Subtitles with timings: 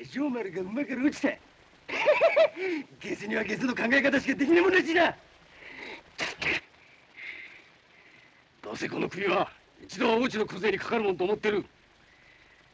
[0.00, 1.28] 大正丸が馬から落ちた
[3.00, 5.14] ゲスにはゲスの考え方しかできないもんらしいな
[8.62, 9.50] どうせこの国は
[9.82, 11.64] 一度は王子の小勢にかかるもんと思ってる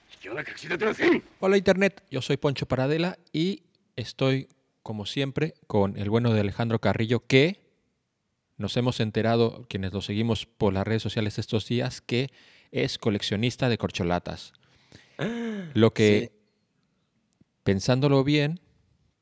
[0.08, 3.62] 卑怯な隠し立てはせん Hola Internet, yo soy Poncho Paradela y
[3.96, 4.48] estoy,
[4.82, 7.60] como siempre, con el bueno de Alejandro Carrillo, que
[8.56, 12.28] nos hemos enterado, quienes lo seguimos por las redes sociales estos días, que
[12.70, 14.52] es coleccionista de corcholatas.
[15.74, 16.32] Lo que,
[17.67, 18.61] pensándolo bien,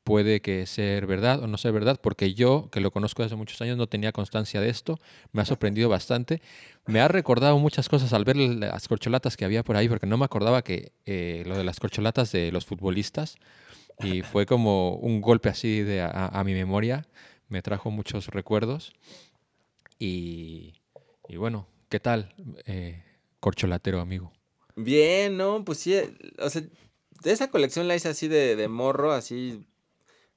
[0.04, 3.60] puede que ser verdad o no sea verdad, porque yo, que lo conozco desde muchos
[3.60, 5.00] años, no tenía constancia de esto.
[5.32, 6.40] Me ha sorprendido bastante.
[6.86, 10.16] Me ha recordado muchas cosas al ver las corcholatas que había por ahí, porque no
[10.16, 13.34] me acordaba que eh, lo de las corcholatas de los futbolistas.
[13.98, 17.04] Y fue como un golpe así de a, a mi memoria.
[17.48, 18.92] Me trajo muchos recuerdos.
[19.98, 20.74] Y,
[21.28, 22.32] y bueno, ¿qué tal,
[22.66, 23.02] eh,
[23.40, 24.32] corcholatero amigo?
[24.76, 25.64] Bien, ¿no?
[25.64, 26.62] Pues sí, eh, o sea,
[27.22, 29.66] de esa colección la hice así de, de morro, así.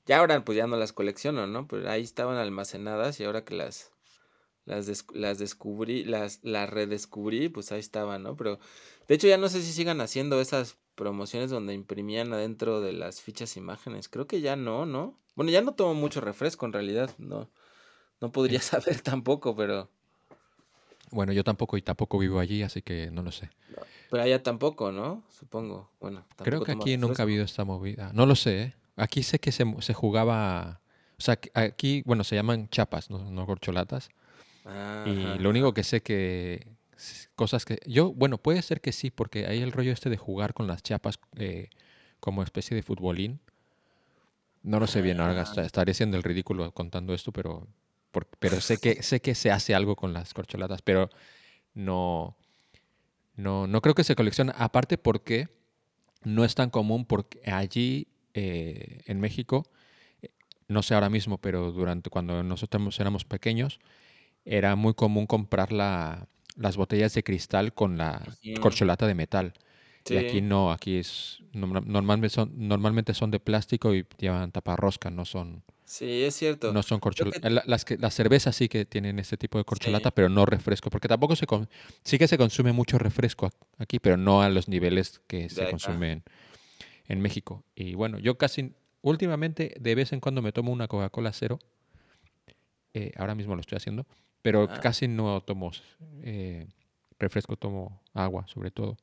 [0.07, 1.67] Ya ahora pues ya no las colecciono, ¿no?
[1.67, 3.91] Pero ahí estaban almacenadas y ahora que las
[4.65, 8.35] las, des- las descubrí, las, las redescubrí, pues ahí estaban, ¿no?
[8.37, 8.59] Pero
[9.07, 13.21] de hecho ya no sé si sigan haciendo esas promociones donde imprimían adentro de las
[13.21, 14.09] fichas imágenes.
[14.09, 15.19] Creo que ya no, ¿no?
[15.35, 17.49] Bueno, ya no tomo mucho refresco en realidad, no.
[18.21, 19.89] No podría saber tampoco, pero
[21.11, 23.49] Bueno, yo tampoco y tampoco vivo allí, así que no lo sé.
[24.09, 25.23] pero allá tampoco, ¿no?
[25.29, 25.89] Supongo.
[25.99, 28.11] Bueno, Creo que aquí nunca ha habido esta movida.
[28.13, 28.73] No lo sé, ¿eh?
[28.95, 30.81] Aquí sé que se, se jugaba...
[31.17, 34.09] O sea, aquí, bueno, se llaman chapas, no, no corcholatas.
[35.05, 36.67] Y lo único que sé que...
[37.35, 37.79] Cosas que...
[37.85, 40.83] Yo, bueno, puede ser que sí, porque hay el rollo este de jugar con las
[40.83, 41.69] chapas eh,
[42.19, 43.39] como especie de futbolín.
[44.63, 45.43] No lo sé bien, ahora Ah.
[45.43, 47.67] est- estaré siendo el ridículo contando esto, pero,
[48.11, 51.09] por- pero sé, que, sé que se hace algo con las corcholatas, pero
[51.73, 52.35] no,
[53.35, 54.53] no, no creo que se colecciona.
[54.57, 55.47] Aparte porque
[56.23, 59.65] no es tan común, porque allí eh, en México,
[60.21, 60.29] eh,
[60.67, 63.79] no sé ahora mismo, pero durante cuando nosotros éramos pequeños,
[64.45, 68.59] era muy común comprar la- las botellas de cristal con la Ujú.
[68.59, 69.53] corcholata de metal.
[70.09, 70.41] Y aquí Sí.
[70.41, 75.63] no, aquí es norma- normalmente son, normalmente son de plástico y llevan taparrosca, no son,
[75.91, 76.71] Sí, es cierto.
[76.71, 77.41] no son corcholatas.
[77.41, 80.13] que- Las, que, las cervezas sí que tienen este tipo de corcholata, Sí.
[80.15, 81.67] pero no refresco, porque tampoco se con-
[82.03, 85.61] sí que se consume mucho refresco aquí, pero no a los niveles que De se
[85.63, 85.71] acá.
[85.71, 86.23] consumen
[87.07, 87.63] en México.
[87.73, 91.59] Y bueno, yo casi últimamente de vez en cuando me tomo una Coca-Cola cero.
[92.93, 94.05] eh, ahora mismo lo estoy haciendo,
[94.41, 94.79] pero Ah.
[94.81, 95.71] casi no tomo
[96.23, 96.67] eh,
[97.19, 98.97] refresco, tomo agua sobre todo.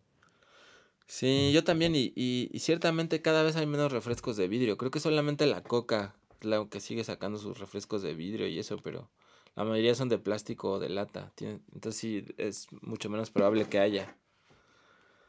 [1.07, 4.77] Sí, yo también, y, y, y ciertamente cada vez hay menos refrescos de vidrio.
[4.77, 8.79] Creo que solamente la Coca la que sigue sacando sus refrescos de vidrio y eso,
[8.79, 9.11] pero
[9.57, 11.33] la mayoría son de plástico o de lata.
[11.41, 14.17] Entonces sí, es mucho menos probable que haya.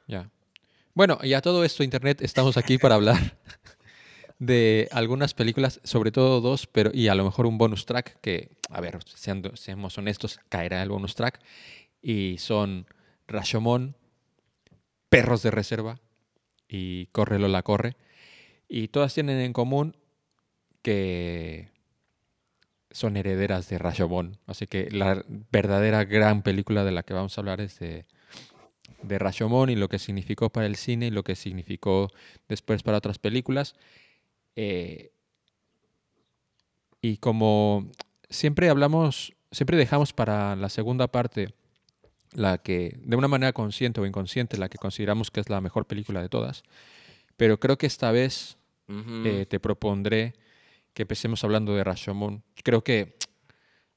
[0.07, 0.29] Ya.
[0.94, 3.38] Bueno, y a todo esto, Internet, estamos aquí para hablar
[4.40, 8.50] de algunas películas, sobre todo dos, pero y a lo mejor un bonus track que,
[8.69, 11.40] a ver, seamos honestos, caerá el bonus track.
[12.01, 12.88] Y son
[13.28, 13.96] Rashomon,
[15.09, 16.00] Perros de Reserva
[16.67, 17.96] y Corre Lola Corre.
[18.67, 19.96] Y todas tienen en común
[20.81, 21.69] que
[22.91, 24.38] son herederas de Rashomon.
[24.47, 28.05] Así que la verdadera gran película de la que vamos a hablar es de,
[29.03, 32.09] de Rashomon y lo que significó para el cine y lo que significó
[32.47, 33.75] después para otras películas.
[34.55, 35.11] Eh,
[37.01, 37.91] y como
[38.29, 41.53] siempre hablamos, siempre dejamos para la segunda parte
[42.33, 45.85] la que, de una manera consciente o inconsciente, la que consideramos que es la mejor
[45.85, 46.63] película de todas.
[47.37, 48.57] Pero creo que esta vez
[48.89, 50.33] eh, te propondré
[50.97, 52.44] que empecemos hablando de Rashomon.
[52.63, 53.18] Creo que,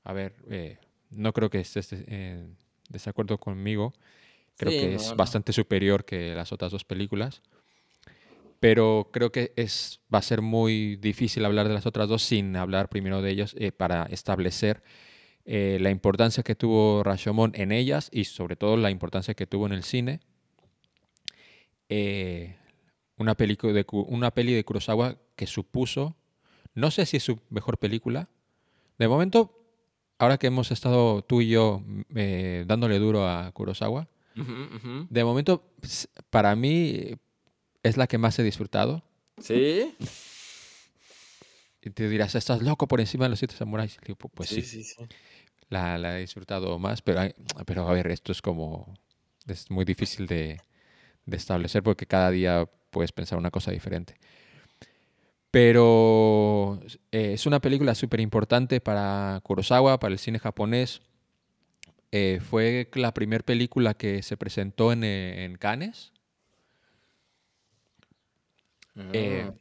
[0.04, 0.76] a ver, eh,
[1.08, 2.46] no creo que estés en eh,
[2.90, 3.94] desacuerdo conmigo.
[4.58, 5.16] Creo Sí, que no, es no.
[5.16, 7.40] bastante superior que las otras dos películas.
[8.60, 12.54] Pero creo que es, va a ser muy difícil hablar de las otras dos sin
[12.54, 14.82] hablar primero de ellos eh, para establecer
[15.46, 19.64] eh, la importancia que tuvo Rashomon en ellas y sobre todo la importancia que tuvo
[19.64, 20.20] en el cine.
[21.88, 22.56] Eh,
[23.16, 23.34] una,
[23.90, 26.19] una peli de Kurosawa que supuso,
[26.80, 28.28] no sé si es su mejor película.
[28.98, 29.56] De momento,
[30.18, 31.82] ahora que hemos estado tú y yo
[32.14, 34.08] eh, dándole duro a Kurosawa,
[35.10, 37.16] de momento, ps- para mí,
[37.82, 39.02] es la que más he disfrutado.
[39.38, 39.94] ¿Sí?
[41.82, 43.96] Y te dirás, estás loco por encima de los siete samuráis.
[44.02, 44.96] Y digo, "Pu- Pues sí, sí, sí.
[45.70, 47.34] La, la he disfrutado más, pero, hay-
[47.64, 48.94] pero a ver, esto es como,
[49.46, 50.60] es muy difícil de,
[51.26, 54.16] de establecer porque cada día puedes pensar una cosa diferente.
[55.50, 56.80] Pero
[57.10, 61.02] eh, es una película súper importante para Kurosawa, para el cine japonés.
[62.12, 66.12] Eh, fue la primera película que se presentó en, eh, en Cannes.
[69.12, 69.54] Eh, Ah.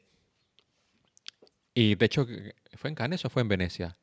[1.74, 2.28] y de hecho,
[2.76, 3.96] ¿fue en Cannes o fue en Venecia?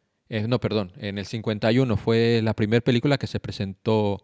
[0.49, 4.23] No, perdón, en el 51 fue la primera película que se presentó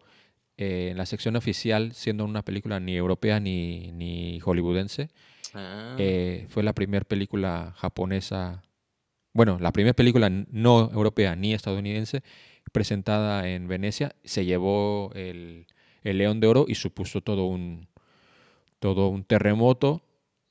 [0.57, 5.09] eh, en la sección oficial, siendo una película ni europea ni, ni hollywoodense.
[5.53, 5.95] Ah.
[5.99, 8.63] Eh, fue la primera película japonesa,
[9.33, 12.23] bueno, la primera película no europea ni estadounidense
[12.71, 14.15] presentada en Venecia.
[14.23, 15.67] Se llevó el,
[16.03, 17.87] el León de Oro y supuso todo un,
[18.79, 20.01] todo un terremoto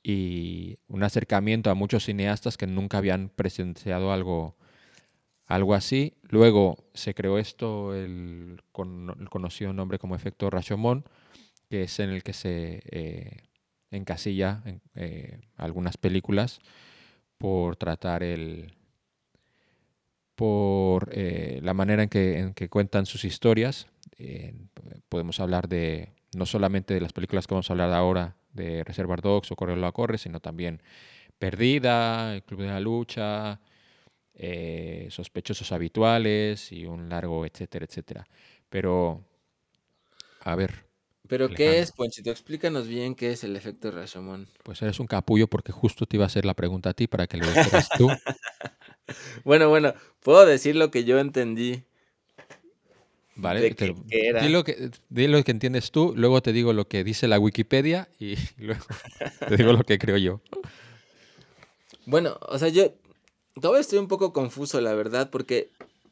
[0.03, 4.57] y un acercamiento a muchos cineastas que nunca habían presenciado algo,
[5.45, 6.13] algo así.
[6.29, 11.05] Luego se creó esto, el, con, el conocido nombre como efecto Rashomon,
[11.69, 13.43] que es en el que se eh,
[13.91, 16.59] encasilla en, eh, algunas películas
[17.37, 18.73] por tratar el
[20.35, 23.87] por eh, la manera en que, en que cuentan sus historias.
[25.09, 29.21] Podemos hablar de no solamente de las películas que vamos a hablar ahora, de Reservoir
[29.21, 30.81] Dogs o Correo la Corre, sino también
[31.37, 33.59] Perdida, El Club de la Lucha,
[34.35, 38.27] eh, Sospechosos Habituales y un largo etcétera, etcétera.
[38.69, 39.23] Pero,
[40.41, 40.85] a ver,
[41.27, 42.29] ¿Pero qué es, Ponchito?
[42.31, 44.47] Explícanos bien qué es el efecto Rashomon.
[44.63, 47.27] pues eres un capullo porque justo te iba a hacer la pregunta a ti para
[47.27, 48.09] que lo dijeras tú.
[49.43, 51.83] Bueno, bueno, puedo decir lo que yo entendí.
[53.35, 53.73] ¿Vale?
[53.73, 53.93] Te.
[53.93, 57.37] Di lo que, di lo que entiendes tú, luego te digo lo que dice la
[57.37, 58.85] Wikipedia y luego
[59.47, 60.41] te digo lo que creo yo.
[62.05, 62.93] Bueno, o sea, yo
[63.61, 65.69] todavía estoy un poco confuso, la verdad, porque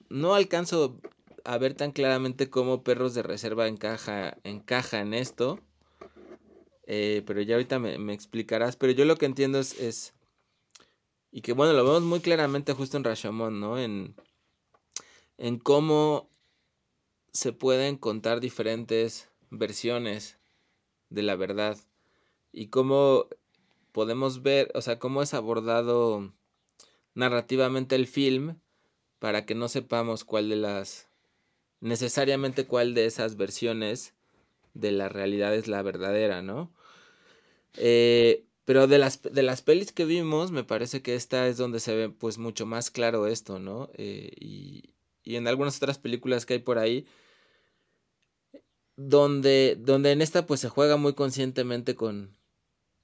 [0.10, 1.00] no alcanzo
[1.44, 5.60] a ver tan claramente cómo Perros de Reserva encaja, en esto.
[6.86, 8.76] Eh, pero ya ahorita me, me explicarás.
[8.76, 10.14] Pero yo lo que entiendo es, es-
[11.32, 13.80] Y que bueno, lo vemos muy claramente justo en Rashomon, ¿no?
[13.80, 14.16] En,
[15.38, 16.30] en cómo
[17.32, 20.38] se pueden contar diferentes versiones
[21.10, 21.78] de la verdad.
[22.52, 23.28] Y cómo
[23.94, 26.34] podemos ver, o sea, cómo es abordado
[27.14, 28.56] narrativamente el film
[29.20, 31.08] para que no sepamos cuál de las,
[31.80, 34.14] necesariamente cuál de esas versiones
[34.74, 36.72] de la realidad es la verdadera, ¿no?
[37.76, 41.80] Eh, pero de las, de las pelis que vimos, me parece que esta es donde
[41.80, 43.90] se ve pues mucho más claro esto, ¿no?
[43.96, 44.94] Eh, y,
[45.24, 47.06] y en algunas otras películas que hay por ahí,
[48.96, 52.38] donde, donde en esta pues se juega muy conscientemente con,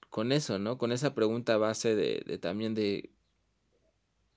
[0.10, 0.78] con eso, ¿no?
[0.78, 3.10] Con esa pregunta base de, de también de,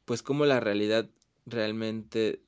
[0.04, 1.08] pues cómo la realidad
[1.46, 2.40] realmente,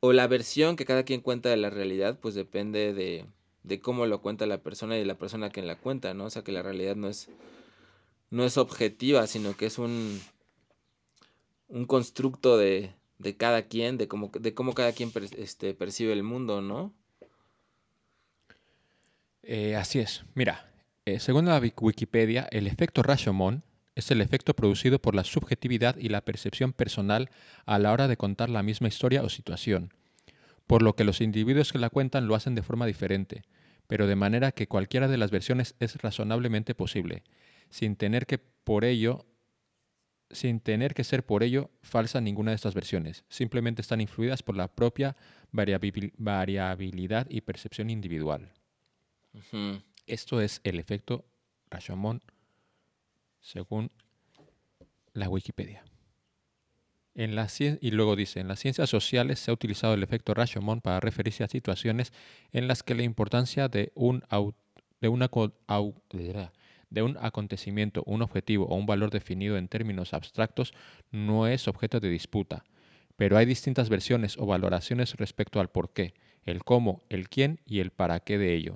[0.00, 3.26] o la versión que cada quien cuenta de la realidad, pues depende de,
[3.62, 6.26] de cómo lo cuenta la persona y de la persona que la cuenta, ¿no?
[6.26, 7.28] O sea que la realidad no es,
[8.30, 10.20] no es objetiva, sino que es un,
[11.68, 16.22] un constructo de, de cada quien, de cómo, de cómo cada quien este, percibe el
[16.22, 16.92] mundo, ¿no?
[19.42, 20.24] Eh, así es.
[20.34, 20.70] Mira,
[21.04, 23.62] eh, según la Wik- Wikipedia, el efecto Rashomon
[23.94, 27.30] es el efecto producido por la subjetividad y la percepción personal
[27.66, 29.92] a la hora de contar la misma historia o situación,
[30.66, 33.42] por lo que los individuos que la cuentan lo hacen de forma diferente,
[33.86, 37.22] pero de manera que cualquiera de las versiones es razonablemente posible,
[37.70, 39.26] sin tener que por ello
[40.30, 44.56] sin tener que ser por ello falsa ninguna de estas versiones, simplemente están influidas por
[44.56, 45.16] la propia
[45.52, 48.50] variabil- variabilidad y percepción individual.
[50.06, 51.24] Esto es el efecto
[51.70, 52.20] Rashomon
[53.44, 53.92] según
[55.12, 55.84] la Wikipedia.
[57.14, 57.36] En
[57.80, 61.44] y luego dice, en las ciencias sociales se ha utilizado el efecto Rashomon para referirse
[61.44, 62.12] a situaciones
[62.50, 64.24] en las que la importancia de un,
[65.00, 65.30] una
[66.90, 70.74] de un acontecimiento, un objetivo o un valor definido en términos abstractos
[71.12, 72.64] no es objeto de disputa,
[73.16, 77.78] pero hay distintas versiones o valoraciones respecto al por qué, el cómo, el quién y
[77.78, 78.74] el para qué de ello.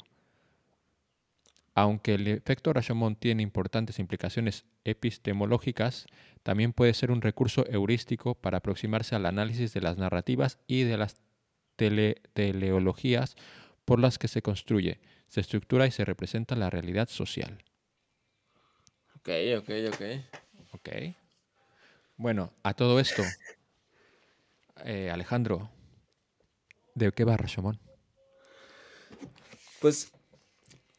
[1.80, 6.06] Aunque el efecto Rashomon tiene importantes implicaciones epistemológicas,
[6.42, 10.96] también puede ser un recurso heurístico para aproximarse al análisis de las narrativas y de
[10.96, 11.22] las
[11.76, 13.36] tele- teleologías
[13.84, 17.62] por las que se construye, se estructura y se representa la realidad social.
[19.14, 20.02] Ok, ok, ok.
[20.72, 20.88] Ok.
[22.16, 23.22] Bueno, a todo esto,
[24.84, 25.70] eh, Alejandro,
[26.96, 27.78] ¿de qué va Rashomon?
[29.80, 30.10] Pues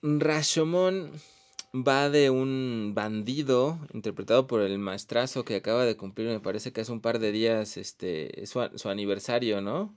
[0.01, 1.11] Rashomon
[1.73, 6.81] va de un bandido interpretado por el maestrazo que acaba de cumplir, me parece que
[6.81, 9.93] hace un par de días, este, es su, su aniversario, ¿no?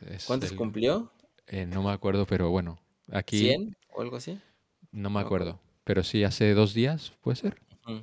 [0.00, 1.10] Es ¿Cuántos cumplió?
[1.46, 2.78] eh, no me acuerdo, pero bueno,
[3.10, 4.38] aquí ¿100 o algo así?
[4.92, 5.60] no me acuerdo.
[5.84, 7.56] Pero sí, hace dos días, ¿puede ser?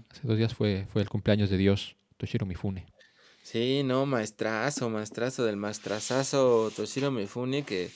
[0.10, 2.88] Hace dos días fue, fue el cumpleaños de Dios, Toshiro Mifune.
[3.44, 7.92] Sí, no, maestrazo, maestrazo del maestrazazo Toshiro Mifune, que,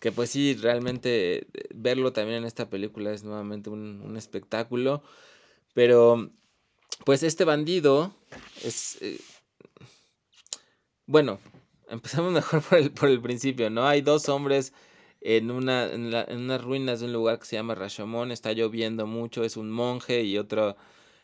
[0.00, 5.02] que pues sí, realmente eh, verlo también en esta película es nuevamente un, espectáculo.
[5.74, 6.30] Pero,
[7.04, 8.12] pues este bandido
[8.64, 8.98] es...
[9.02, 9.20] eh,
[11.06, 11.38] bueno,
[11.88, 13.86] empezamos mejor por el, por el principio, ¿no?
[13.86, 14.72] Hay dos hombres
[15.20, 19.44] en, una, en, unas ruinas de un lugar que se llama Rashomon, está lloviendo mucho,
[19.44, 20.76] es un monje y otro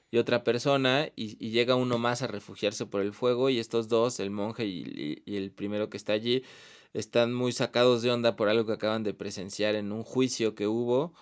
[0.09, 4.21] y otra persona, y, llega uno más a refugiarse por el fuego, y estos dos,
[4.21, 6.45] el monje y el primero que está allí,
[6.93, 10.66] están muy sacados de onda por algo que acaban de presenciar en un juicio que
[10.66, 11.14] hubo.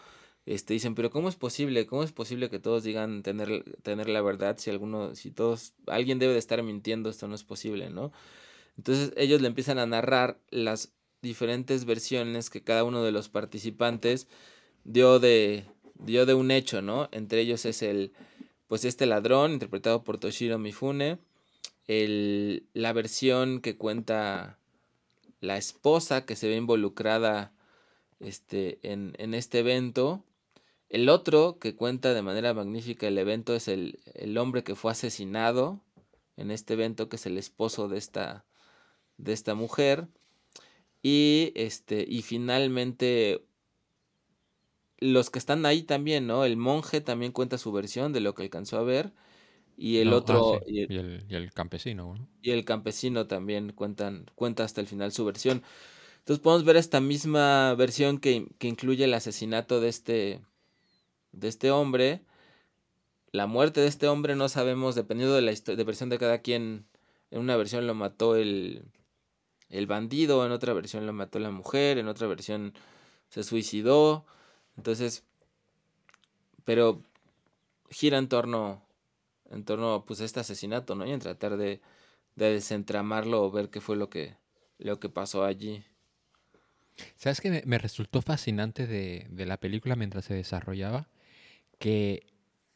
[0.46, 1.86] Este, dicen, pero ¿cómo es posible?
[1.86, 6.18] ¿Cómo es posible que todos digan tener, tener la verdad si alguno, si todos, alguien
[6.18, 8.12] debe de estar mintiendo, esto no es posible, ¿no?
[8.76, 10.92] Entonces ellos le empiezan a narrar las
[11.22, 14.28] diferentes versiones que cada uno de los participantes
[14.84, 17.08] dio de, dio de un hecho, ¿no?
[17.12, 18.12] Entre ellos es el,
[18.68, 21.18] pues este ladrón, interpretado por Toshiro Mifune,
[21.86, 24.58] el, la versión que cuenta
[25.44, 27.52] la esposa que se ve involucrada
[28.20, 30.24] este, en, en este evento.
[30.88, 34.92] El otro que cuenta de manera magnífica el evento es el, el hombre que fue
[34.92, 35.80] asesinado
[36.36, 38.44] en este evento, que es el esposo de esta,
[39.18, 40.08] de esta mujer.
[41.02, 43.44] Y este, y finalmente
[44.98, 46.44] los que están ahí también, ¿no?
[46.44, 49.12] El monje también cuenta su versión de lo que alcanzó a ver.
[49.76, 52.28] Y el No, ah, otro, sí, y el, Y el, y el campesino, ¿no?
[52.42, 55.62] y el campesino también cuentan, cuenta hasta el final su versión.
[56.20, 60.42] Entonces podemos ver esta misma versión que, que incluye el asesinato de este,
[61.32, 62.24] de este hombre.
[63.32, 66.86] La muerte de este hombre no sabemos, dependiendo de la de versión de cada quien.
[67.30, 68.84] En una versión lo mató el,
[69.70, 72.74] el bandido, en otra versión lo mató la mujer, en otra versión
[73.30, 74.26] se suicidó.
[74.76, 75.24] Entonces,
[76.64, 77.02] pero
[77.90, 78.83] gira en torno,
[79.54, 81.06] en torno pues, a este asesinato, ¿no?
[81.06, 81.80] Y en tratar de,
[82.36, 84.36] de desentramarlo o ver qué fue lo que,
[84.78, 85.84] lo que pasó allí.
[87.16, 91.08] ¿Sabes qué me, me resultó fascinante de, de la película mientras se desarrollaba?
[91.78, 92.26] Que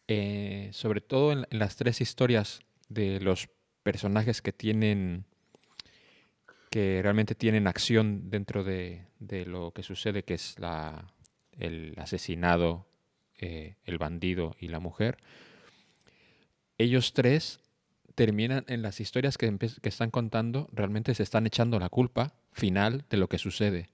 [0.08, 3.48] eh, sobre todo en, en las tres historias de los
[3.82, 5.24] personajes que tienen,
[6.70, 11.12] que realmente tienen acción dentro de, de lo que sucede, que es la,
[11.52, 12.86] el asesinado,
[13.38, 15.18] eh, el bandido y la mujer,
[16.78, 17.60] ellos tres
[18.14, 23.16] terminan en las historias que, están contando, realmente se están echando la culpa final de
[23.16, 23.90] lo que sucede.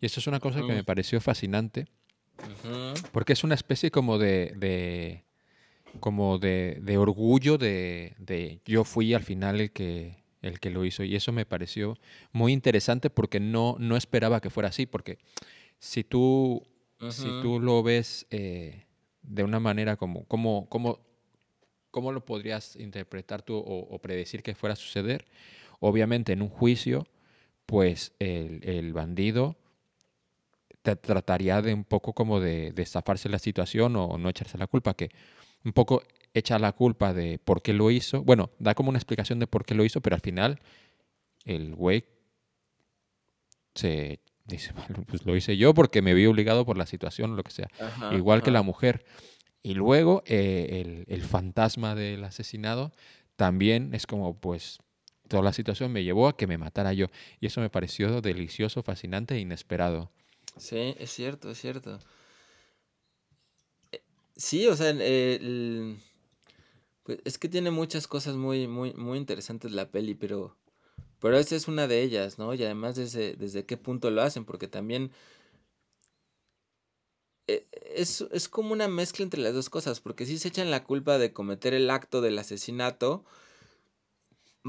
[0.00, 1.86] Y eso es una cosa que me pareció fascinante,
[3.12, 5.24] porque es una especie como de, de-
[6.00, 10.84] como de, de orgullo de, de yo fui al final el que, el que lo
[10.84, 11.02] hizo.
[11.04, 11.98] Y eso me pareció
[12.32, 15.18] muy interesante porque no, no esperaba que fuera así, porque
[15.78, 16.62] si tú,
[17.10, 18.86] si tú lo ves eh,
[19.22, 21.00] de una manera como, como, como,
[21.90, 25.26] ¿cómo lo podrías interpretar tú o, o predecir que fuera a suceder?
[25.80, 27.06] Obviamente en un juicio,
[27.66, 29.56] pues el, el bandido
[30.82, 34.66] te trataría de un poco como de, de zafarse la situación o no echarse la
[34.66, 35.10] culpa, que
[35.64, 36.02] un poco
[36.34, 38.22] echa la culpa de por qué lo hizo.
[38.22, 40.60] Bueno, da como una explicación de por qué lo hizo, pero al final
[41.44, 42.04] el güey
[43.74, 47.34] se dice, "Bueno, pues lo hice yo porque me vi obligado por la situación o
[47.36, 47.68] lo que sea.
[47.80, 48.58] Ajá, Igual que ajá.
[48.58, 49.04] la mujer.
[49.62, 52.92] Y luego eh, el, el fantasma del asesinado
[53.36, 54.78] también es como, pues,
[55.28, 57.06] toda la situación me llevó a que me matara yo.
[57.40, 60.10] Y eso me pareció delicioso, fascinante e inesperado.
[60.56, 61.98] Sí, es cierto, es cierto.
[63.92, 64.02] Eh,
[64.36, 64.92] Sí, o sea,
[67.02, 70.56] pues es que tiene muchas cosas muy, muy, muy interesantes la peli, pero,
[71.20, 72.54] pero esa es una de ellas, ¿no?
[72.54, 75.10] Y además desde, desde qué punto lo hacen, porque también
[77.94, 81.18] es, es como una mezcla entre las dos cosas, porque sí se echan la culpa
[81.18, 83.24] de cometer el acto del asesinato,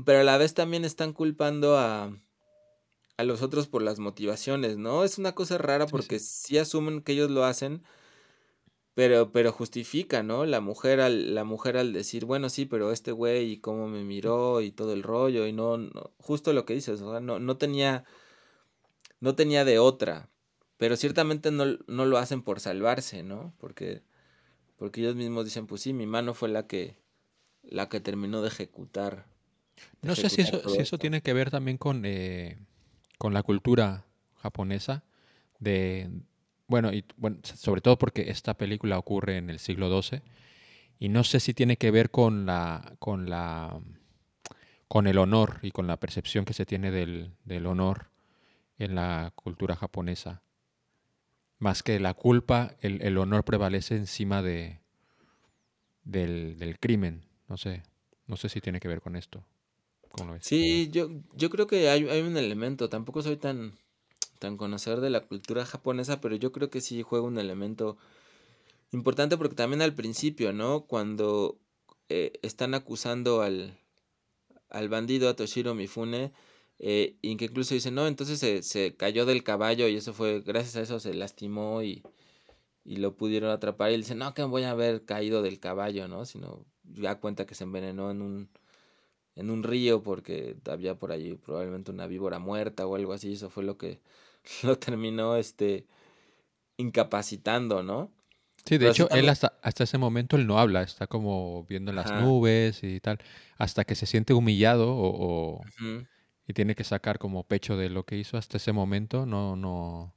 [0.05, 2.11] pero a la vez también están culpando a,
[3.17, 5.03] a los otros por las motivaciones, ¿no?
[5.03, 6.25] Es una cosa rara Sí, porque sí.
[6.49, 7.83] sí asumen que ellos lo hacen,
[8.93, 10.45] pero, pero justifica, ¿no?
[10.45, 14.03] La mujer al, la mujer al decir, bueno, sí, pero este güey y cómo me
[14.03, 17.39] miró y todo el rollo, y no, no- justo lo que dices, o sea, no,
[17.39, 18.03] no tenía,
[19.19, 20.29] no tenía de otra,
[20.79, 23.53] pero ciertamente no, no lo hacen por salvarse, ¿no?
[23.59, 24.01] Porque,
[24.77, 26.95] porque ellos mismos dicen, pues sí, mi mano fue la que,
[27.63, 29.25] la que terminó de ejecutar,
[30.01, 32.57] de No sé si eso, si eso tiene que ver también con, eh,
[33.17, 34.05] con la cultura
[34.37, 35.03] japonesa
[35.59, 36.09] de,
[36.67, 40.21] bueno, y bueno, sobre todo porque esta película ocurre en el siglo XII
[40.97, 43.81] y no sé si tiene que ver con la, con la,
[44.87, 48.11] con el honor y con la percepción que se tiene del, del honor
[48.77, 50.41] en la cultura japonesa.
[51.59, 54.79] Más que la culpa, el, el honor prevalece encima de,
[56.03, 57.25] del, del crimen.
[57.47, 57.83] No sé,
[58.27, 59.43] no sé si tiene que ver con esto.
[60.41, 63.73] Sí, yo, yo creo que hay, hay un elemento, tampoco soy tan,
[64.39, 67.97] tan conocedor de la cultura japonesa, pero yo creo que sí juega un elemento
[68.91, 70.81] importante porque también al principio, ¿no?
[70.81, 71.59] Cuando
[72.09, 73.77] eh, están acusando al,
[74.69, 76.31] al bandido, a Toshiro Mifune,
[76.79, 80.41] eh, y que incluso dicen, no, entonces se, se, cayó del caballo y eso fue,
[80.41, 82.03] gracias a eso se lastimó y,
[82.85, 83.91] y lo pudieron atrapar.
[83.91, 86.25] Y dice, no, que voy a haber caído del caballo, ¿no?
[86.25, 88.49] Sino ya cuenta que se envenenó en un,
[89.35, 93.33] en un río porque había por allí probablemente una víbora muerta o algo así.
[93.33, 93.99] Eso fue lo que
[94.63, 95.85] lo terminó este,
[96.77, 98.11] incapacitando, ¿no?
[98.65, 102.11] Sí, de hecho, él hasta, hasta ese momento él no habla, está como viendo las
[102.21, 103.17] nubes y tal,
[103.57, 105.61] hasta que se siente humillado o,
[106.49, 110.15] y tiene que sacar como pecho de lo que hizo hasta ese momento, no, no,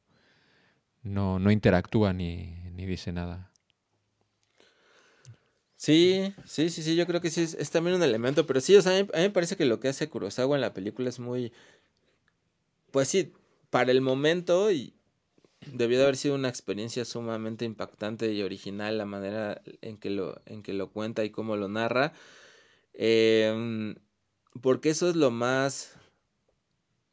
[1.02, 3.52] no, no interactúa ni, ni dice nada.
[5.76, 8.80] Sí, sí, sí, sí, yo creo que sí es, también un elemento, pero sí, o
[8.80, 11.52] sea, a mí, me parece que lo que hace Kurosawa en la película es muy,
[12.92, 13.34] pues sí,
[13.68, 14.94] para el momento y
[15.66, 20.40] debió de haber sido una experiencia sumamente impactante y original la manera en que lo,
[20.46, 22.14] en que lo cuenta y cómo lo narra,
[22.94, 23.96] em,
[24.62, 25.98] porque eso es lo más,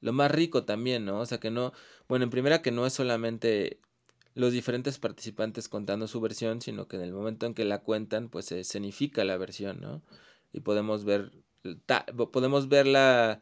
[0.02, 1.20] lo más rico también, ¿no?
[1.20, 1.74] O sea, que no,
[2.08, 3.80] bueno, en primera que no es solamente
[4.36, 8.30] los diferentes participantes contando su versión, sino que en el momento en que la cuentan,
[8.30, 10.02] pues se escenifica la versión, ¿no?
[10.54, 11.32] Y podemos ver,
[12.32, 13.42] podemos verla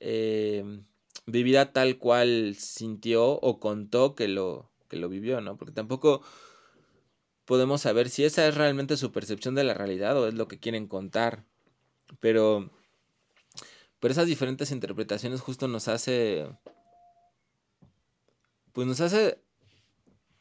[0.00, 0.82] eh,
[1.26, 5.56] vivida tal cual sintió o contó que lo, que lo vivió, ¿no?
[5.56, 6.22] Porque tampoco
[7.44, 10.58] podemos saber si esa es realmente su percepción de la realidad o es lo que
[10.58, 11.44] quieren contar.
[12.20, 12.70] Pero,
[14.00, 16.46] pero esas diferentes interpretaciones justo nos hace,
[18.72, 19.40] pues nos hace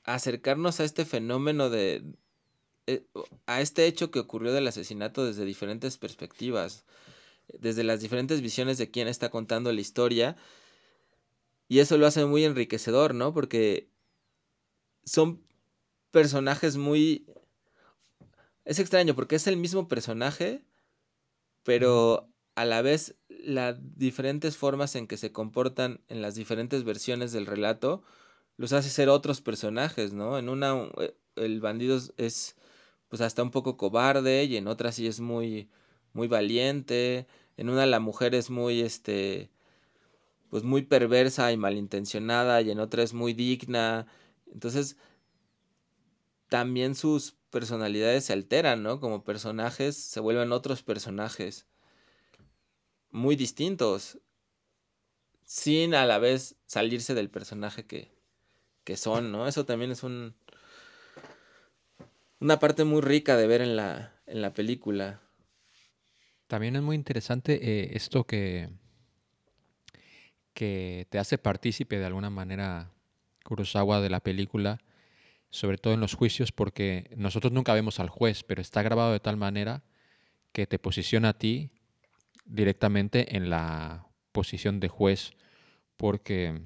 [0.04, 2.04] acercarnos a este fenómeno de...
[2.86, 3.06] Eh,
[3.48, 6.86] a este hecho que ocurrió del asesinato desde diferentes perspectivas,
[7.60, 10.38] desde las diferentes visiones de quién está contando la historia.
[11.68, 13.34] Y eso lo hace muy enriquecedor, ¿no?
[13.34, 13.90] Porque
[15.04, 15.44] son
[16.12, 17.26] personajes muy...
[18.64, 20.64] Es extraño porque es el mismo personaje,
[21.64, 23.16] pero a la vez
[23.48, 28.04] las diferentes formas en que se comportan en las diferentes versiones del relato
[28.58, 30.38] los hace ser otros personajes, ¿no?
[30.38, 32.58] En una eh, el bandido es
[33.08, 35.70] pues hasta un poco cobarde y en otra sí es muy
[36.12, 39.50] muy valiente, en una la mujer es muy este
[40.50, 44.08] pues muy perversa y malintencionada y en otra es muy digna.
[44.52, 44.98] Entonces
[46.50, 49.00] también sus personalidades se alteran, ¿no?
[49.00, 51.66] Como personajes se vuelven otros personajes
[53.12, 54.20] muy distintos
[55.44, 58.12] sin a la vez salirse del personaje que,
[58.84, 59.48] que son, ¿no?
[59.48, 60.36] Eso también es un
[62.40, 65.22] una parte muy rica de ver en la, en la película.
[66.48, 68.70] También es muy interesante eh, esto que,
[70.54, 72.92] que te hace partícipe de alguna manera
[73.44, 74.80] Kurosawa de la película,
[75.50, 79.20] sobre todo en los juicios, porque nosotros nunca vemos al juez, pero está grabado de
[79.20, 79.84] tal manera
[80.52, 81.72] que te posiciona a ti
[82.48, 85.32] directamente en la posición de juez,
[85.98, 86.62] porque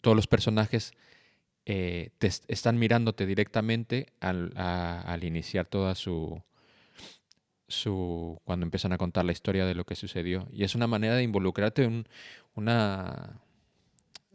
[0.00, 0.92] todos los personajes
[1.66, 6.42] eh, te están mirándote directamente al, iniciar toda su,
[7.68, 8.38] su.
[8.44, 10.46] cuando empiezan a contar la historia de lo que sucedió.
[10.52, 12.06] Y es una manera de involucrarte en
[12.54, 13.40] una.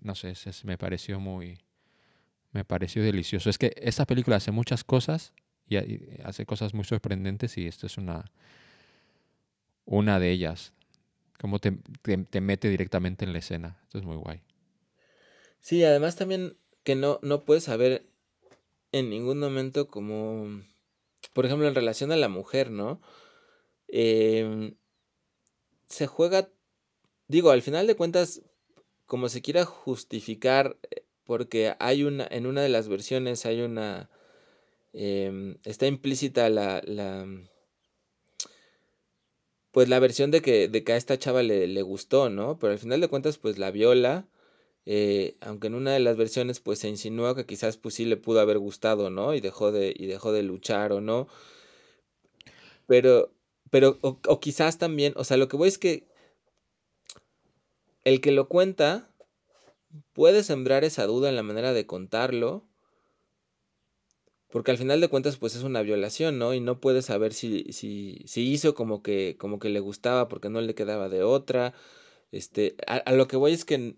[0.01, 1.59] No sé, me pareció muy.
[2.51, 3.49] Me pareció delicioso.
[3.49, 5.33] Es que esta película hace muchas cosas
[5.67, 5.77] y
[6.23, 8.25] hace cosas muy sorprendentes y esto es una.
[9.91, 10.71] Una de ellas.
[11.39, 13.79] Como te, te, te mete directamente en la escena.
[13.81, 14.43] Esto es muy guay.
[15.59, 18.05] Sí, además también que no, no puedes saber
[18.91, 20.61] en ningún momento como,
[21.33, 23.01] por ejemplo, en relación a la mujer, ¿no?
[23.87, 24.75] Em,
[25.87, 26.49] se juega,
[27.27, 28.43] digo, al final de cuentas,
[29.07, 34.11] como se quiera justificar, eh, porque hay una, en una de las versiones hay una,
[34.93, 37.25] em, está implícita la, la,
[39.79, 42.59] pues la versión de que, de que a esta chava le, le gustó, ¿no?
[42.59, 44.27] Pero al final de cuentas, pues la viola
[44.85, 48.17] eh, aunque en una de las versiones pues se insinúa que quizás pues sí le
[48.17, 49.35] pudo haber gustado, ¿no?
[49.35, 51.27] Y dejó de, y dejó de luchar o no.
[52.87, 53.31] Pero,
[53.69, 56.07] pero, o, o quizás también, o sea, lo que voy es que
[58.03, 59.13] el que lo cuenta
[60.13, 62.68] puede sembrar esa duda en la manera de contarlo.
[64.49, 66.53] Porque al final de cuentas, pues es una violación, ¿no?
[66.53, 70.49] Y no puede saber si, si, si hizo como que, como que le gustaba porque
[70.49, 71.73] no le quedaba de otra.
[72.31, 73.95] Este, a, a lo que voy es que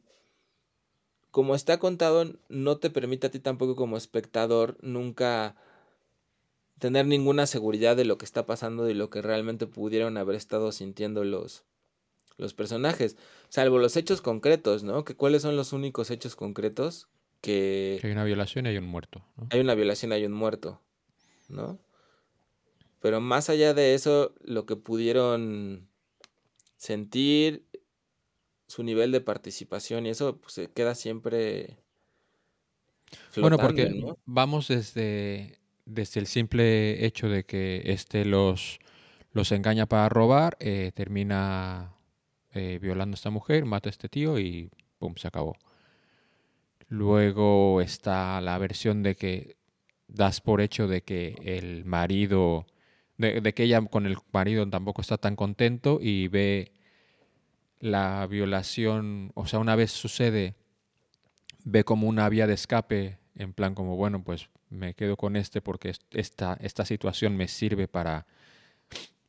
[1.31, 5.55] como está contado, no te permite a ti tampoco como espectador nunca
[6.77, 10.71] tener ninguna seguridad de lo que está pasando y lo que realmente pudieron haber estado
[10.71, 11.63] sintiendo los,
[12.37, 13.17] los personajes,
[13.49, 15.05] salvo los hechos concretos, ¿no?
[15.05, 17.07] Que cuáles son los únicos hechos concretos
[17.41, 17.99] que...
[18.03, 19.25] hay una violación y hay un muerto.
[19.49, 20.81] Hay una violación y hay un muerto.
[21.49, 21.79] ¿no?
[22.99, 25.87] Pero más allá de eso, lo que pudieron
[26.77, 27.65] sentir,
[28.67, 31.77] su nivel de participación y eso, pues se queda siempre
[33.35, 34.17] Bueno, porque ¿no?
[34.25, 38.79] vamos desde, desde el simple hecho de que este los,
[39.33, 41.93] los engaña para robar, eh, termina
[42.53, 45.55] eh, violando a esta mujer, mata a este tío y pum, se acabó.
[46.91, 49.55] Luego está la versión de que
[50.09, 52.67] das por hecho de que el marido,
[53.17, 56.73] de, que ella con el marido tampoco está tan contento y ve
[57.79, 60.55] la violación, o sea, una vez sucede,
[61.63, 65.61] ve como una vía de escape, en plan como, bueno, pues me quedo con este
[65.61, 68.25] porque est- esta, esta situación me sirve para,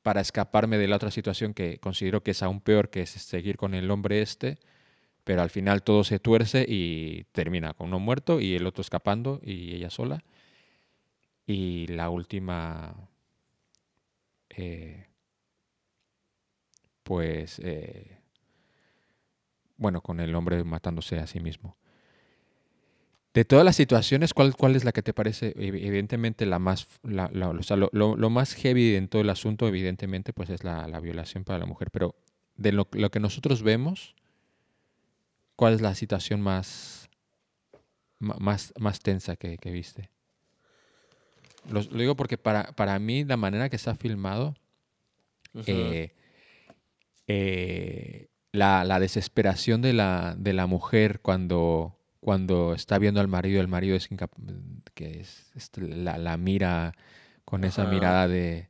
[0.03, 3.57] para escaparme de la otra situación que considero que es aún peor, que es seguir
[3.57, 4.59] con el hombre este,
[5.25, 9.41] pero al final todo se tuerce y termina con uno muerto y el otro escapando
[9.45, 10.25] y ella sola.
[11.47, 13.09] Y la última,
[14.51, 15.07] eh,
[17.03, 18.19] pues, eh,
[19.77, 21.77] bueno, con el hombre matándose a sí mismo.
[23.35, 26.87] De todas las situaciones, ¿cuál, cuál es la que te parece, evi- evidentemente, la más,
[27.03, 30.51] la- la- o sea, lo, lo- lo más heavy en todo el asunto, evidentemente, pues
[30.51, 32.15] es la, la violación para la mujer, pero
[32.57, 34.15] de lo, lo que nosotros vemos,
[35.63, 37.09] ¿cuál es la situación más,
[38.19, 40.11] más, más tensa que, que viste?
[41.71, 44.57] Lo, lo digo porque para, para mí la manera que está filmado,
[45.55, 45.65] Ujú.
[45.69, 46.11] eh,
[47.29, 53.61] eh, la, la desesperación de la, de la mujer cuando, cuando está viendo al marido,
[53.61, 54.09] el marido es
[54.95, 56.93] que es, la, la mira
[57.45, 58.69] con esa mirada de,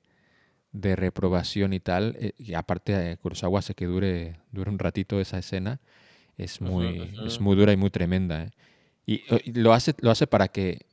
[0.72, 2.16] de reprobación y tal.
[2.20, 5.80] eh, y aparte, Kurosawa hace que dure, dure un ratito esa escena.
[6.36, 7.44] Es muy, es ujú.
[7.44, 8.44] muy dura y muy tremenda.
[8.44, 8.50] ¿eh?
[9.06, 10.86] Y, y lo, hace, lo hace para que.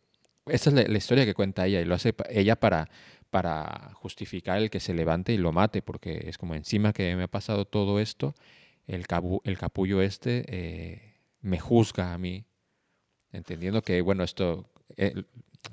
[0.48, 2.90] Esa es la, la historia que cuenta ella, y lo hace ella para,
[3.30, 7.24] para justificar el que se levante y lo mate, porque es como encima que me
[7.24, 8.34] ha pasado todo esto,
[8.88, 12.46] el, cabu- el capullo este eh, me juzga a mí,
[13.32, 15.14] entendiendo que, bueno, esto, eh,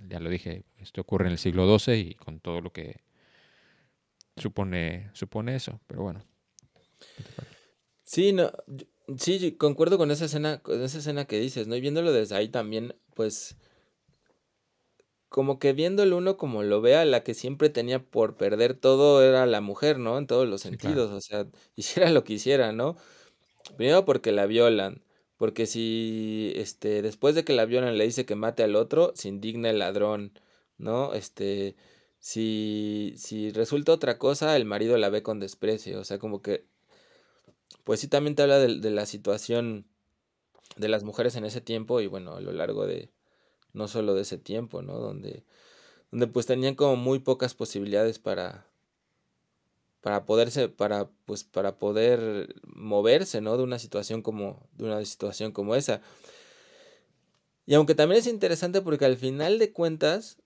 [0.09, 3.01] ya lo dije, esto ocurre en el siglo XII y con todo lo que
[4.37, 6.23] supone, supone eso, pero bueno.
[8.03, 8.51] Sí, no,
[9.19, 11.77] sí, concuerdo con esa escena, con esa escena que dices, ¿no?
[11.77, 13.57] Y viéndolo desde ahí también, pues,
[15.29, 19.45] como que viéndolo uno como lo vea, la que siempre tenía por perder todo era
[19.47, 20.19] la mujer, ¿no?
[20.19, 21.01] En todos los Sí, claro.
[21.01, 22.97] sentidos, o sea, hiciera lo que hiciera, ¿no?
[23.77, 25.05] Primero porque la violan,
[25.39, 29.29] porque si, este, después de que la violan le dice que mate al otro, se
[29.29, 30.35] indigna el ladrón,
[30.79, 31.15] ¿no?
[31.15, 31.77] Este,
[32.21, 36.69] si, si resulta otra cosa, el marido la ve con desprecio, o sea, como que,
[37.85, 39.87] pues sí también te habla de, de la situación
[40.77, 43.11] de las mujeres en ese tiempo y bueno, a lo largo de,
[43.73, 44.95] no solo de ese tiempo, ¿no?
[44.95, 45.45] Donde,
[46.11, 48.67] donde pues tenían como muy pocas posibilidades para,
[50.01, 53.57] para poderse, para, pues, para poder moverse, ¿no?
[53.57, 56.01] De una situación como, de una situación como esa.
[57.67, 60.39] Y aunque también es interesante porque al final de cuentas,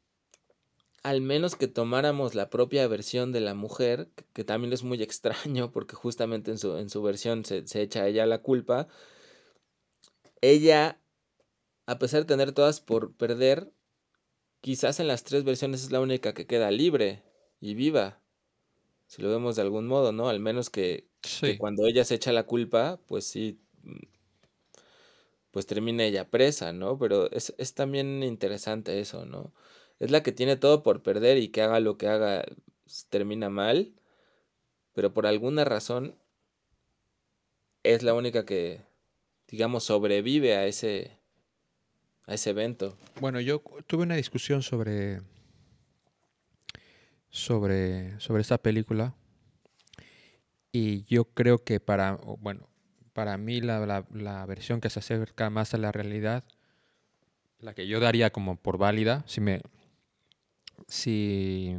[1.02, 5.70] al menos que tomáramos la propia versión de la mujer, que, también es muy extraño
[5.72, 8.88] porque justamente en su, en su versión se, se echa a ella la culpa,
[10.40, 11.00] ella,
[11.86, 13.72] a pesar de tener todas por perder,
[14.60, 17.22] quizás en las tres versiones es la única que queda libre
[17.60, 18.20] y viva,
[19.06, 20.28] si lo vemos de algún modo, ¿no?
[20.28, 21.08] Al menos que,
[21.40, 23.60] que cuando ella se echa la culpa, pues sí,
[25.50, 26.98] pues termina ella presa, ¿no?
[26.98, 29.52] Pero es, es también interesante eso, ¿no?
[30.00, 32.44] Es la que tiene todo por perder y que haga lo que haga,
[33.10, 33.92] termina mal,
[34.94, 36.16] pero por alguna razón
[37.82, 38.80] es la única que,
[39.48, 41.12] digamos, sobrevive a ese,
[42.26, 42.96] a ese evento.
[43.20, 45.20] Bueno, yo tuve una discusión sobre,
[47.30, 49.14] sobre, sobre esta película
[50.72, 52.68] y yo creo que para, bueno,
[53.12, 56.44] para mí la, la- la versión que se acerca más a la realidad,
[57.58, 59.60] la que yo daría como por válida, si me,
[60.88, 61.74] si,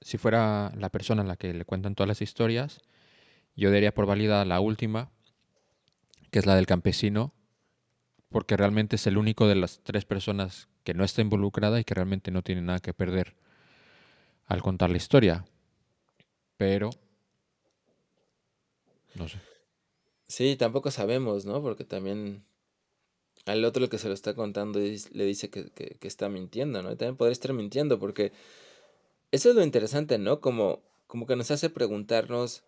[0.00, 2.80] si fuera la persona a la que le cuentan todas las historias,
[3.56, 5.10] yo daría por válida la última,
[6.30, 7.32] que es la del campesino,
[8.28, 11.94] porque realmente es el único de las tres personas que no está involucrada y que
[11.94, 13.36] realmente no tiene nada que perder
[14.46, 15.44] al contar la historia.
[16.56, 16.90] Pero,
[19.14, 19.38] no sé.
[20.28, 21.62] Sí, tampoco sabemos, ¿no?
[21.62, 22.44] Porque también
[23.46, 26.92] al otro que se lo está contando le dice que, que- está mintiendo, ¿no?
[26.92, 28.32] Y también podría estar mintiendo porque
[29.30, 30.40] eso es lo interesante, ¿no?
[30.40, 32.64] Como, como que nos hace preguntarnos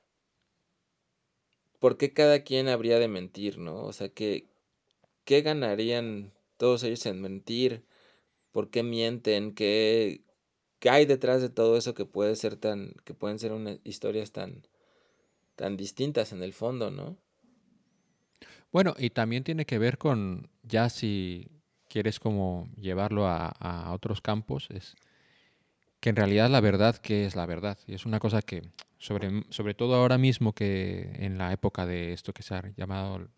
[1.80, 3.82] por qué cada quien habría de mentir, ¿no?
[3.84, 4.46] O sea, ¿qué,
[5.26, 7.84] ganarían todos ellos en mentir?
[8.52, 9.54] ¿Por qué mienten?
[9.54, 10.22] ¿Qué,
[10.78, 14.32] qué hay detrás de todo eso que puede ser tan, que pueden ser una, historias
[14.32, 14.62] tan,
[15.56, 17.16] tan distintas en el fondo, ¿no?
[18.70, 21.48] Bueno, y también tiene que ver con, ya si
[21.88, 24.94] quieres como llevarlo a, a otros campos, es
[26.00, 27.78] que en realidad la verdad, ¿qué es la verdad?
[27.86, 28.62] Y es una cosa que,
[28.98, 33.28] sobre, sobre todo ahora mismo que en la época de esto que se ha llamado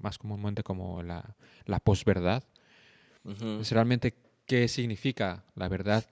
[0.00, 2.44] más comúnmente como la, la posverdad,
[3.24, 3.60] Ujú.
[3.60, 4.14] es realmente
[4.46, 6.04] qué significa la verdad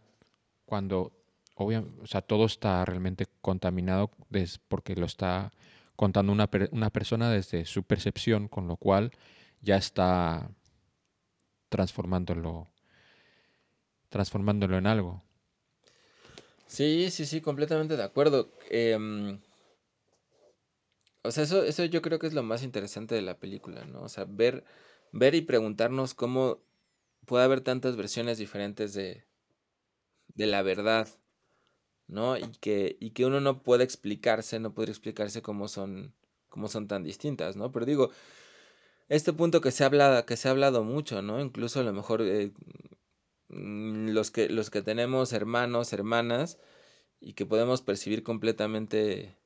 [0.64, 1.12] cuando
[1.54, 5.52] obviamente, o sea, todo está realmente contaminado des- porque lo está
[5.96, 9.11] contando una, per- una persona desde su percepción, con lo cual
[9.61, 10.50] ya está
[11.70, 12.68] transformándolo,
[14.11, 15.22] transformándolo en algo.
[16.66, 18.52] Sí, sí, sí, completamente de acuerdo.
[18.70, 19.40] Em,
[21.22, 24.02] o sea, eso, eso yo creo que es lo más interesante de la película, ¿no?
[24.02, 24.64] O sea, ver,
[25.12, 26.62] ver y preguntarnos cómo
[27.26, 29.24] puede haber tantas versiones diferentes de,
[30.35, 31.09] de la verdad,
[32.09, 32.37] ¿no?
[32.38, 36.14] Y que, y que uno no puede explicarse, no podría explicarse cómo son,
[36.48, 37.72] cómo son tan distintas, ¿no?
[37.72, 38.11] Pero digo,
[39.11, 39.88] este punto que se
[40.27, 41.40] que se ha hablado mucho, ¿no?
[41.40, 42.53] Incluso a lo mejor eh,
[43.49, 46.59] mm, los que, los que tenemos hermanos, hermanas,
[47.20, 49.37] y que podemos percibir completamente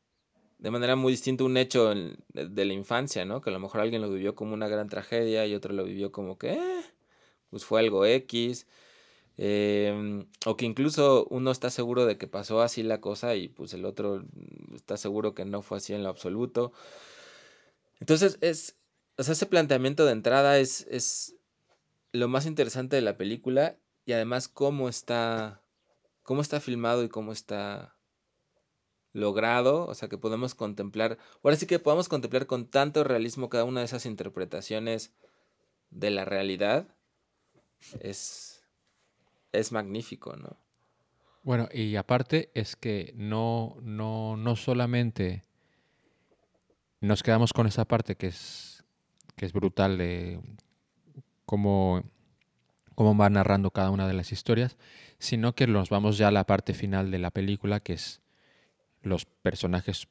[0.59, 1.93] de manera muy distinta un hecho
[2.33, 3.41] de la infancia, ¿no?
[3.43, 6.13] Que a lo mejor alguien lo vivió como una gran tragedia y otro lo vivió
[6.13, 6.83] como que, eh,
[7.51, 8.67] pues fue algo X.
[9.37, 13.75] em, o que incluso uno está seguro de que pasó así la cosa y pues
[13.75, 16.73] el otro mm, está seguro que no fue así en lo absoluto.
[18.01, 18.77] Entonces es,
[19.17, 21.37] o sea, ese planteamiento de entrada es, es
[22.13, 25.63] lo más interesante de la película y además cómo está,
[26.23, 27.97] cómo está filmado y cómo está
[29.13, 33.65] logrado, o sea, que podemos contemplar, ahora sí que podemos contemplar con tanto realismo cada
[33.65, 35.13] una de esas interpretaciones
[35.91, 36.89] de la realidad,
[38.01, 38.65] es,
[39.53, 40.57] es magnífico, ¿no?
[41.45, 45.45] Bueno, y aparte es que no, no, no solamente
[47.01, 48.74] nos quedamos con esa parte que es,
[49.37, 50.41] que es brutal de
[51.47, 52.03] cómo,
[52.95, 54.77] cómo va narrando cada una de las historias,
[55.19, 58.21] sino que nos vamos ya a la parte final de la película, que es
[59.03, 60.09] los personajes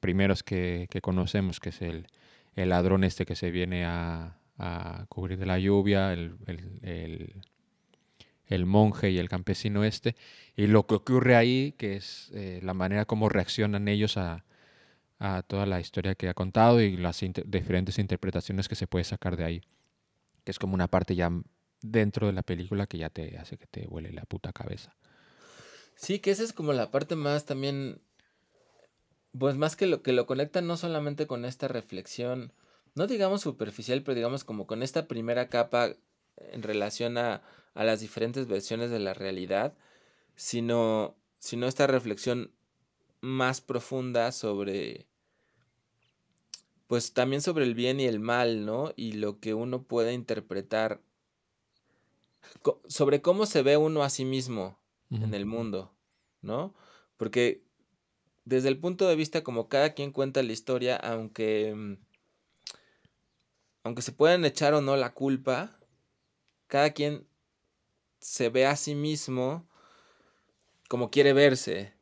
[0.00, 2.06] primeros que, conocemos, que es el,
[2.54, 4.38] el ladrón este que se viene a,
[5.10, 6.38] cubrir de la lluvia, el-
[8.46, 10.14] el monje y el campesino este,
[10.56, 14.44] y lo que ocurre ahí, que es eh, la manera como reaccionan ellos a,
[15.18, 19.36] a toda la historia que ha contado y las diferentes interpretaciones que se puede sacar
[19.36, 19.60] de ahí,
[20.44, 21.30] que es como una parte ya
[21.82, 24.94] dentro de la película que ya te hace que te huele la puta cabeza.
[25.94, 28.00] Sí, que esa es como la parte más también,
[29.38, 32.52] pues más que lo que lo conecta no solamente con esta reflexión,
[32.94, 35.96] no digamos superficial, pero digamos como con esta primera capa
[36.36, 37.42] en relación a,
[37.74, 39.74] a las diferentes versiones de la realidad,
[40.34, 42.52] sino, sino esta reflexión
[43.20, 45.06] más profunda sobre,
[46.86, 48.92] pues también sobre el bien y el mal, ¿no?
[48.96, 51.00] Y lo que uno puede interpretar,
[52.86, 54.78] sobre cómo se ve uno a sí mismo
[55.10, 55.92] en el mundo,
[56.42, 56.74] ¿no?
[57.16, 57.62] Porque
[58.44, 61.96] desde el punto de vista como cada quien cuenta la historia, aunque, mm,
[63.84, 65.78] aunque se puedan echar o no la culpa,
[66.66, 67.26] cada quien
[68.20, 69.68] se ve a sí mismo
[70.88, 71.95] como quiere verse,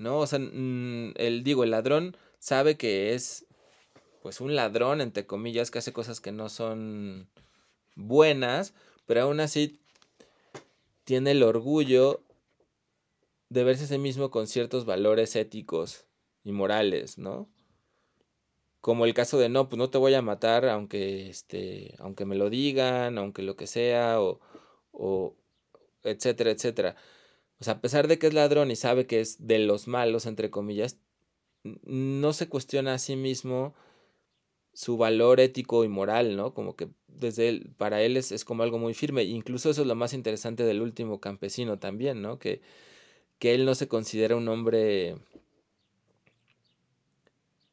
[0.00, 0.18] ¿no?
[0.18, 3.46] O sea, el digo, el ladrón sabe que es
[4.22, 7.28] pues un ladrón, entre comillas, que hace cosas que no son
[7.94, 8.74] buenas,
[9.06, 9.80] pero aún así
[11.04, 12.22] tiene el orgullo
[13.48, 16.06] de verse a sí mismo con ciertos valores éticos
[16.44, 17.48] y morales, ¿no?
[18.80, 22.36] Como el caso de no, pues no te voy a matar aunque este, aunque me
[22.36, 24.40] lo digan, aunque lo que sea, o,
[24.92, 25.34] o
[26.04, 26.96] etcétera, etcétera.
[27.60, 30.26] O sea, a pesar de que es ladrón y sabe que es de los malos,
[30.26, 30.98] entre comillas,
[31.84, 33.74] no se cuestiona a sí mismo
[34.72, 36.54] su valor ético y moral, ¿no?
[36.54, 39.24] Como que desde él, para él es, es como algo muy firme.
[39.24, 42.38] Incluso eso es lo más interesante del último campesino también, ¿no?
[42.38, 42.60] Que,
[43.38, 45.16] que él no se considera un hombre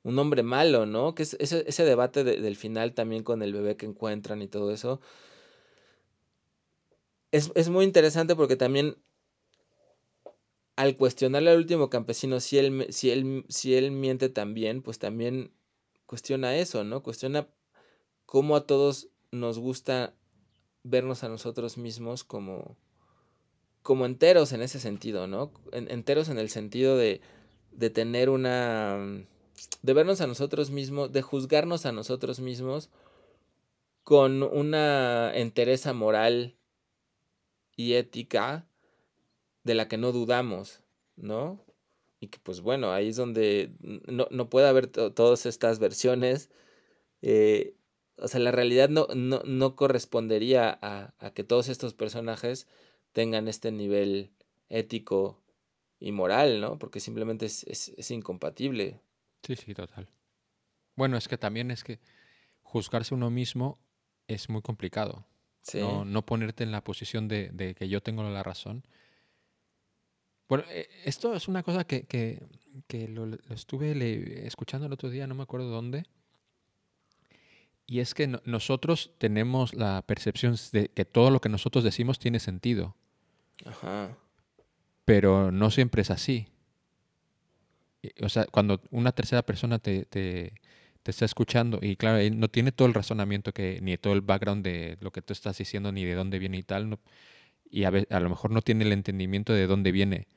[0.04, 1.13] un hombre malo, ¿no?
[1.15, 4.47] Que es ese, ese debate de- del final también con el bebé que encuentran y
[4.47, 5.02] todo eso.
[7.32, 8.97] Es, es muy interesante porque también
[10.78, 15.52] al cuestionarle al último campesino si él, si él, si él miente también, pues también
[16.06, 17.04] cuestiona eso, ¿no?
[17.04, 17.50] Cuestiona
[18.26, 20.16] cómo a todos nos gusta
[20.84, 22.78] vernos a nosotros mismos como,
[23.82, 25.52] como enteros en ese sentido, ¿no?
[25.72, 27.22] En- enteros en el sentido de,
[27.72, 28.98] de tener una...
[29.82, 32.90] de vernos a nosotros mismos, de juzgarnos a nosotros mismos
[34.04, 36.56] con una entereza moral
[37.76, 38.66] y ética
[39.67, 40.82] de la que no dudamos,
[41.15, 41.63] ¿no?
[42.19, 46.49] Y que pues bueno, ahí es donde no, no puede haber todas estas versiones.
[47.21, 47.75] Eh,
[48.17, 52.67] o sea, la realidad no, no, no correspondería a, a, que todos estos personajes
[53.12, 54.32] tengan este nivel
[54.69, 55.43] ético
[55.99, 56.80] y moral, ¿no?
[56.80, 58.99] Porque simplemente es, es, es incompatible.
[59.43, 60.10] Sí, sí, total.
[60.95, 61.99] Bueno, es que también es que
[62.63, 63.80] juzgarse uno mismo
[64.27, 65.25] es muy complicado.
[65.62, 65.80] Sí.
[65.80, 68.84] No, no ponerte en la posición de, de que yo tengo la razón.
[70.49, 72.41] Bueno, eh, esto es una cosa que, que,
[72.88, 76.05] que lo, lo estuve le- escuchando el otro día, no me acuerdo dónde.
[77.86, 82.19] Y es que no- nosotros tenemos la percepción de que todo lo que nosotros decimos
[82.19, 82.95] tiene sentido,
[83.65, 84.17] Ajá.
[85.05, 86.47] pero no siempre es así.
[88.01, 90.53] Y- O sea, cuando una tercera persona te, te,
[91.03, 94.21] te está escuchando y claro, él no tiene todo el razonamiento que, ni todo el
[94.21, 96.99] background de lo que tú estás diciendo, ni de dónde viene y tal, no-
[97.69, 100.27] y a, a lo mejor no tiene el entendimiento de dónde viene.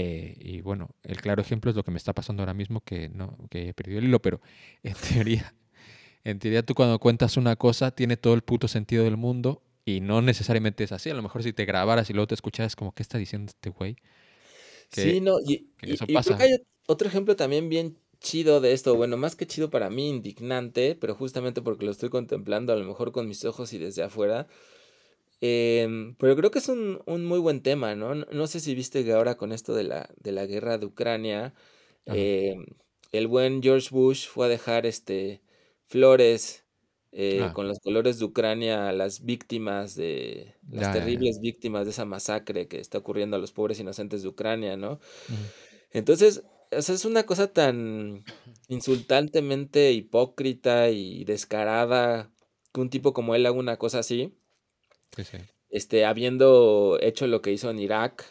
[0.00, 3.08] Eh, y bueno, el claro ejemplo es lo que me está pasando ahora mismo, que
[3.08, 4.40] no, que he perdido el hilo, pero
[4.84, 5.54] en teoría,
[6.24, 10.00] en teoría tú cuando cuentas una cosa tiene todo el puto sentido del mundo y
[10.00, 11.10] no necesariamente es así.
[11.10, 13.70] A lo mejor si te grabaras y luego te escucharas como, ¿qué está diciendo este
[13.70, 13.96] güey?
[14.90, 16.36] Que- Sí, no, y, que y- eso y creo pasa.
[16.36, 19.90] que hay ot- otro ejemplo también bien chido de esto, bueno, más que chido para
[19.90, 23.78] mí, indignante, pero justamente porque lo estoy contemplando a lo mejor con mis ojos y
[23.78, 24.48] desde afuera.
[25.40, 28.14] Em, pero creo que es un, un muy buen tema, ¿no?
[28.14, 30.86] No, no sé si viste que ahora con esto de la, de la guerra de
[30.86, 31.54] Ucrania,
[32.06, 32.66] em,
[33.12, 35.42] el buen George Bush fue a dejar este
[35.86, 36.64] flores
[37.12, 37.52] eh, Ah.
[37.54, 41.02] con los colores de Ucrania a las víctimas de, las Ya, ya, ya.
[41.04, 45.00] terribles víctimas de esa masacre que está ocurriendo a los pobres inocentes de Ucrania, ¿no?
[45.90, 48.24] Entonces, o sea, es una cosa tan
[48.68, 52.30] insultantemente hipócrita y descarada
[52.72, 54.34] que un tipo como él haga una cosa así,
[55.70, 58.24] Este, habiendo hecho lo que hizo en Irak,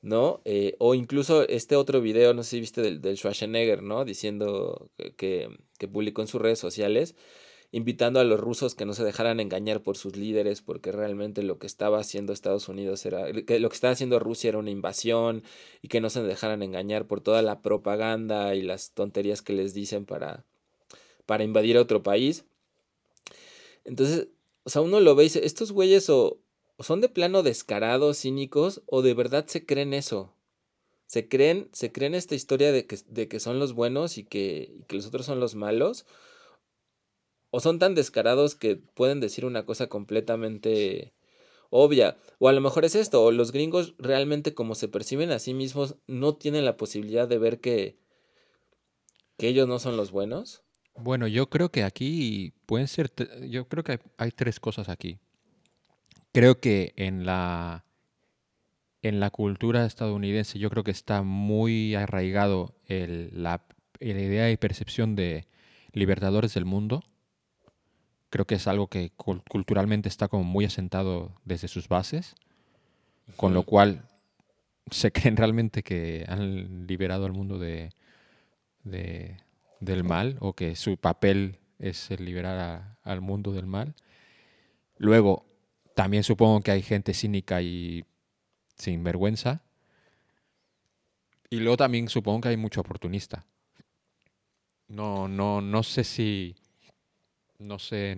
[0.00, 0.40] ¿no?
[0.44, 4.04] Eh, o incluso este otro video, no sé si viste del, del Schwarzenegger, ¿no?
[4.04, 5.48] Diciendo que,
[5.78, 7.16] que, publicó en sus redes sociales,
[7.70, 11.58] invitando a los rusos que no se dejaran engañar por sus líderes, porque realmente lo
[11.58, 15.42] que estaba haciendo Estados Unidos era, lo que estaba haciendo Rusia era una invasión
[15.82, 19.74] y que no se dejaran engañar por toda la propaganda y las tonterías que les
[19.74, 20.46] dicen para,
[21.26, 22.46] para invadir a otro país.
[23.84, 24.28] Entonces,
[24.68, 26.42] o sea, uno lo ve y dice, estos güeyes o,
[26.78, 30.34] son de plano descarados, cínicos, o de verdad se creen eso.
[31.06, 34.74] Se creen, se creen esta historia de que, de que son los buenos y que,
[34.78, 36.04] y que los otros son los malos.
[37.48, 41.14] O son tan descarados que pueden decir una cosa completamente
[41.70, 42.18] obvia.
[42.38, 45.54] O a lo mejor es esto, o los gringos realmente como se perciben a sí
[45.54, 47.96] mismos no tienen la posibilidad de ver que,
[49.38, 50.62] que ellos no son los buenos.
[51.00, 53.12] Bueno, yo creo que aquí pueden ser,
[53.48, 55.18] yo creo que hay, hay tres cosas aquí.
[56.32, 57.84] Creo que en la,
[59.02, 63.62] en la cultura estadounidense yo creo que está muy arraigado el- la,
[64.00, 65.46] la idea y percepción de
[65.92, 67.02] libertadores del mundo.
[68.30, 72.34] Creo que es algo que cul- culturalmente está como muy asentado desde sus bases,
[73.36, 74.08] con lo cual
[74.90, 77.90] se creen realmente que han liberado al mundo de,
[78.84, 79.38] de-
[79.80, 83.94] del mal o que su papel es el liberar a- al mundo del mal.
[84.96, 85.46] Luego,
[85.94, 88.04] también supongo que hay gente cínica y
[88.76, 89.62] sin vergüenza.
[91.50, 93.46] Y luego también supongo que hay mucho oportunista.
[94.88, 96.56] No, no, no sé si.
[97.58, 98.16] No sé.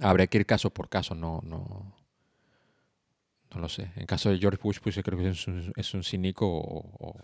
[0.00, 1.94] Habría que ir caso por caso, no, no.
[3.54, 3.90] No lo sé.
[3.96, 7.08] En caso de George Bush, pues yo creo que es un, es un cínico o,
[7.08, 7.20] o-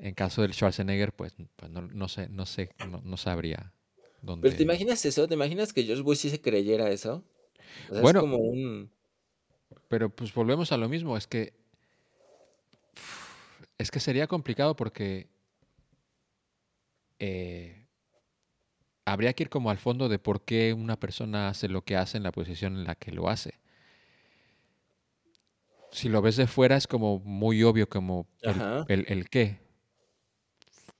[0.00, 3.72] En caso del Schwarzenegger, pues, pues no, no sé, no sé, no, no sabría
[4.22, 4.46] dónde.
[4.46, 5.28] Pero ¿te imaginas eso?
[5.28, 7.22] ¿Te imaginas que George Bush sí se creyera eso?
[7.90, 8.20] O sea, Bueno.
[8.20, 8.90] es como un...
[9.88, 11.52] Pero pues volvemos a lo mismo, es que
[13.78, 15.28] es que sería complicado porque
[17.18, 17.86] eh,
[19.04, 22.16] habría que ir como al fondo de por qué una persona hace lo que hace
[22.16, 23.54] en la posición en la que lo hace.
[25.92, 28.26] Si lo ves de fuera es como muy obvio como
[28.88, 29.58] el- el qué.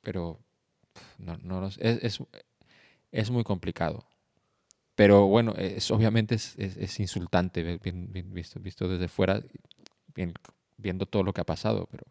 [0.03, 0.41] Pero
[1.19, 2.19] no, no lo sé, es, es,
[3.13, 4.07] es muy complicado.
[4.95, 9.43] Pero bueno, es, obviamente es, es- insultante bien- bien visto, visto desde fuera,
[10.15, 10.35] bien-
[10.77, 12.05] viendo todo lo que ha pasado, pero...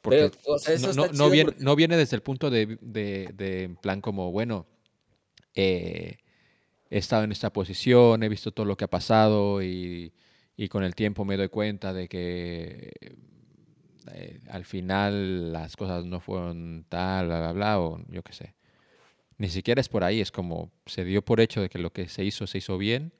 [0.00, 2.78] Pero, Porque o sea, eso no, no- viene, porque- no viene desde el punto de,
[2.80, 3.32] de-
[3.76, 4.66] plan como, bueno,
[5.54, 6.18] eh,
[6.90, 10.12] he estado en esta posición, he visto todo lo que ha pasado y,
[10.56, 12.92] y con el tiempo me doy cuenta de que
[14.12, 18.54] eh, al final las cosas no fueron tal, bla, bla, bla, o yo qué sé.
[19.38, 22.08] Ni siquiera es por ahí, es como se dio por hecho de que lo que
[22.08, 23.12] se hizo se hizo bien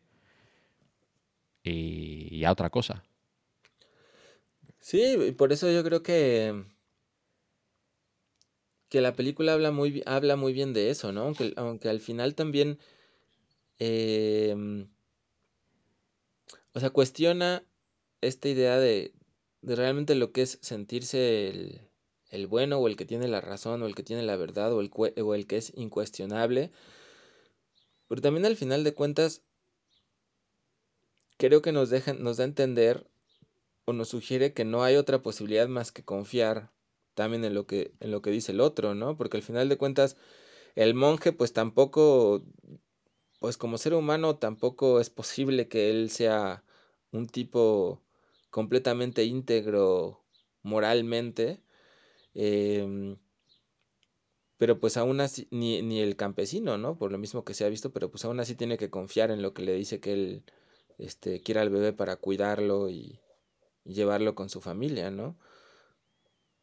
[1.63, 3.05] y, a otra cosa.
[4.81, 6.65] Sí, por eso yo creo que
[8.89, 11.23] que la película habla muy, habla muy bien de eso, ¿no?
[11.23, 12.79] Aunque, aunque al final también,
[13.79, 14.89] em,
[16.73, 17.65] o sea, cuestiona
[18.23, 19.13] esta idea de,
[19.63, 21.81] de realmente lo que es sentirse el,
[22.31, 24.81] el bueno o el que tiene la razón o el que tiene la verdad o
[24.81, 26.73] el, o el que es incuestionable.
[28.09, 29.43] Pero también al final de cuentas,
[31.37, 33.07] creo que nos dejan, nos da a entender
[33.85, 36.73] o nos sugiere que no hay otra posibilidad más que confiar
[37.15, 39.17] también en lo que, en lo que dice el otro, ¿no?
[39.17, 40.17] Porque al final de cuentas,
[40.77, 42.43] el monje, pues tampoco,
[43.41, 46.65] pues como ser humano, tampoco es posible que él sea
[47.11, 48.03] un tipo
[48.59, 50.25] completamente íntegro
[50.63, 51.63] moralmente.
[52.35, 53.17] em,
[54.57, 56.99] pero pues aún así, ni, ni el campesino, ¿no?
[56.99, 59.43] Por lo mismo que se ha visto, pero pues aún así tiene que confiar en
[59.43, 60.45] lo que le dice que él
[60.99, 63.21] este, quiere al bebé para cuidarlo y,
[63.85, 65.39] llevarlo con su familia, ¿no?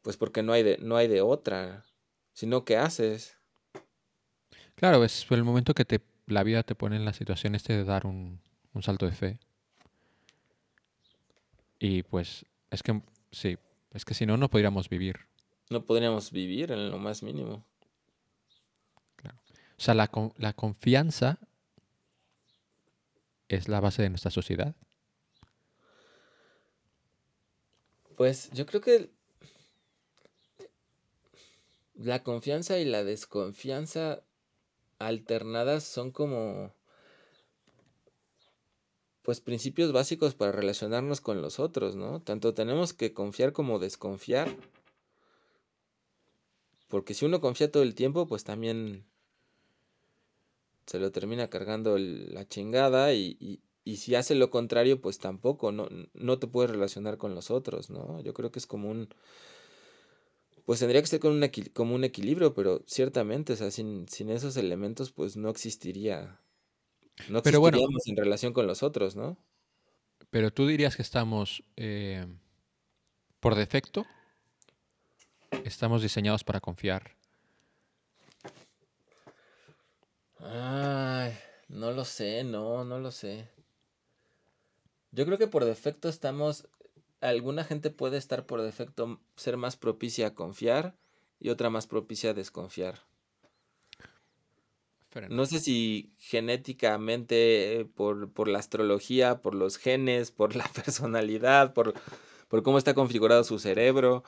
[0.02, 1.86] Pues porque no hay de, no hay de otra.
[2.34, 3.38] Sino, ¿qué haces?
[4.76, 7.86] Claro, es el momento que te, la vida te pone en la situación este de
[7.86, 8.41] dar un,
[8.74, 9.39] un salto de fe.
[11.80, 13.01] Y pues es que
[13.32, 13.57] sí,
[13.91, 15.19] es que si no, no podríamos vivir.
[15.69, 17.65] No podríamos vivir en lo más mínimo.
[19.15, 19.38] Claro.
[19.78, 21.39] O sea, la, la confianza
[23.47, 24.76] es la base de nuestra sociedad.
[28.15, 29.09] Pues yo creo que
[31.95, 34.23] la confianza y la desconfianza
[34.99, 36.73] alternadas son como
[39.26, 42.21] pues principios básicos para relacionarnos con los otros, ¿no?
[42.21, 44.55] Tanto tenemos que confiar como desconfiar.
[46.88, 49.05] Porque si uno confía todo el tiempo, pues también
[50.86, 55.71] se lo termina cargando la chingada y, y- y si hace lo contrario, pues tampoco,
[55.71, 58.19] no, no te puedes relacionar con los otros, ¿no?
[58.21, 59.09] Yo creo que es como un,
[60.65, 64.30] pues tendría que ser con un como un equilibrio, pero ciertamente, o sea, sin, sin
[64.30, 66.39] esos elementos, pues no existiría,
[67.30, 69.38] no Pero bueno, en relación con los otros, ¿no?
[70.36, 72.28] pero tú dirías que estamos, eh,
[73.39, 74.05] por defecto,
[75.63, 77.16] estamos diseñados para confiar.
[80.39, 81.34] Ay,
[81.70, 83.47] no lo sé, no, no lo sé.
[85.11, 86.68] Yo creo que por defecto estamos,
[87.22, 90.97] alguna gente puede estar por defecto ser más propicia a confiar
[91.39, 92.99] y otra más propicia a desconfiar.
[95.28, 101.74] No sé si genéticamente, eh, por, por la astrología, por los genes, por la personalidad,
[101.74, 101.93] por,
[102.47, 104.24] por cómo está configurado su cerebro.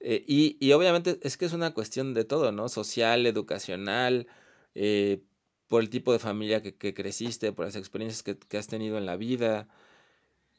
[0.00, 2.68] eh, y, y obviamente es que es una cuestión de todo, ¿no?
[2.68, 4.26] Social, educacional,
[4.74, 5.22] eh,
[5.68, 8.98] por el tipo de familia que, que creciste, por las experiencias que, que has tenido
[8.98, 9.68] en la vida.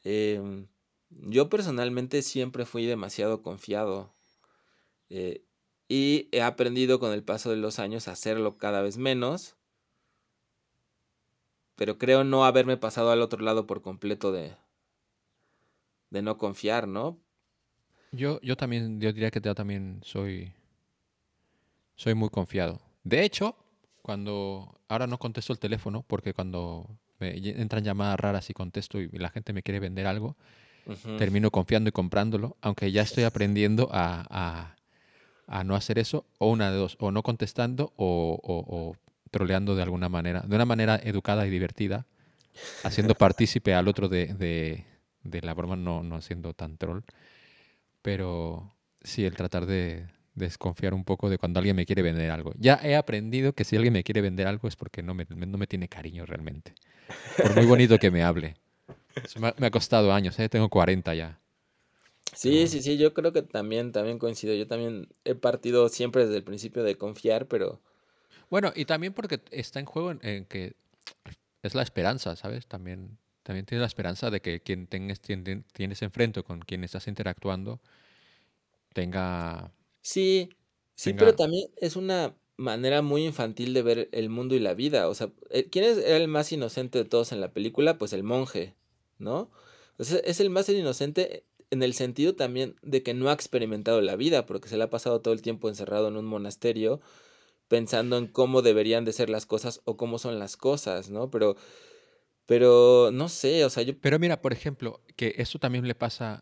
[0.04, 0.68] Em,
[1.10, 4.14] yo personalmente siempre fui demasiado confiado.
[5.10, 5.44] eh,
[5.88, 9.56] y he aprendido con el paso de los años a hacerlo cada vez menos.
[11.76, 14.54] Pero creo no haberme pasado al otro lado por completo de,
[16.10, 17.18] de no confiar, ¿no?
[18.12, 20.52] Yo, yo también, yo diría que yo también soy,
[21.96, 22.80] soy muy confiado.
[23.02, 23.56] De hecho,
[24.02, 26.86] cuando ahora no contesto el teléfono, porque cuando
[27.18, 30.36] me entran llamadas raras y contesto y la gente me quiere vender algo,
[31.18, 34.76] termino confiando y comprándolo, aunque ya estoy aprendiendo a, a-
[35.46, 38.96] a no hacer eso, o una de dos, o no contestando o, o- o
[39.30, 42.06] troleando de alguna manera, de una manera educada y divertida,
[42.84, 44.84] haciendo partícipe al otro de, de-
[45.24, 47.02] de la broma, no, no siendo tan troll,
[48.02, 48.72] pero
[49.02, 52.52] sí el tratar de desconfiar un poco de cuando alguien me quiere vender algo.
[52.58, 55.58] Ya he aprendido que si alguien me quiere vender algo es porque no me, no
[55.58, 56.74] me tiene cariño realmente,
[57.40, 58.56] por muy bonito que me hable.
[59.24, 60.48] Eso me ha, me ha costado años, ¿eh?
[60.48, 61.38] tengo 40 ya.
[62.34, 64.54] Sí, sí, sí, yo creo que también, también coincido.
[64.54, 67.80] Yo también he partido siempre desde el principio de confiar, pero
[68.50, 70.76] Bueno, y también porque está en juego en, en que
[71.62, 72.66] es la esperanza, ¿sabes?
[72.68, 77.08] También, también tienes la esperanza de que quien tengas, tien- tienes enfrente con quien estás
[77.08, 77.80] interactuando
[78.94, 79.70] tenga,
[80.02, 80.50] sí,
[80.94, 85.08] sí, pero también es una manera muy infantil de ver el mundo y la vida.
[85.08, 87.98] O sea, eh, ¿quién es el más inocente de todos en la película?
[87.98, 88.74] Pues el monje,
[89.18, 89.50] ¿no?
[89.98, 91.44] O sea, es el más inocente
[91.74, 94.90] en el sentido también de que no ha experimentado la vida, porque se le ha
[94.90, 97.00] pasado todo el tiempo encerrado en un monasterio
[97.68, 101.30] pensando en cómo deberían de ser las cosas o cómo son las cosas, ¿no?
[101.30, 101.56] Pero,
[102.46, 103.98] pero no sé, o sea, yo...
[104.00, 106.40] Pero mira, por ejemplo, que eso también le pasa,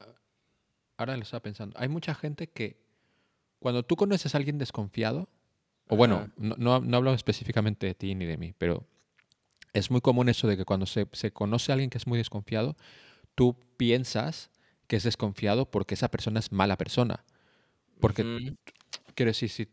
[0.96, 2.82] ahora lo estaba pensando, hay mucha gente que
[3.58, 5.28] cuando tú conoces a alguien desconfiado,
[5.88, 8.86] o bueno, no, no, no hablo específicamente de ti ni de mí, pero
[9.72, 12.18] es muy común eso de que cuando se, se conoce a alguien que es muy
[12.18, 12.76] desconfiado,
[13.34, 14.50] tú piensas
[14.92, 17.24] que es desconfiado porque esa persona es mala persona.
[17.98, 18.24] Porque,
[19.14, 19.66] quiero decir, si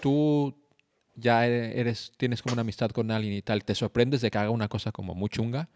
[0.00, 0.56] tú
[1.14, 4.38] ya e- eres, tienes como una amistad con alguien y tal, te sorprendes de que
[4.38, 5.68] haga una cosa como muy chunga,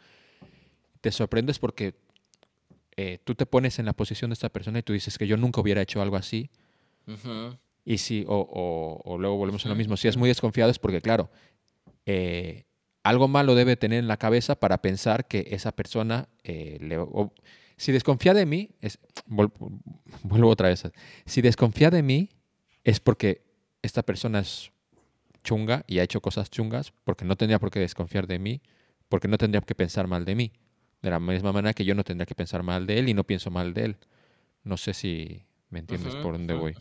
[1.03, 1.95] te sorprendes porque
[2.97, 5.37] eh, tú te pones en la posición de esta persona y tú dices que yo
[5.37, 6.49] nunca hubiera hecho algo así.
[7.85, 10.79] Y si, o, o- o luego volvemos a lo mismo, si es muy desconfiado es
[10.79, 11.29] porque, claro,
[12.07, 12.65] eh,
[13.03, 16.97] algo malo debe tener en la cabeza para pensar que esa persona eh, le...
[16.97, 17.31] o-
[17.77, 20.85] si desconfía de mí, es, vuelvo otra vez,
[21.27, 22.31] si desconfía de mí
[22.85, 23.43] es porque
[23.83, 24.71] esta persona es
[25.43, 28.63] chunga y ha hecho cosas chungas, porque no tendría por qué desconfiar de mí,
[29.09, 30.53] porque no tendría que pensar mal de mí.
[31.03, 33.25] De la misma manera que yo no tendría que pensar mal de él y no
[33.25, 33.97] pienso mal de él.
[34.63, 36.75] No sé si me entiendes por dónde voy.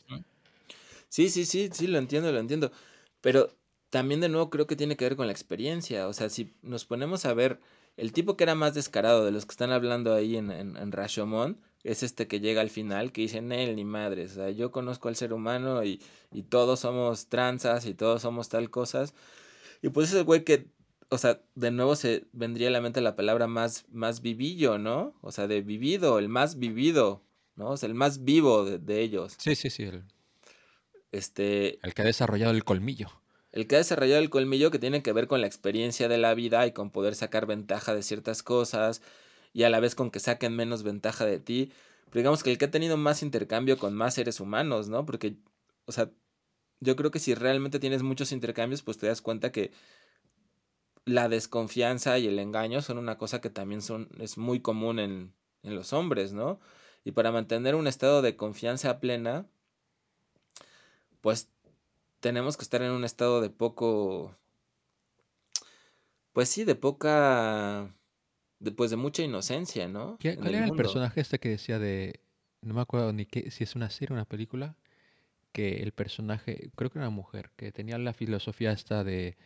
[1.09, 2.71] Sí, sí, sí, sí, lo entiendo, lo entiendo.
[3.19, 3.53] Pero
[3.89, 6.07] también de nuevo creo que tiene que ver con la experiencia.
[6.07, 7.59] O sea, si nos ponemos a ver
[7.97, 10.91] el tipo que era más descarado de los que están hablando ahí en, en, en
[10.91, 14.31] Rashomon, es este que llega al final, que dice, él ni madres.
[14.31, 18.49] O sea, yo conozco al ser humano y, y todos somos tranzas y todos somos
[18.49, 19.13] tal cosas.
[19.81, 20.67] Y pues ese güey que,
[21.09, 25.13] o sea, de nuevo se vendría a la mente la palabra más, más vivillo, ¿no?
[25.21, 27.21] O sea, de vivido, el más vivido,
[27.55, 27.71] ¿no?
[27.71, 29.35] O sea, el más vivo de, de ellos.
[29.37, 29.83] Sí, sí, sí.
[29.83, 30.05] El,
[31.11, 33.09] Este, el que ha desarrollado el colmillo.
[33.53, 36.33] El que ha desarrollado el colmillo que tiene que ver con la experiencia de la
[36.33, 39.01] vida y con poder sacar ventaja de ciertas cosas
[39.53, 41.71] y a la vez con que saquen menos ventaja de ti.
[42.09, 45.05] Pero digamos que el que ha tenido más intercambio con más seres humanos, ¿no?
[45.05, 45.37] Porque,
[45.85, 46.09] o sea,
[46.79, 49.71] yo creo que si realmente tienes muchos intercambios, pues te das cuenta que
[51.05, 55.33] la desconfianza y el engaño son una cosa que también son, es muy común en,
[55.61, 56.59] en los hombres, ¿no?
[57.03, 59.45] Y para mantener un estado de confianza plena,
[61.21, 61.49] pues
[62.23, 64.35] tenemos que estar en un estado de poco,
[66.33, 67.95] pues sí, de poca,
[68.59, 70.19] de, pues de mucha inocencia, ¿no?
[70.19, 72.21] ¿Qué- En ¿Cuál el era el personaje este que decía de...
[72.61, 74.75] No me acuerdo ni qué, si es una serie o una película,
[75.53, 79.37] que el personaje, creo que era una mujer, que tenía la filosofía esta de...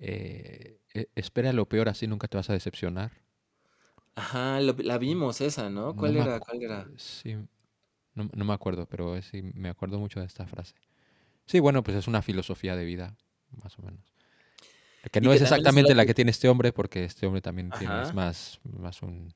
[0.00, 3.12] eh, e- espera lo peor, así nunca te vas a decepcionar.
[4.14, 5.96] Ajá, lo- la vimos esa, ¿no?
[5.96, 6.40] ¿Cuál era?
[6.40, 6.92] ¿Cuál era?
[6.96, 7.34] Sí,
[8.14, 10.74] no, no me acuerdo, pero sí me acuerdo mucho de esta frase.
[11.48, 13.16] Sí, bueno, pues es una filosofía de vida,
[13.62, 14.04] más o menos.
[15.10, 17.70] Que no que es exactamente la que- que tiene este hombre, porque este hombre también
[17.70, 19.32] tiene, es más, más un,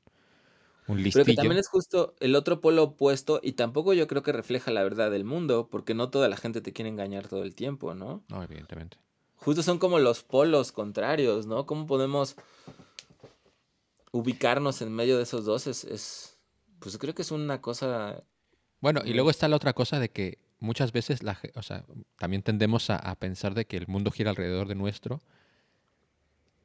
[0.87, 1.35] un Pero que listillo.
[1.35, 5.09] también es justo el otro polo opuesto y tampoco yo creo que refleja la verdad
[5.09, 8.23] del mundo, porque no toda la gente te quiere engañar todo el tiempo, ¿no?
[8.29, 8.97] No, evidentemente.
[9.37, 11.65] Justo son como los polos contrarios, ¿no?
[11.65, 12.35] ¿Cómo podemos
[14.11, 15.65] ubicarnos en medio de esos dos?
[15.67, 16.37] Es, es
[16.79, 18.23] pues creo que es una cosa...
[18.79, 21.85] Bueno, y luego está la otra cosa de que muchas veces, la, ge- o sea,
[22.17, 25.21] también tendemos a, a pensar de que el mundo gira alrededor de nuestro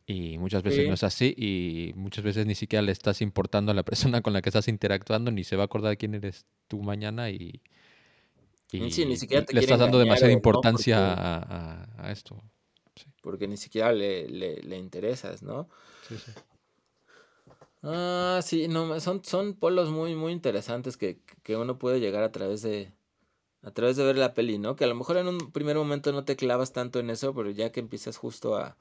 [0.06, 0.88] y muchas veces Sí.
[0.88, 4.32] no es así y muchas veces ni siquiera le estás importando a la persona con
[4.32, 7.60] la que estás interactuando ni se va a acordar quién eres tú mañana y,
[8.72, 12.12] y Sí, ni siquiera te le estás dando demasiada no, importancia porque- a, a- a
[12.12, 12.42] esto.
[13.22, 15.68] porque ni siquiera le, le, le interesas, ¿no?
[16.08, 16.32] Sí, sí.
[17.82, 22.32] Ah, sí, no, son, son polos muy, muy interesantes que, que uno puede llegar a
[22.32, 22.92] través de,
[23.68, 24.76] a través de ver la peli, ¿no?
[24.76, 27.50] Que a lo mejor en un primer momento no te clavas tanto en eso, pero
[27.50, 28.78] ya que empiezas justo a,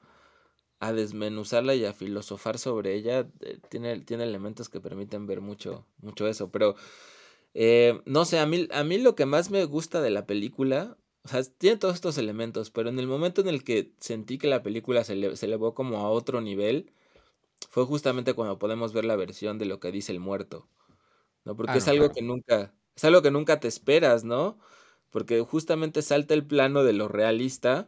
[0.80, 5.86] a desmenuzarla y a filosofar sobre ella, eh, tiene, tiene elementos que permiten ver mucho,
[6.00, 6.50] mucho eso.
[6.52, 6.76] Pero,
[7.54, 10.98] eh, no sé, a mí, a mí lo que más me gusta de la película,
[11.24, 14.48] o sea, tiene todos estos elementos, pero en el momento en el que sentí que
[14.48, 16.92] la película se, ele- se elevó como a otro nivel,
[17.70, 20.68] fue justamente cuando podemos ver la versión de lo que dice el muerto,
[21.44, 21.56] ¿no?
[21.56, 22.14] Porque Ah, es algo claro.
[22.14, 24.58] que nunca, es algo que nunca te esperas, ¿no?
[25.10, 27.86] Porque justamente salta el plano de lo realista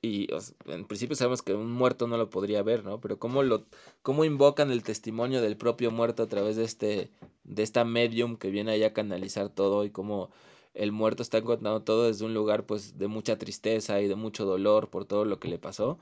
[0.00, 0.28] y
[0.64, 2.98] en principio sabemos que un muerto no lo podría ver, ¿no?
[2.98, 3.66] Pero cómo lo,
[4.00, 7.10] cómo invocan el testimonio del propio muerto a través de este,
[7.44, 10.30] de esta medium que viene ahí a canalizar todo y cómo
[10.72, 14.46] el muerto está contando todo desde un lugar pues de mucha tristeza y de mucho
[14.46, 15.98] dolor por todo lo que le pasó.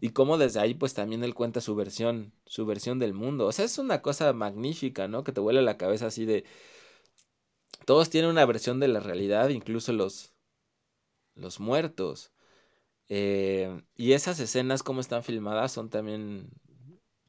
[0.00, 3.46] Y cómo desde ahí pues también él cuenta su versión, su versión del mundo.
[3.46, 5.24] O sea, es una cosa magnífica, ¿no?
[5.24, 6.44] Que te vuela la cabeza así de...
[7.88, 10.34] Todos tienen una versión de la realidad, incluso los,
[11.34, 12.32] los muertos.
[13.08, 16.50] Eh, y esas escenas, como están filmadas, son también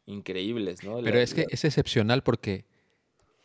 [0.05, 1.01] increíbles, ¿no?
[1.01, 2.65] Pero La- es que la- es excepcional porque,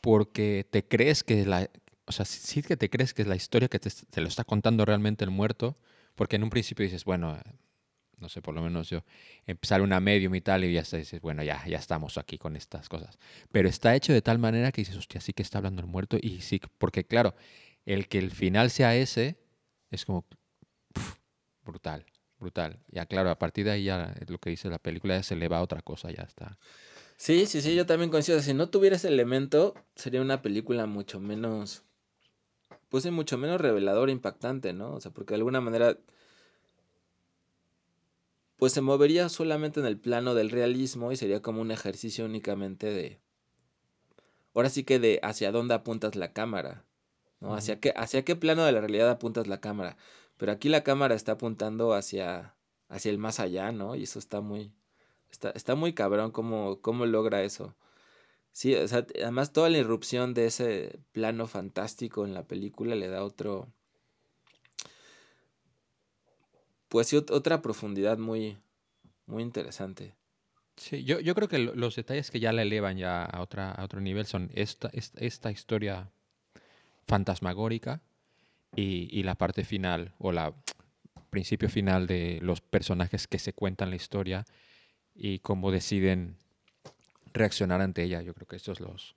[0.00, 1.70] porque te crees que la...
[2.06, 4.84] O sea, sí que te crees que es la historia que te, lo está contando
[4.84, 5.76] realmente el muerto,
[6.16, 7.38] porque en un principio dices, bueno,
[8.18, 9.04] no sé, por lo menos yo,
[9.46, 12.56] eh, sale una medium y tal, y ya dices, bueno, ya, ya estamos aquí con
[12.56, 13.18] estas cosas.
[13.52, 16.16] Pero está hecho de tal manera que dices, hostia, sí que está hablando el muerto,
[16.20, 17.34] y sí, porque claro,
[17.86, 19.36] el que el final sea ese,
[19.90, 20.24] es como
[21.64, 22.04] brutal.
[22.38, 22.78] brutal.
[22.88, 25.58] Ya claro, a partir de ahí ya lo que dice la película ya se eleva
[25.58, 26.58] a otra cosa, ya está.
[27.16, 28.40] Sí, sí, sí, yo también coincido.
[28.40, 31.84] Si no tuviera ese elemento, sería una película mucho menos,
[32.88, 34.94] pues mucho menos reveladora, impactante, ¿no?
[34.94, 35.96] O sea, porque de alguna manera,
[38.56, 42.86] pues se movería solamente en el plano del realismo y sería como un ejercicio únicamente
[42.86, 43.20] de,
[44.54, 46.84] ahora sí que de hacia dónde apuntas la cámara,
[47.40, 47.54] ¿no?
[47.54, 49.96] Hacia qué, hacia qué plano de la realidad apuntas la cámara.
[50.36, 52.54] Pero aquí la cámara está apuntando hacia,
[52.88, 53.94] hacia el más allá, ¿no?
[53.94, 54.72] Y eso está muy,
[55.30, 57.76] está, está muy cabrón cómo, cómo logra eso.
[58.52, 63.08] Sí, o sea, además toda la irrupción de ese plano fantástico en la película le
[63.08, 63.68] da otro,
[66.94, 68.56] pues sí, ot- otra profundidad muy,
[69.26, 70.14] muy interesante.
[70.76, 73.72] Sí, yo, yo creo que lo- los detalles que ya la elevan ya a, otra,
[73.72, 76.08] a otro nivel son esta, esta, esta historia
[77.08, 78.00] fantasmagórica
[78.76, 80.54] y, y la parte final o la
[81.30, 84.44] principio final de los personajes que se cuentan la historia
[85.16, 86.36] y cómo deciden
[87.32, 88.22] reaccionar ante ella.
[88.22, 89.16] Yo creo que estos son los,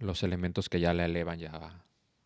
[0.00, 1.84] los elementos que ya la elevan ya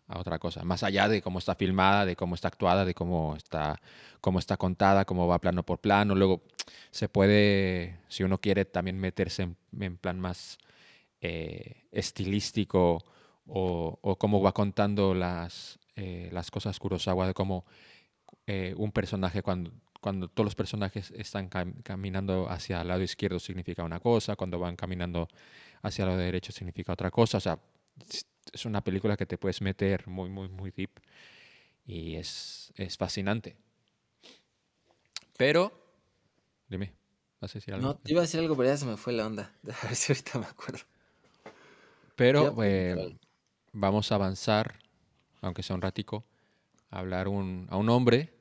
[0.09, 0.65] a, otra cosa.
[0.65, 3.81] Más allá de cómo está filmada, de cómo está actuada, de cómo está,
[4.21, 6.15] cómo está contada, cómo va plano por plano.
[6.15, 6.43] Luego
[6.91, 10.59] se puede, si uno quiere, también meterse en, en plan más
[11.21, 13.05] eh, estilístico
[13.47, 17.65] o, o cómo va contando las, eh, las cosas Kurosawa, de cómo
[18.47, 23.39] eh, un personaje cuando, cuando todos los personajes están cam- caminando hacia el lado izquierdo
[23.39, 25.29] significa una cosa, cuando van caminando
[25.83, 27.39] hacia el lado derecho significa otra cosa.
[27.39, 27.59] O sea,
[28.53, 30.91] es- una película que te puedes meter muy, muy, muy deep
[31.87, 33.57] y es, es fascinante.
[35.37, 35.73] Pero,
[36.69, 36.93] dime,
[37.41, 37.87] ¿vas a decir algo?
[37.89, 39.53] No, te iba a decir algo, pero ya se me fue la onda.
[39.83, 40.81] A ver si ahorita me acuerdo.
[42.17, 43.19] Pero eh,
[43.73, 44.79] vamos a avanzar,
[45.43, 46.25] aunque sea un ratico,
[46.91, 48.33] a hablar un- a un hombre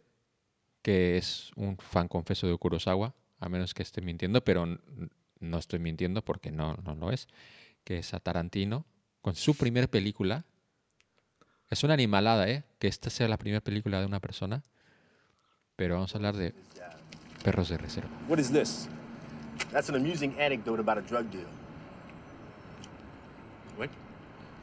[0.82, 4.66] que es un fan confeso de Kurosawa, a menos que esté mintiendo, pero
[5.40, 7.28] no estoy mintiendo porque no, no lo es,
[7.84, 8.86] que es a Tarantino,
[9.26, 10.46] con su primer película.
[11.72, 12.64] Es una animalada, ¿eh?
[12.78, 14.62] Que esta sea la primera película de una persona,
[15.76, 16.54] pero vamos a hablar de
[17.44, 18.08] Perros de Reserva.
[18.30, 18.88] What is this?
[19.72, 21.48] That's an amusing anecdote about a drug deal.
[23.78, 23.90] What?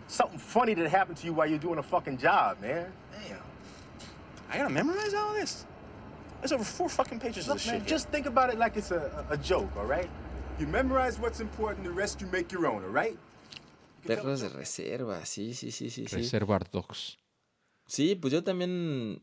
[0.06, 2.86] Something funny that happened to you while you're doing a fucking job, man.
[3.10, 3.42] Damn.
[4.48, 5.66] I gotta memorize all this.
[6.40, 7.88] There's over four fucking pages Look, of this man, shit.
[7.88, 10.08] just think about it like it's a, a a joke, all right?
[10.60, 13.18] You memorize what's important, the rest you make your own, all right?
[14.06, 16.16] Perros de reserva, sí, sí, sí, sí, sí.
[16.16, 17.18] Reservoir Dogs.
[17.86, 19.22] Sí, pues yo también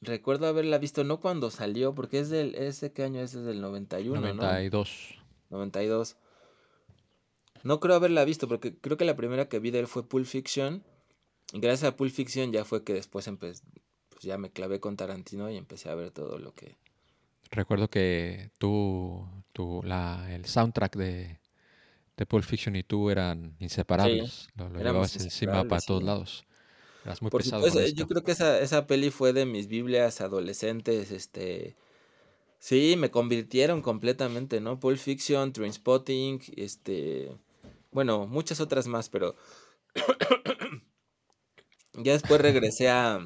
[0.00, 3.34] recuerdo haberla visto, no cuando salió, porque es del, ¿es de qué año es?
[3.34, 5.16] Es del 91, 92.
[5.50, 5.58] ¿no?
[5.58, 6.16] 92.
[7.64, 10.26] No creo haberla visto, porque creo que la primera que vi de él fue Pulp
[10.26, 10.84] Fiction.
[11.52, 13.64] Y gracias a Pulp Fiction ya fue que después empecé,
[14.08, 16.76] pues ya me clavé con Tarantino y empecé a ver todo lo que...
[17.50, 21.38] Recuerdo que tú, tú la, el soundtrack de,
[22.18, 24.48] de Pulp Fiction y tú eran inseparables.
[24.56, 26.44] lo, llevabas encima para todos lados.
[27.04, 29.68] Eras muy Por pesado supuesto, eh, yo creo que esa, esa peli fue de mis
[29.68, 31.76] Biblias adolescentes, este...
[32.58, 34.80] Sí, me convirtieron completamente, ¿no?
[34.80, 37.30] Pulp Fiction, Trainspotting, este...
[37.92, 39.36] Bueno, muchas otras más, pero...
[41.94, 43.20] ya después regresé a,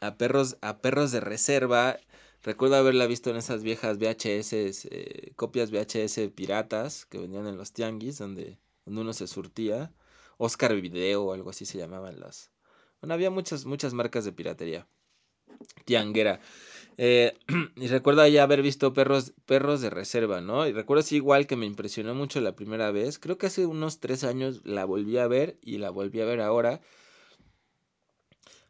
[0.00, 1.98] a Perros, a Perros de Reserva.
[2.44, 4.52] Recuerdo haberla visto en esas viejas VHS,
[4.90, 9.94] eh, copias VHS piratas que venían en los tianguis, donde, donde uno se surtía.
[10.36, 12.50] Oscar Video o algo así se llamaban las,
[13.00, 14.86] bueno, había muchas, muchas marcas de piratería.
[15.86, 16.40] Tianguera.
[16.98, 17.32] Eh,
[17.76, 20.66] y recuerdo ahí haber visto perros, perros de reserva, ¿no?
[20.66, 23.18] Y recuerdo así igual que me impresionó mucho la primera vez.
[23.18, 26.42] Creo que hace unos tres años la volví a ver y la volví a ver
[26.42, 26.82] ahora.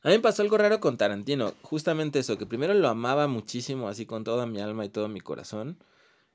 [0.04, 1.54] A mí me pasó algo raro con Tarantino.
[1.62, 5.20] Justamente eso, que primero lo amaba muchísimo, así con toda mi alma y todo mi
[5.20, 5.78] corazón.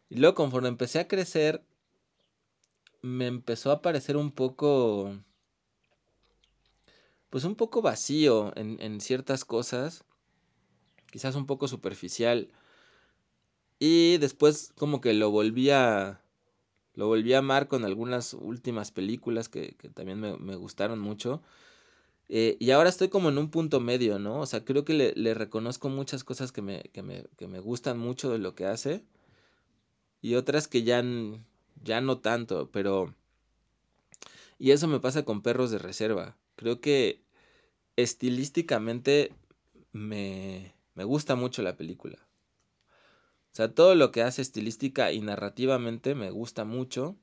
[0.09, 1.63] Y luego conforme empecé a crecer,
[3.03, 5.15] me empezó a parecer un poco
[7.29, 10.03] pues un poco vacío en, en ciertas cosas,
[11.11, 12.49] quizás un poco superficial.
[13.77, 16.23] Y después como que lo volví a,
[16.95, 21.43] lo volví a amar con algunas últimas películas que, que también me, me gustaron mucho.
[22.29, 24.39] Eh, y ahora estoy como en un punto medio, ¿no?
[24.39, 27.59] O sea, creo que le, le reconozco muchas cosas que me, que, me, que me
[27.59, 29.03] gustan mucho de lo que hace.
[30.21, 31.03] Y otras que ya,
[31.83, 33.15] ya no tanto, pero...
[34.59, 36.37] Y eso me pasa con Perros de Reserva.
[36.55, 37.23] Creo que
[37.95, 39.33] estilísticamente
[39.91, 42.19] me, me gusta mucho la película.
[43.51, 47.15] O sea, todo lo que hace estilística y narrativamente me gusta mucho.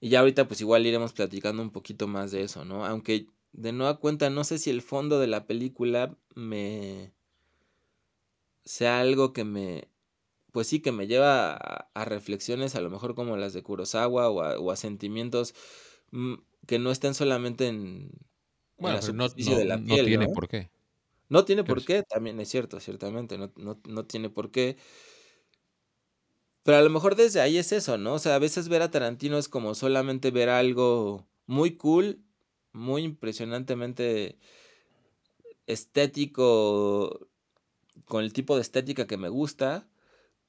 [0.00, 2.84] Y ya ahorita pues igual iremos platicando un poquito más de eso, ¿no?
[2.86, 7.14] Aunque de nueva cuenta, no sé si el fondo de la película me
[8.64, 9.90] sea algo que me,
[10.52, 14.30] pues sí, que me lleva a, a reflexiones a lo mejor como las de Kurosawa
[14.30, 15.54] o a, o a sentimientos
[16.12, 16.34] mm,
[16.66, 18.10] que no estén solamente en,
[18.80, 20.28] en Bueno, la no, superficie no- de la no piel, tiene ¿no?
[20.28, 20.70] por qué.
[21.28, 24.76] No tiene por qué, también es cierto, ciertamente, no, no, no tiene por qué.
[26.66, 28.14] Pero a lo mejor desde ahí es eso, ¿no?
[28.14, 32.24] O sea, a veces ver a Tarantino es como solamente ver algo muy cool,
[32.72, 34.36] muy impresionantemente
[35.66, 37.28] estético,
[38.04, 39.88] con el tipo de estética que me gusta,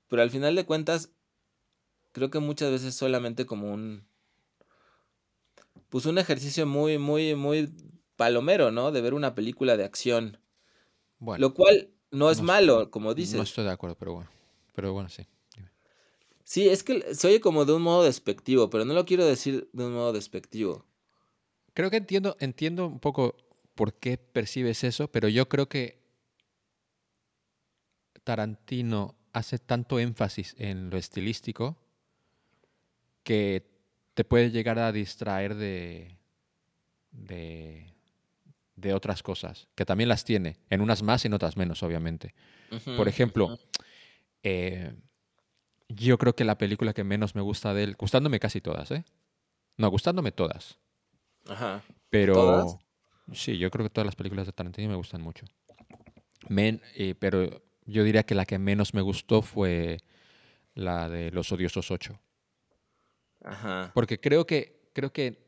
[0.07, 1.11] pero al final de cuentas,
[2.13, 4.07] creo que muchas veces solamente como un,
[5.89, 7.71] pues un ejercicio muy, muy, muy
[8.15, 8.91] palomero, ¿no?
[8.91, 10.39] De ver una película de acción.
[11.19, 13.39] Bueno, Lo cual no es no, malo, como no dices.
[13.39, 14.29] estoy de acuerdo, pero bueno.
[14.73, 15.27] Pero bueno, sí.
[16.47, 19.67] Sí, es que se oye como de un modo despectivo, pero no lo quiero decir
[19.73, 20.85] de un modo despectivo.
[21.73, 23.35] Creo que entiendo, entiendo un poco
[23.75, 25.99] por qué percibes eso, pero yo creo que
[28.23, 31.75] Tarantino hace tanto énfasis en lo estilístico
[33.23, 33.69] que
[34.13, 36.15] te puede llegar a distraer de,
[37.11, 37.93] de,
[38.77, 42.33] de otras cosas, que también las tiene, en unas más y en otras menos, obviamente.
[42.95, 43.59] Por ejemplo,
[44.43, 44.93] eh,
[45.89, 49.05] yo creo que la película que menos me gusta de él, gustándome casi todas, ¿eh?
[49.77, 50.79] No, gustándome todas.
[51.47, 51.83] Ajá.
[52.09, 52.77] Pero ¿Todas?
[53.33, 55.45] sí, yo creo que todas las películas de Tarantino me gustan mucho.
[56.49, 59.99] Men- eh, pero yo diría que la que menos me gustó fue
[60.73, 62.19] la de Los Odiosos 8.
[63.43, 63.91] Ajá.
[63.93, 65.47] Porque creo que, creo que,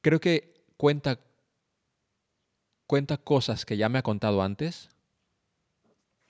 [0.00, 1.18] creo que cuenta,
[2.86, 4.88] cuenta cosas que ya me ha contado antes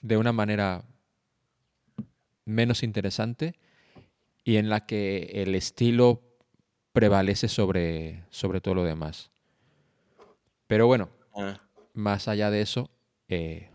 [0.00, 0.84] de una manera
[2.45, 3.55] menos interesante
[4.45, 6.22] y en la que el estilo
[6.93, 9.30] prevalece sobre, sobre todo lo demás.
[10.66, 11.61] Pero bueno, Ah,
[11.95, 12.90] más allá de eso,
[13.28, 13.70] eh,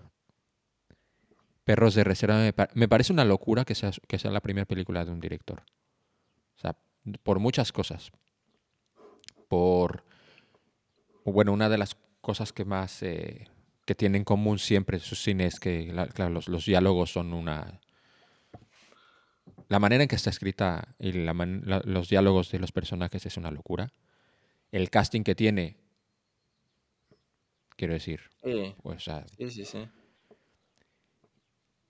[1.63, 4.65] Perros de Reserva me, pa- me parece una locura que sea, que sea la primera
[4.65, 5.63] película de un director.
[6.55, 6.75] O sea,
[7.23, 8.11] por muchas cosas.
[9.47, 10.03] Por,
[11.25, 13.47] bueno, una de las cosas que más eh,
[13.85, 17.33] que tiene en común siempre sus cines es que la- claro, los, los diálogos son
[17.33, 17.79] una...
[19.69, 23.25] La manera en que está escrita y la man- la- los diálogos de los personajes
[23.25, 23.91] es una locura.
[24.71, 25.77] El casting que tiene,
[27.75, 29.87] quiero decir, sí, o sea, sí, sí, sí.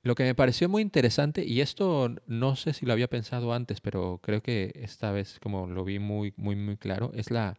[0.04, 3.82] Lo que me pareció muy interesante, y esto no sé si lo había pensado antes,
[3.82, 7.58] pero creo que esta vez como lo vi muy, muy, muy claro, es la...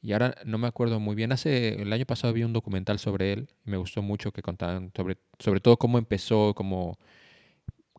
[0.00, 3.32] Y ahora no me acuerdo muy bien, hace el año pasado vi un documental sobre
[3.32, 6.98] él y me gustó mucho que contaban sobre, sobre todo cómo empezó, cómo...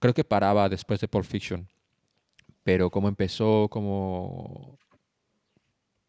[0.04, 1.66] Creo que paraba después de Pulp Fiction,
[2.62, 4.78] pero cómo empezó, cómo,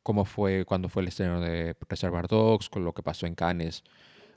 [0.02, 3.84] cómo fue cuando fue el estreno de Reservoir Dogs, con lo que pasó en Cannes,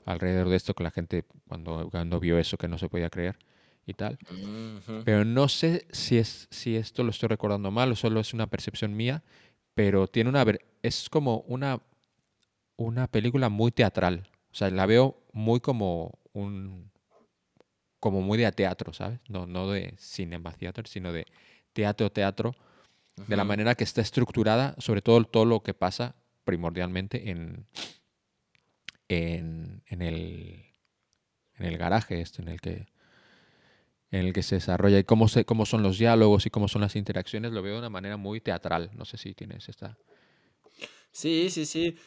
[0.04, 3.36] alrededor de esto, con la gente cuando, cuando vio eso que no se podía creer
[3.84, 4.16] y tal.
[5.04, 8.46] Pero no sé si, es, si esto lo estoy recordando mal o solo es una
[8.46, 9.24] percepción mía,
[9.74, 10.44] pero tiene una...
[10.84, 11.82] Es como una,
[12.76, 14.30] una película muy teatral.
[14.52, 16.92] O sea, la veo muy como un...
[18.00, 19.20] como muy de teatro, ¿sabes?
[19.28, 21.26] No, no de cinema theater, sino de
[21.72, 22.54] teatro, teatro.
[23.26, 27.66] De la manera que está estructurada, sobre todo todo lo que pasa primordialmente en,
[29.08, 30.66] en, en el,
[31.56, 32.86] en el garaje este, en el que
[34.10, 36.80] en el que se desarrolla y cómo, se, cómo son los diálogos y cómo son
[36.80, 38.90] las interacciones, lo veo de una manera muy teatral.
[38.94, 39.98] No sé si tienes esta...
[41.12, 41.98] Sí, sí, sí.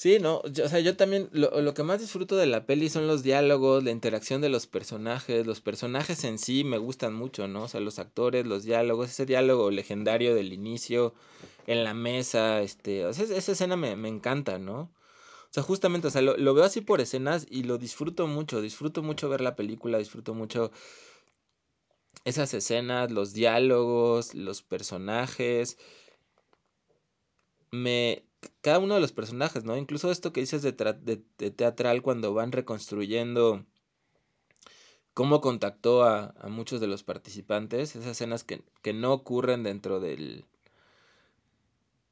[0.00, 2.88] Sí, no, yo- o sea, yo también lo, lo que más disfruto de la peli
[2.88, 7.48] son los diálogos, la interacción de los personajes, los personajes en sí me gustan mucho,
[7.48, 7.64] ¿no?
[7.64, 11.12] O sea, los actores, los diálogos, ese diálogo legendario del inicio
[11.66, 14.80] en la mesa, este, o sea, esa escena me, me encanta, ¿no?
[15.50, 18.62] O sea, justamente, o sea, lo, lo veo así por escenas y lo disfruto mucho,
[18.62, 20.72] disfruto mucho ver la película, disfruto mucho
[22.24, 25.76] esas escenas, los diálogos, los personajes.
[27.72, 28.22] Me.
[28.62, 29.76] Cada uno de los personajes, ¿no?
[29.76, 33.64] Incluso esto que dices de, tra- de- de teatral cuando van reconstruyendo
[35.14, 40.46] cómo contactó a, muchos de los participantes, esas escenas que, que no ocurren dentro del.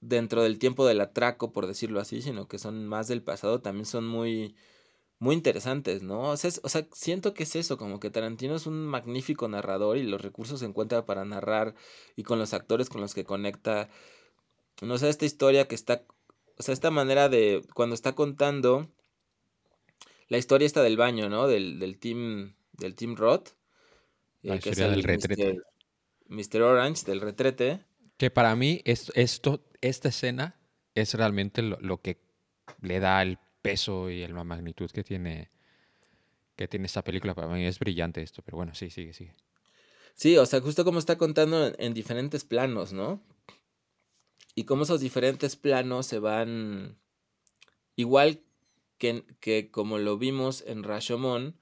[0.01, 3.87] dentro del tiempo del atraco, por decirlo así, sino que son más del pasado, también
[3.87, 4.55] son muy
[5.21, 6.31] muy interesantes, ¿no?
[6.31, 9.97] O sea, o sea, siento que es eso, como que Tarantino es un magnífico narrador
[9.99, 11.75] y los recursos se encuentra para narrar
[12.17, 13.89] y con los actores con los que conecta.
[14.83, 16.05] No sé, esta historia que está,
[16.59, 18.91] o sea, esta manera de, cuando está contando
[20.29, 21.47] la historia esta del baño, ¿no?
[21.47, 23.51] Del, del team, del team Roth.
[24.43, 25.55] La eh, que es del el retrete.
[26.27, 26.57] Mr.
[26.59, 26.63] Mr.
[26.63, 27.85] Orange, del retrete.
[28.17, 30.61] Que para mí es, esto, esta escena
[30.95, 32.21] es realmente lo, lo que
[32.83, 35.51] le da el peso y la magnitud que tiene
[36.57, 37.37] que tiene esta película.
[37.37, 39.33] Para mí es brillante esto, pero bueno, sí, sigue, sigue.
[40.15, 43.23] Sí, o sea, justo como está contando en, en diferentes planos, ¿no?
[44.59, 46.99] Y cómo esos diferentes planos se van
[47.95, 48.41] igual
[48.99, 51.57] que, que como lo vimos en Rashomon,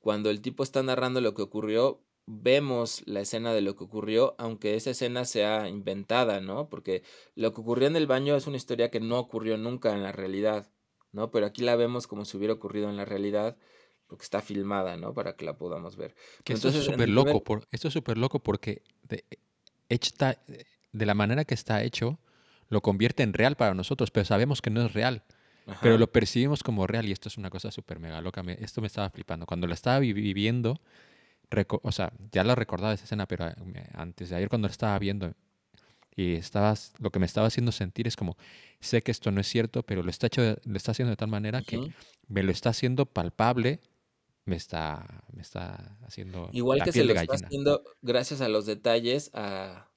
[0.00, 4.34] cuando el tipo está narrando lo que ocurrió, vemos la escena de lo que ocurrió,
[4.36, 6.68] aunque esa escena sea inventada, ¿no?
[6.68, 7.02] Porque
[7.36, 10.12] lo que ocurrió en el baño es una historia que no ocurrió nunca en la
[10.12, 10.70] realidad,
[11.12, 11.30] ¿no?
[11.30, 13.56] Pero aquí la vemos como si hubiera ocurrido en la realidad,
[14.08, 15.14] porque está filmada, ¿no?
[15.14, 16.14] Para que la podamos ver.
[16.44, 19.24] Que esto es entonces, súper loco, primer- por, esto es súper loco porque de,
[19.88, 20.38] hecha-
[20.92, 22.18] de la manera que está hecho,
[22.68, 25.22] lo convierte en real para nosotros, pero sabemos que no es real.
[25.82, 28.42] Pero lo percibimos como real y esto es una cosa súper mega loca.
[28.42, 29.46] me- esto me estaba flipando.
[29.46, 30.80] Cuando la estaba vi- viviendo,
[31.82, 33.54] o sea, ya la recordaba esa escena, pero eh,
[33.94, 35.32] antes de ayer cuando la estaba viendo
[36.14, 38.36] y estabas, lo que me estaba haciendo sentir es como,
[38.80, 41.16] sé que esto no es cierto, pero lo está, hecho de- lo está haciendo de
[41.16, 41.76] tal manera que
[42.28, 43.80] me lo está haciendo palpable,
[44.44, 48.64] me está, me está haciendo Igual la que se lo está haciendo gracias a los
[48.66, 49.88] detalles a,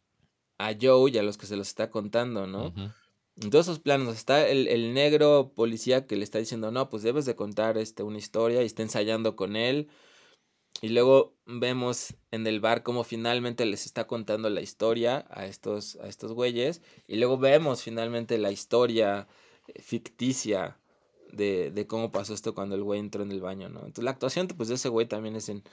[0.59, 2.67] a Joe y a los que se los está contando, ¿no?
[2.67, 2.91] Ujú.
[3.41, 7.01] En todos esos planos está el, el negro policía que le está diciendo, no, pues
[7.03, 9.87] debes de contar este, una historia y está ensayando con él.
[10.81, 15.95] Y luego vemos en el bar cómo finalmente les está contando la historia a estos,
[15.97, 16.81] a estos güeyes.
[17.07, 19.27] Y luego vemos finalmente la historia
[19.67, 20.77] eh, ficticia
[21.31, 23.79] de, de cómo pasó esto cuando el güey entró en el baño, ¿no?
[23.79, 25.63] Entonces la actuación pues, de ese güey también es en...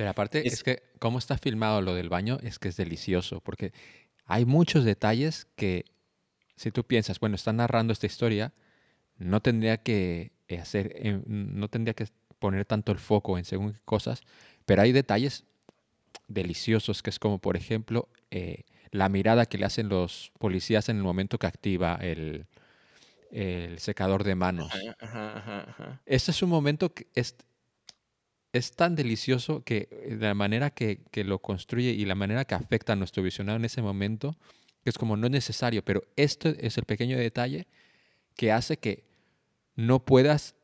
[0.00, 3.42] Pero aparte, Es- es que cómo está filmado lo del baño es que es delicioso,
[3.42, 3.74] porque
[4.24, 5.84] hay muchos detalles que,
[6.56, 8.54] si tú piensas, bueno, está narrando esta historia,
[9.18, 12.06] no tendría que hacer, eh, no tendría que
[12.38, 14.22] poner tanto el foco en según qué cosas,
[14.64, 15.44] pero hay detalles
[16.28, 20.96] deliciosos, que es como, por ejemplo, eh, la mirada que le hacen los policías en
[20.96, 22.46] el momento que activa el,
[23.32, 24.72] el secador de manos.
[24.72, 26.00] Ajá, ajá, ajá, ajá.
[26.06, 27.36] Este es un momento que es,
[28.52, 32.54] es tan delicioso que eh, la manera que, que lo construye y la manera que
[32.54, 34.36] afecta a nuestro visionado en ese momento,
[34.82, 37.66] que es como no es necesario, pero este es el pequeño detalle
[38.36, 39.04] que hace que
[39.76, 40.54] no puedas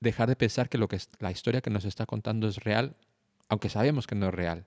[0.00, 2.96] dejar de pensar que lo que es- la historia que nos está contando es real,
[3.48, 4.66] aunque sabemos que no es real.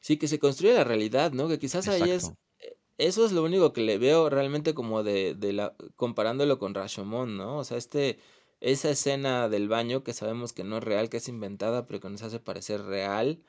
[0.00, 1.48] Sí, que se construye la realidad, ¿no?
[1.48, 2.24] Que quizás ahí es...
[2.24, 2.38] Exacto.
[2.60, 5.74] eh, Eso es lo único que le veo realmente como de, de la...
[5.96, 7.58] comparándolo con Rashomon, ¿no?
[7.58, 8.18] O sea, este...
[8.60, 12.08] Esa escena del baño que sabemos que no es real, que es inventada, pero que
[12.10, 13.40] nos hace parecer real.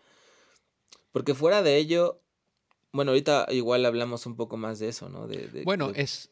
[1.11, 2.21] Porque fuera de ello...
[2.91, 5.27] Bueno, ahorita igual hablamos un poco más de eso, ¿no?
[5.27, 6.29] De, de- Bueno, de- es.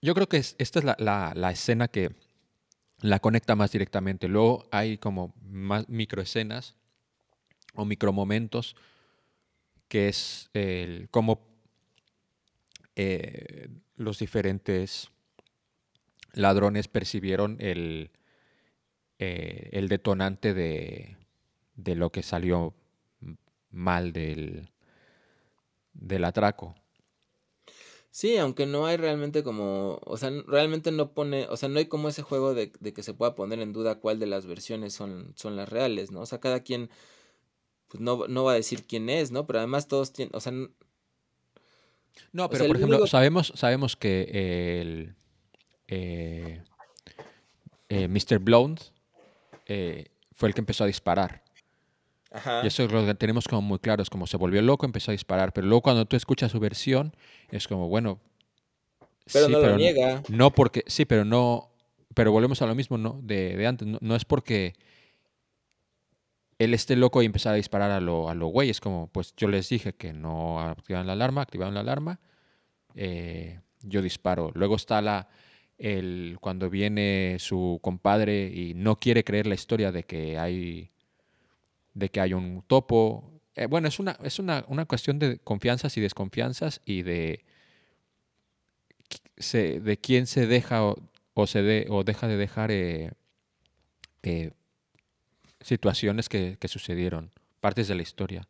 [0.00, 2.14] Yo creo que es- esta es la, la- la escena que
[3.00, 4.28] la conecta más directamente.
[4.28, 6.76] Luego hay como más microescenas
[7.74, 8.76] o micromomentos
[9.88, 11.40] que es el cómo
[12.96, 15.10] eh, los diferentes
[16.34, 18.10] ladrones percibieron el,
[19.18, 21.16] eh, el detonante de,
[21.74, 22.74] de lo que salió
[23.70, 24.70] mal del,
[25.92, 26.74] del atraco.
[28.12, 31.86] Sí, aunque no hay realmente como, o sea, realmente no pone, o sea, no hay
[31.86, 34.94] como ese juego de, de que se pueda poner en duda cuál de las versiones
[34.94, 36.20] son, son las reales, ¿no?
[36.22, 36.90] O sea, cada quien,
[37.88, 39.46] pues no, no va a decir quién es, ¿no?
[39.46, 40.52] Pero además todos tienen, o sea,
[42.32, 45.14] No, O pero sea, por ejemplo, único- sabemos, sabemos que el
[45.90, 46.62] eh,
[47.88, 48.38] eh, Mr.
[48.38, 48.82] Blonde
[49.66, 51.42] eh, fue el que empezó a disparar.
[52.30, 54.86] ajá, Y eso es lo que tenemos como muy claro, es como se volvió loco,
[54.86, 57.14] empezó a disparar, pero luego cuando tú escuchas su versión,
[57.50, 58.20] es como, bueno,
[59.32, 60.22] pero sí, no lo pero niega.
[60.28, 61.70] no porque, sí, pero no,
[62.14, 63.20] pero volvemos a lo mismo, ¿no?
[63.22, 64.74] De, de antes, no, no es porque
[66.58, 69.34] él esté loco y empezar a disparar a lo, a lo güey, es como, pues
[69.36, 72.20] yo les dije que no activaban la alarma, activaron la alarma,
[72.94, 74.50] eh, yo disparo.
[74.54, 75.28] Luego está la,
[75.80, 80.90] el, cuando viene su compadre y no quiere creer la historia de que hay,
[81.94, 83.40] de que hay un topo.
[83.56, 87.44] Eh, bueno, es una, es una, una cuestión de confianzas y desconfianzas y de,
[89.38, 93.12] se- de quién se deja o, se o deja de dejar eh,
[94.22, 94.52] eh,
[95.62, 98.46] situaciones que, que sucedieron, partes de la historia.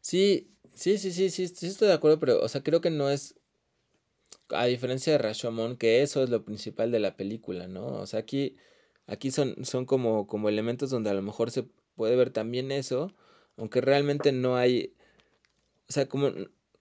[0.00, 3.10] Sí, sí, sí, sí, sí, sí estoy de acuerdo, pero, o sea, creo que no
[3.10, 3.34] es,
[4.52, 7.86] a diferencia de Rashomon, que eso es lo principal de la película, ¿no?
[7.86, 8.56] O sea, aquí,
[9.06, 11.64] aquí son, son como, como elementos donde a lo mejor se
[11.96, 13.14] puede ver también eso,
[13.56, 14.94] aunque realmente no hay,
[15.88, 16.32] o sea, como,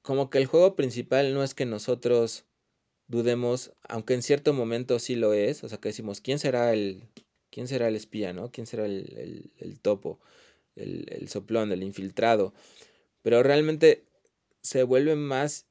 [0.02, 2.46] como que el juego principal no es que nosotros
[3.08, 7.04] dudemos, aunque en cierto momento sí lo es, o sea, que decimos, ¿quién será el,
[7.52, 8.52] quién será el espía, ¿no?
[8.52, 10.20] ¿Quién será el, el- topo,
[10.76, 12.54] el, el soplón, el infiltrado?
[13.24, 14.06] Pero realmente
[14.62, 15.68] se vuelve más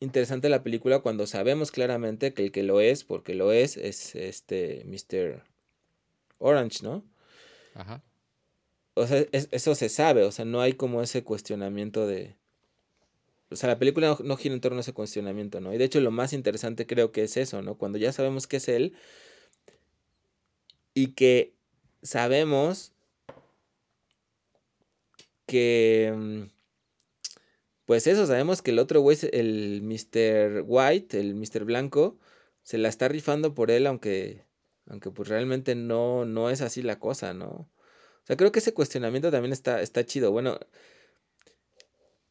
[0.00, 4.14] interesante la película cuando sabemos claramente que el que lo es, porque lo es, es
[4.14, 5.42] este Mr.
[6.38, 7.04] Orange, ¿no?
[7.74, 8.02] Ajá.
[8.94, 12.36] O sea, es- eso se sabe, o sea, no hay como ese cuestionamiento de...
[13.50, 15.74] O sea, la película no, no gira en torno a ese cuestionamiento, ¿no?
[15.74, 17.76] Y de hecho lo más interesante creo que es eso, ¿no?
[17.76, 18.94] Cuando ya sabemos que es él
[20.94, 21.54] y que
[22.02, 22.92] sabemos
[25.46, 26.48] que...
[27.90, 30.62] Pues eso, sabemos que el otro güey, el Mr.
[30.64, 31.64] White, el Mr.
[31.64, 32.20] Blanco,
[32.62, 34.44] se la está rifando por él, aunque,
[34.86, 37.48] aunque pues realmente no, no es así la cosa, ¿no?
[37.48, 40.30] O sea, creo que ese cuestionamiento también está, está chido.
[40.30, 40.60] Bueno,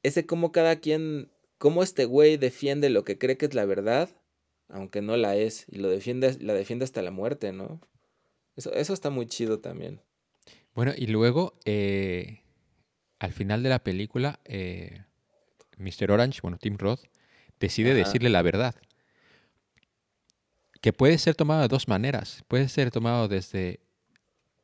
[0.01, 4.09] ese cómo cada quien, cómo este güey defiende lo que cree que es la verdad,
[4.69, 7.81] aunque no la es, y lo defiende, la defiende hasta la muerte, ¿no?
[8.55, 9.99] Eso, eso está muy chido también.
[10.73, 12.43] Bueno, y luego, eh,
[13.19, 15.03] al final de la película, eh,
[15.79, 16.11] Mr.
[16.11, 17.01] Orange, bueno, Tim Roth,
[17.59, 17.97] decide Ajá.
[17.97, 18.75] decirle la verdad.
[20.81, 22.43] Que puede ser tomado de dos maneras.
[22.47, 23.81] Puede ser tomado desde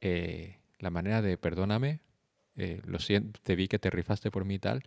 [0.02, 2.00] eh, la manera de perdóname,
[2.58, 4.84] eh, lo siento, te vi que te rifaste por mí y tal.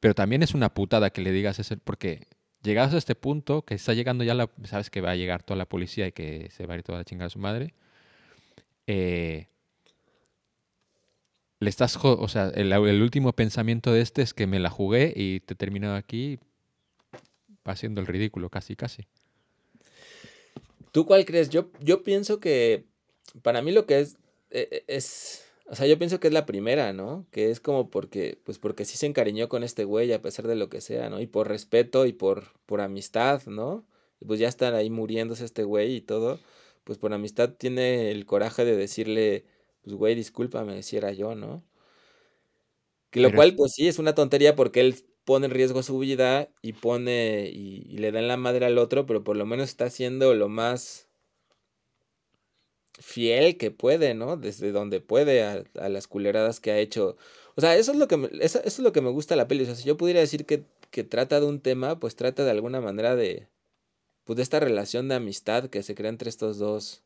[0.00, 2.28] Pero también es una putada que le digas eso, porque
[2.62, 5.56] llegados a este punto, que está llegando ya la, sabes que va a llegar toda
[5.56, 7.74] la policía y que se va a ir toda la chingada a su madre.
[8.86, 9.48] eh,
[11.68, 15.54] estás, o sea, el, último pensamiento de este es que me la jugué y te
[15.54, 16.38] he terminado aquí
[17.64, 19.06] haciendo el ridículo, casi, casi.
[20.92, 21.50] ¿Tú cuál crees?
[21.50, 22.84] Yo, yo pienso que
[23.42, 24.16] para mí lo que es,
[24.50, 27.26] e- e- es, o sea, yo pienso que es la primera, ¿no?
[27.30, 30.56] Que es como porque, pues porque sí se encariñó con este güey a pesar de
[30.56, 31.20] lo que sea, ¿no?
[31.20, 33.84] Y por respeto y por, por amistad, ¿no?
[34.26, 36.38] Pues ya están ahí muriéndose este güey y todo,
[36.84, 39.44] pues por amistad tiene el coraje de decirle,
[39.84, 41.64] pues güey, discúlpame si era yo, ¿no?
[43.10, 45.82] Que lo Pero cual, es- pues sí, es una tontería porque él pone en riesgo
[45.82, 49.36] su vida y pone y, y le da en la madre al otro, pero por
[49.36, 51.08] lo menos está haciendo lo más
[53.00, 54.36] fiel que puede, ¿no?
[54.36, 57.16] Desde donde puede a, a las culeradas que ha hecho.
[57.56, 59.38] O sea, eso es lo que me, eso, eso es lo que me gusta de
[59.38, 59.62] la peli.
[59.64, 62.50] O sea, si yo pudiera decir que, que trata de un tema, pues trata de
[62.50, 63.48] alguna manera de,
[64.24, 67.04] pues de esta relación de amistad que se crea entre estos dos,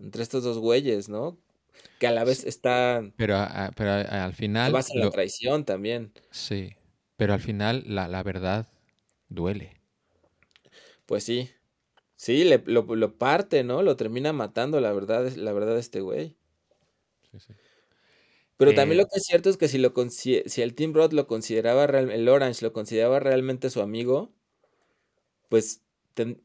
[0.00, 1.38] entre estos dos güeyes, ¿no?
[1.98, 5.06] Que a la vez está, Pero, a- a- pero a- al final, basa en la
[5.06, 6.12] lo- traición también.
[6.30, 6.74] sí,
[7.16, 8.66] pero al final la, la verdad
[9.28, 9.76] duele.
[11.06, 11.50] Pues sí.
[12.16, 13.82] Sí, le, lo, lo parte, ¿no?
[13.82, 16.36] Lo termina matando, la verdad, la verdad, este güey.
[17.30, 17.54] Sí, sí.
[18.56, 21.12] Pero también Eh, lo que es cierto es que si lo si el Team Roth
[21.14, 24.34] lo consideraba real- el Orange lo consideraba realmente su amigo,
[25.48, 25.82] pues
[26.14, 26.42] ten-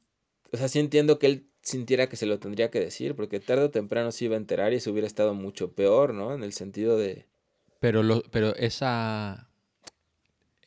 [0.52, 3.66] o sea, sí entiendo que él sintiera que se lo tendría que decir, porque tarde
[3.66, 6.34] o temprano se iba a enterar y eso hubiera estado mucho peor, ¿no?
[6.34, 7.28] En el sentido de
[7.80, 9.48] Pero, lo, pero esa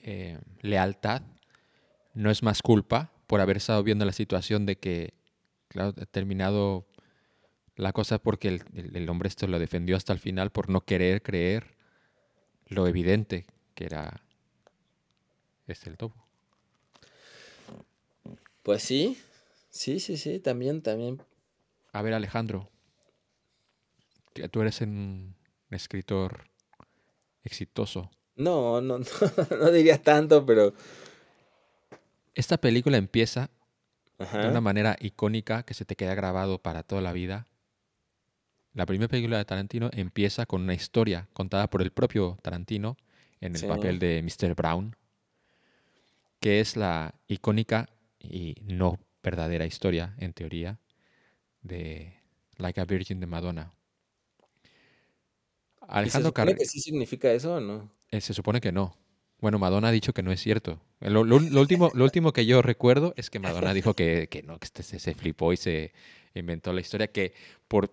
[0.01, 1.23] eh, lealtad
[2.15, 5.15] no es más culpa por haber estado viendo la situación de que,
[5.69, 6.87] claro, ha terminado
[7.77, 10.83] la cosa porque el, el- el hombre esto lo defendió hasta el final por no
[10.83, 11.77] querer creer
[12.69, 14.23] lo evidente que era
[15.69, 16.27] este el topo.
[18.63, 19.19] pues sí.
[19.79, 21.22] Sí, sí, sí, también también
[21.93, 22.68] A ver, Alejandro,
[24.51, 25.35] tú eres un
[25.70, 26.45] escritor
[27.45, 28.11] exitoso.
[28.37, 28.99] no, no,
[29.51, 30.72] no, no diría tanto, pero
[32.35, 33.51] Esta película empieza
[34.18, 37.47] de una manera icónica que se te queda grabado para toda la vida.
[38.74, 42.97] La primera película de Tarantino empieza con una historia contada por el propio Tarantino
[43.41, 43.66] en el Sí.
[43.66, 44.55] papel de Mr.
[44.55, 44.97] Brown,
[46.41, 47.89] que es la icónica
[48.20, 48.99] y no
[49.31, 50.79] verdadera historia, en teoría,
[51.62, 52.14] de
[52.57, 53.72] Like a Virgin de Madonna.
[56.05, 57.91] ¿Y se supone que sí significa eso o no?
[58.11, 58.97] Eh, se supone que no.
[59.41, 60.81] Bueno, Madonna ha dicho que no es cierto.
[61.01, 64.29] Eh, Lo, lo- lo último, lo último que yo recuerdo es que Madonna dijo que,
[64.29, 65.93] que no, que este se, se flipó y se
[66.35, 67.33] inventó la historia que
[67.68, 67.91] por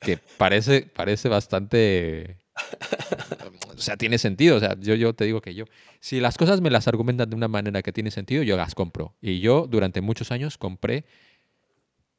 [0.00, 2.38] que parece, parece bastante.
[3.78, 4.56] O sea, tiene sentido.
[4.56, 5.64] O sea, yo, yo te digo que yo.
[6.00, 9.14] Si las cosas me las argumentan de una manera que tiene sentido, yo las compro.
[9.20, 11.04] Y yo durante muchos años compré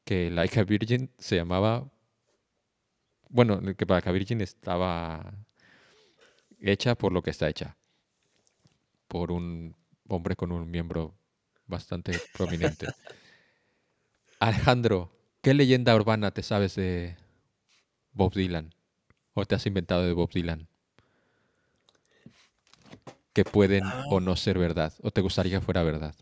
[0.06, 1.92] que Like a Virgin se llamaba.
[3.28, 5.34] Bueno, que Like a Virgin estaba
[6.62, 7.76] hecha por lo que está hecha.
[9.10, 9.76] Por un
[10.08, 11.16] hombre con un miembro
[11.68, 12.88] bastante prominente.
[14.40, 15.12] Alejandro,
[15.42, 17.18] ¿qué leyenda urbana te sabes de
[18.14, 18.74] Bob Dylan?
[19.34, 20.68] ¿O te has inventado de Bob Dylan?
[23.34, 24.94] Que pueden o no ser verdad.
[25.02, 26.16] ¿O te gustaría que fuera verdad?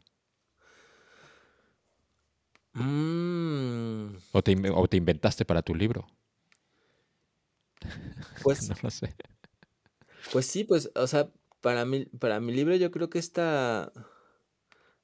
[2.74, 6.08] Mm, ¿O te, o te inventaste para tu libro?
[8.44, 9.16] pues No lo sé.
[10.32, 11.32] Pues sí, pues, o sea,
[11.62, 13.92] para mi, para mi libro yo creo que esta,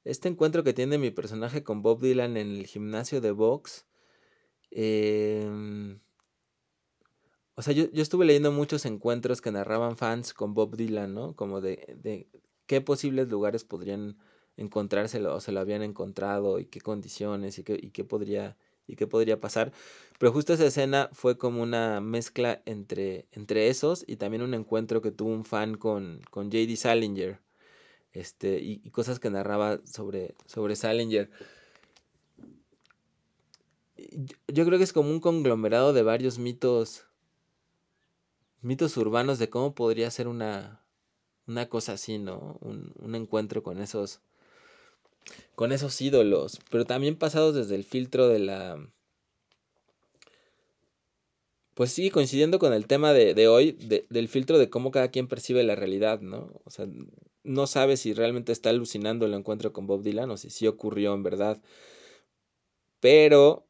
[0.04, 3.86] este encuentro que tiene mi personaje con Bob Dylan en el gimnasio de box,
[4.70, 6.00] em,
[7.56, 11.34] o sea, yo, yo estuve leyendo muchos encuentros que narraban fans con Bob Dylan, ¿no?
[11.34, 12.28] Como de, de
[12.66, 14.18] qué posibles lugares podrían
[14.56, 18.96] encontrárselo o se lo habían encontrado y qué condiciones y qué, y qué podría y
[18.96, 19.72] qué podría pasar.
[20.18, 25.02] Pero justo esa escena fue como una mezcla entre, entre esos y también un encuentro
[25.02, 26.76] que tuvo un fan con, con J.D.
[26.76, 27.40] Salinger.
[28.12, 31.30] Este, y, y cosas que narraba sobre, sobre Salinger.
[33.96, 37.06] Yo, yo creo que es como un conglomerado de varios mitos.
[38.64, 40.80] Mitos urbanos de cómo podría ser una.
[41.46, 42.56] Una cosa así, ¿no?
[42.62, 44.22] Un, encuentro con esos
[45.54, 48.88] con esos ídolos, pero también pasados desde el filtro de la...
[51.74, 55.08] Pues sí, coincidiendo con el tema de, de hoy, de, del filtro de cómo cada
[55.08, 56.60] quien percibe la realidad, ¿no?
[56.64, 56.86] O sea,
[57.42, 61.12] no sabe si realmente está alucinando el encuentro con Bob Dylan o si sí ocurrió
[61.12, 61.60] en verdad.
[63.00, 63.66] Pero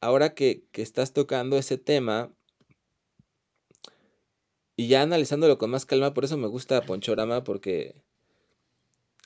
[0.00, 2.34] ahora que, que estás tocando ese tema,
[4.76, 7.94] y ya analizándolo con más calma, por eso me gusta Ponchorama, porque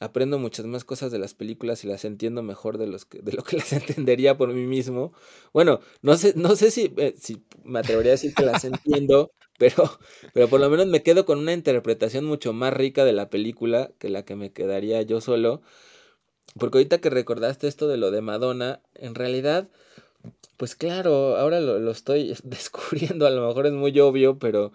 [0.00, 3.32] aprendo muchas más cosas de las películas y las entiendo mejor de, los que, de
[3.32, 5.12] lo que las entendería por mí mismo.
[5.52, 9.32] Bueno, no sé, no sé si, eh, si me atrevería a decir que las entiendo,
[9.58, 9.98] pero,
[10.32, 13.90] pero por lo menos me quedo con una interpretación mucho más rica de la película
[13.98, 15.62] que la que me quedaría yo solo.
[16.58, 19.68] Porque ahorita que recordaste esto de lo de Madonna, en realidad,
[20.56, 24.72] pues claro, ahora lo, lo estoy descubriendo, a lo mejor es muy obvio, pero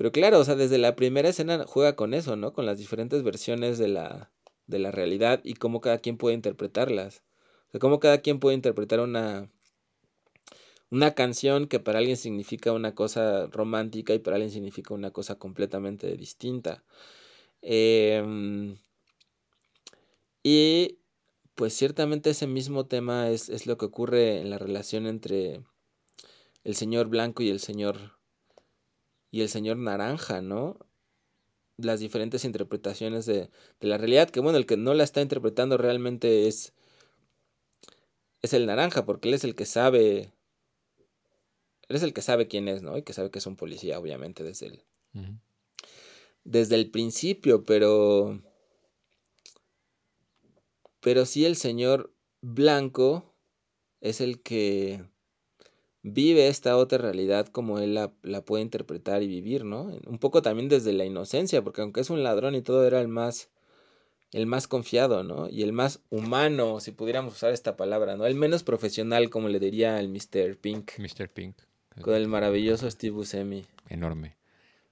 [0.00, 2.54] pero claro, o sea, desde la primera escena juega con eso, ¿no?
[2.54, 4.30] Con las diferentes versiones de la,
[4.66, 7.22] de la realidad y cómo cada quien puede interpretarlas.
[7.68, 9.50] O sea, cómo cada quien puede interpretar una,
[10.88, 15.34] una canción que para alguien significa una cosa romántica y para alguien significa una cosa
[15.38, 16.82] completamente distinta.
[17.60, 18.74] Eh,
[20.42, 20.98] y
[21.54, 25.60] pues ciertamente ese mismo tema es, es, lo que ocurre en la relación entre
[26.64, 28.19] el señor blanco y el señor
[29.30, 30.78] y el señor naranja, ¿no?
[31.76, 33.50] Las diferentes interpretaciones de,
[33.80, 36.74] de, la realidad, que bueno, el que no la está interpretando realmente es,
[38.42, 40.32] es el naranja, porque él es el que sabe,
[41.88, 42.98] él es el que sabe quién es, ¿no?
[42.98, 45.38] Y que sabe que es un policía, obviamente, desde el, uh -huh.
[46.44, 48.42] desde el principio, pero,
[51.00, 52.12] pero sí el señor
[52.42, 53.34] blanco
[54.00, 55.04] es el que
[56.02, 59.90] vive esta otra realidad como él la, la, puede interpretar y vivir, ¿no?
[60.06, 63.08] Un poco también desde la inocencia, porque aunque es un ladrón y todo, era el
[63.08, 63.50] más,
[64.32, 65.48] el más confiado, ¿no?
[65.48, 68.26] Y el más humano, si pudiéramos usar esta palabra, ¿no?
[68.26, 70.56] El menos profesional, como le diría el Mr.
[70.56, 70.92] Pink.
[70.98, 71.28] Mr.
[71.28, 71.56] Pink.
[72.00, 73.66] Con el maravilloso Steve Buscemi.
[73.88, 74.36] Enorme.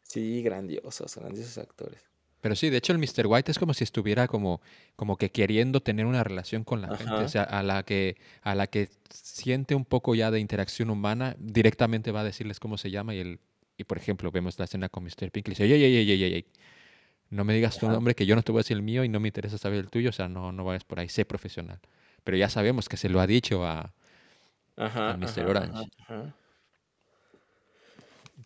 [0.02, 2.07] Sí, grandiosos, grandiosos actores.
[2.40, 3.26] Pero sí, de hecho el Mr.
[3.26, 4.60] White es como si estuviera como,
[4.96, 6.98] como que queriendo tener una relación con la Ajá.
[6.98, 10.90] gente, o sea, a la, que, a la que siente un poco ya de interacción
[10.90, 13.40] humana, directamente va a decirles cómo se llama y, el,
[13.76, 15.30] y por ejemplo, vemos la escena con Mr.
[15.32, 16.46] Pink y dice, ey, ey, ey, ey, ey,
[17.30, 17.94] no me digas tu Ajá.
[17.94, 19.80] nombre, que yo no te voy a decir el mío y no me interesa saber
[19.80, 21.80] el tuyo, o sea, no, no vayas por ahí, sé profesional.
[22.24, 23.92] Pero ya sabemos que se lo ha dicho a,
[24.76, 25.46] Ajá, a Mr.
[25.46, 25.88] Orange.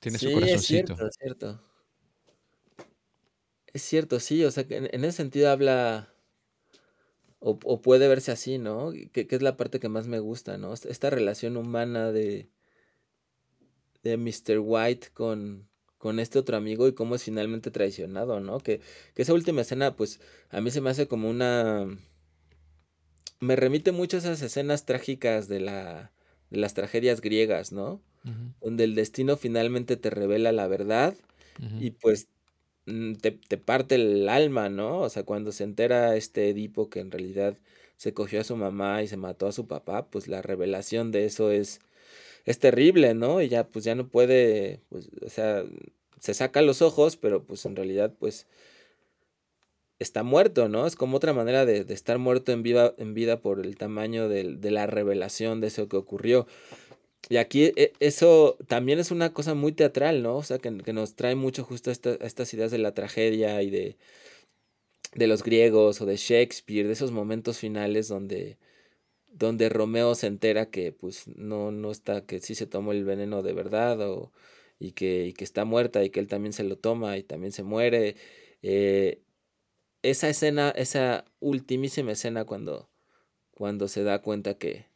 [0.01, 0.95] Tiene sí, su corazoncito.
[0.95, 1.72] Es cierto, es cierto.
[3.73, 6.13] Es cierto, sí, o sea, que en, en ese sentido habla,
[7.39, 8.93] o, o, puede verse así, ¿no?
[9.13, 10.75] Que, que, es la parte que más me gusta, ¿no?
[10.75, 12.51] Esta relación humana de,
[14.03, 14.59] de Mr.
[14.61, 15.69] White con,
[15.99, 18.61] con este otro amigo y cómo es finalmente traicionado, ¿no?
[18.61, 18.81] Que,
[19.15, 20.21] que esa última escena, pues,
[20.51, 21.87] a mí se me hace como una...
[23.41, 26.13] Me remite mucho a esas escenas trágicas de, la,
[26.51, 28.03] de las tragedias griegas, ¿no?
[28.25, 28.55] Uh -huh.
[28.61, 31.15] Donde el destino finalmente te revela la verdad
[31.59, 31.83] uh -huh.
[31.83, 32.29] y pues
[32.85, 35.01] te, te, parte el alma, ¿no?
[35.01, 37.57] O sea, cuando se entera este Edipo que en realidad
[37.97, 41.25] se cogió a su mamá y se mató a su papá, pues la revelación de
[41.27, 41.81] eso es,
[42.45, 43.41] es terrible, ¿no?
[43.43, 45.65] Y ya, pues ya no puede, pues, o sea,
[46.21, 48.47] se saca los ojos, pero pues en realidad, pues,
[50.01, 50.87] está muerto, ¿no?
[50.87, 54.29] Es como otra manera de, de estar muerto en vida, en vida por el tamaño
[54.29, 56.47] de la revelación de eso que ocurrió.
[57.29, 60.37] Y aquí eh, eso también es una cosa muy teatral, ¿no?
[60.37, 63.71] O sea, que, que nos trae mucho justo esta, estas ideas de la tragedia y
[63.71, 63.97] de,
[65.15, 68.59] de los griegos o de Shakespeare, de esos momentos finales donde,
[69.29, 73.43] donde Romeo se entera que pues no, no está, que sí se tomó el veneno
[73.43, 74.33] de verdad o,
[74.79, 77.53] y, que, y que está muerta y que él también se lo toma y también
[77.53, 78.17] se muere.
[78.63, 79.23] Eh,
[80.03, 82.91] esa escena, esa ultimísima escena cuando,
[83.53, 84.87] cuando se da cuenta que,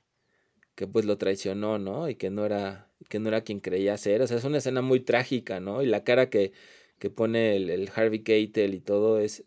[0.76, 2.08] que pues lo traicionó, ¿no?
[2.08, 4.22] Y que no era, que no era quien creía ser.
[4.22, 5.82] O sea, es una escena muy trágica, ¿no?
[5.82, 6.52] Y la cara que,
[6.98, 9.44] que pone el, el Harvey Keitel y todo es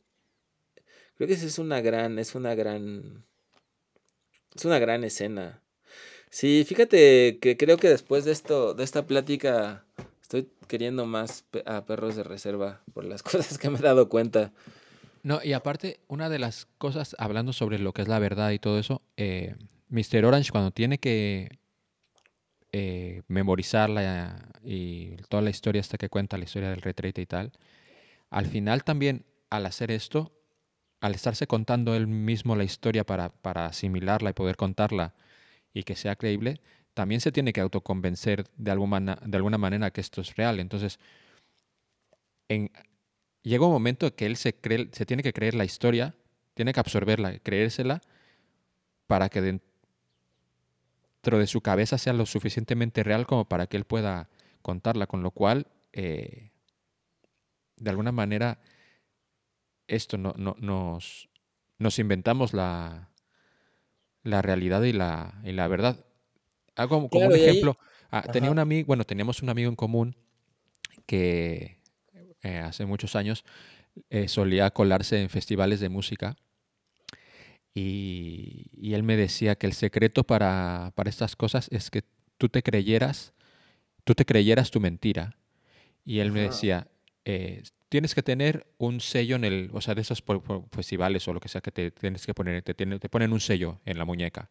[1.16, 3.26] creo que es una gran es una gran
[4.56, 5.62] es una gran escena
[6.30, 9.86] sí fíjate que creo que después de esto de esta plática
[10.22, 14.54] estoy queriendo más a perros de reserva por las cosas que me he dado cuenta
[15.24, 18.60] No, y aparte, una de las cosas, hablando sobre lo que es la verdad y
[18.60, 19.56] todo eso, eh,
[19.90, 20.26] Mr.
[20.26, 21.60] Orange cuando tiene que
[22.72, 27.52] eh, memorizarla y toda la historia hasta que cuenta, la historia del retrete y tal,
[28.30, 30.32] al final también, al hacer esto,
[31.02, 35.16] al estarse contando él mismo la historia para, para asimilarla y poder contarla
[35.74, 36.62] y que sea creíble,
[36.94, 40.60] también se tiene que autoconvencer de alguna, de alguna manera que esto es real.
[40.60, 41.00] Entonces,
[42.50, 42.72] en,
[43.42, 46.16] llega un momento que él se, cree, se tiene que creer la historia,
[46.54, 48.02] tiene que absorberla, creérsela,
[49.08, 49.60] para que
[51.22, 54.30] dentro de su cabeza sea lo suficientemente real como para que él pueda
[54.62, 56.52] contarla, con lo cual, eh,
[57.76, 58.60] de alguna manera,
[59.88, 61.28] esto no, no- nos,
[61.78, 63.10] nos inventamos la,
[64.24, 66.06] la realidad y la, y la verdad.
[66.78, 67.78] Hago como Claro, un ahí- ejemplo.
[68.12, 70.16] ah, tenía un amigo, bueno, teníamos un amigo en común
[71.06, 71.82] que
[72.44, 73.44] eh, hace muchos años
[74.10, 76.38] eh, solía colarse en festivales de música
[77.74, 82.04] y, y él me decía que el secreto para, para estas cosas es que
[82.38, 83.34] tú te creyeras,
[84.04, 85.38] tú te creyeras tu mentira.
[86.06, 86.88] Y él me decía,
[87.26, 90.24] eh, tienes que tener un sello en el, o sea, de esos
[90.72, 93.80] festivales o lo que sea que te tienes que poner, te, te ponen un sello
[93.86, 94.50] en la muñeca.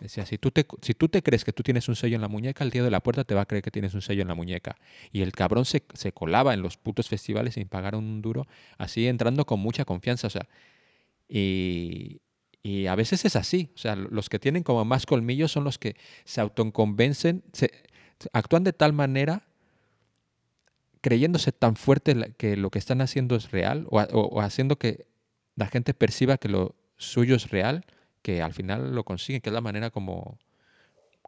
[0.00, 2.28] Decía, si tú, te, si tú te crees que tú tienes un sello en la
[2.28, 4.28] muñeca, el tío de la puerta te va a creer que tienes un sello en
[4.28, 4.76] la muñeca.
[5.12, 9.06] Y el cabrón se, se colaba en los putos festivales sin pagar un duro, así
[9.06, 10.26] entrando con mucha confianza.
[10.26, 10.48] O sea,
[11.28, 12.20] y,
[12.88, 13.70] a veces es así.
[13.74, 17.70] O sea, los que tienen como más colmillos son los que se autoconvencen, se,
[18.32, 19.46] actúan de tal manera,
[21.00, 25.06] creyéndose tan fuerte que lo que están haciendo es real, o- o haciendo que
[25.56, 27.84] la gente perciba que lo suyo es real,
[28.22, 30.38] que al final lo consiguen, que es la manera como,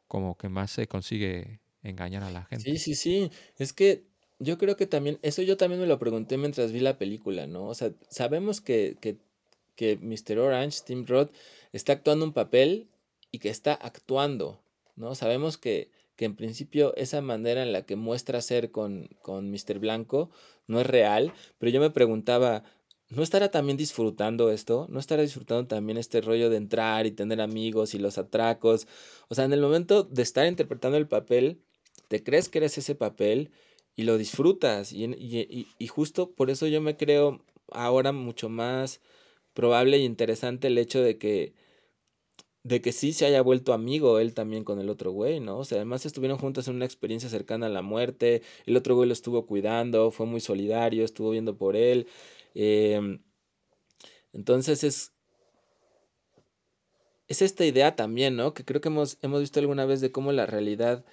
[0.09, 2.65] como que más se consigue engañar a la gente.
[2.65, 3.31] Sí, sí, sí.
[3.59, 4.05] Es que
[4.39, 7.67] yo creo que también, eso yo también me lo pregunté mientras vi la película, ¿no?
[7.67, 9.19] O sea, sabemos que, que,
[9.77, 10.39] que Mr.
[10.39, 11.31] Orange, Tim Roth,
[11.73, 12.89] está actuando un papel
[13.31, 14.61] y que está actuando,
[14.97, 15.15] ¿no?
[15.15, 19.79] Sabemos que, que en principio esa manera en la que muestra ser con, con Mr.
[19.79, 20.31] Blanco
[20.67, 22.65] no es real, pero yo me preguntaba,
[23.09, 24.87] ¿no estará también disfrutando esto?
[24.91, 28.87] ¿No estará disfrutando también este rollo de entrar y tener amigos y los atracos?
[29.29, 31.61] O sea, en el momento de estar interpretando el papel,
[32.09, 33.51] te crees que eres ese papel
[33.97, 34.93] y lo disfrutas.
[34.93, 39.01] Y, y- y justo por eso yo me creo ahora mucho más
[39.57, 41.55] probable y interesante el hecho de que,
[42.63, 45.59] de que sí se haya vuelto amigo él también con el otro güey, ¿no?
[45.59, 49.09] O sea, además estuvieron juntos en una experiencia cercana a la muerte, el otro güey
[49.09, 52.07] lo estuvo cuidando, fue muy solidario, estuvo viendo por él.
[52.55, 53.21] em,
[54.33, 55.13] entonces es,
[57.29, 58.55] es esta idea también, ¿no?
[58.55, 61.05] Que creo que hemos, hemos visto alguna vez de cómo la realidad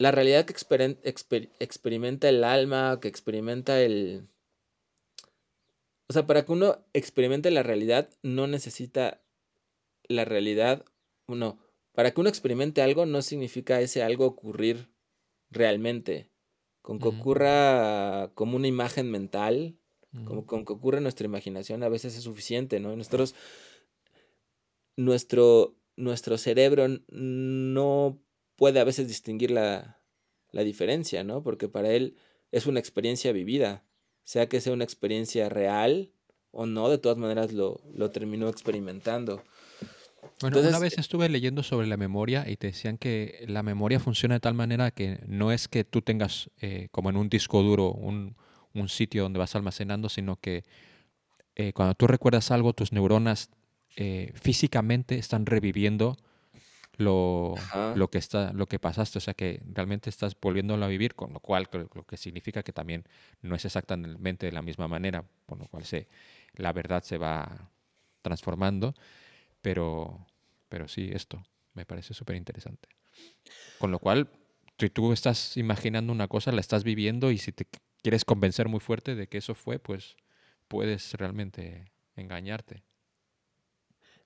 [0.00, 0.54] la realidad que
[1.60, 4.28] experimenta el alma, que experimenta el...
[6.10, 9.22] O sea, para que uno experimente la realidad, no necesita
[10.08, 10.84] la realidad,
[11.28, 11.60] no,
[11.92, 14.90] para que uno experimente algo no significa ese algo ocurrir
[15.50, 16.28] realmente.
[16.82, 19.78] Con que ocurra como una imagen mental,
[20.24, 22.96] como con que ocurra en nuestra imaginación, a veces es suficiente, ¿no?
[22.96, 23.36] Nosotros,
[24.96, 28.20] nuestro, nuestro cerebro no
[28.56, 30.02] puede a veces distinguir la,
[30.50, 31.44] la diferencia, ¿no?
[31.44, 32.16] Porque para él
[32.50, 33.84] es una experiencia vivida,
[34.30, 36.12] sea que sea una experiencia real
[36.52, 39.42] o no, de todas maneras lo, lo terminó experimentando.
[40.40, 44.36] Bueno, una vez estuve leyendo sobre la memoria y te decían que la memoria funciona
[44.36, 47.90] de tal manera que no es que tú tengas eh, como en un disco duro
[47.90, 48.36] un,
[48.72, 50.64] un sitio donde vas almacenando, sino que
[51.56, 53.50] eh, cuando tú recuerdas algo, tus neuronas
[53.96, 56.16] eh, físicamente están reviviendo
[57.00, 61.14] lo, lo que está, lo que pasaste, o sea que realmente estás volviéndolo a vivir,
[61.14, 63.04] con lo cual lo que significa que también
[63.42, 66.08] no es exactamente de la misma manera, por lo cual se,
[66.54, 67.70] la verdad se va
[68.22, 68.94] transformando,
[69.62, 70.26] pero,
[70.68, 71.42] pero sí, esto
[71.74, 72.88] me parece súper interesante.
[73.78, 74.30] Con lo cual,
[74.78, 78.68] si tú estás imaginando una cosa, la estás viviendo y si te qu- quieres convencer
[78.68, 80.16] muy fuerte de que eso fue, pues
[80.68, 82.84] puedes realmente engañarte.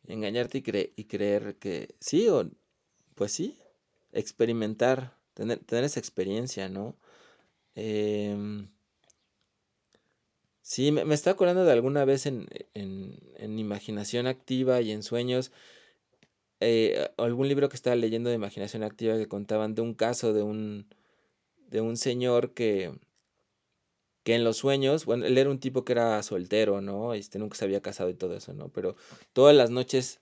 [0.05, 2.51] engañarte y, cre- y creer que sí, o
[3.15, 3.59] pues sí,
[4.13, 6.97] experimentar, tener, tener esa experiencia, ¿no?
[7.75, 8.69] Em,
[10.63, 15.03] sí, me, me estaba acordando de alguna vez en, en, en imaginación activa y en
[15.03, 15.53] sueños,
[16.61, 20.43] eh, algún libro que estaba leyendo de imaginación activa que contaban de un caso de
[20.43, 20.87] un,
[21.69, 22.93] de un señor que,
[24.25, 27.13] que en los sueños, bueno, él era un tipo que era soltero, ¿no?
[27.15, 28.71] Este, nunca se había casado y todo eso, ¿no?
[28.71, 28.97] Pero
[29.35, 30.21] todas las noches,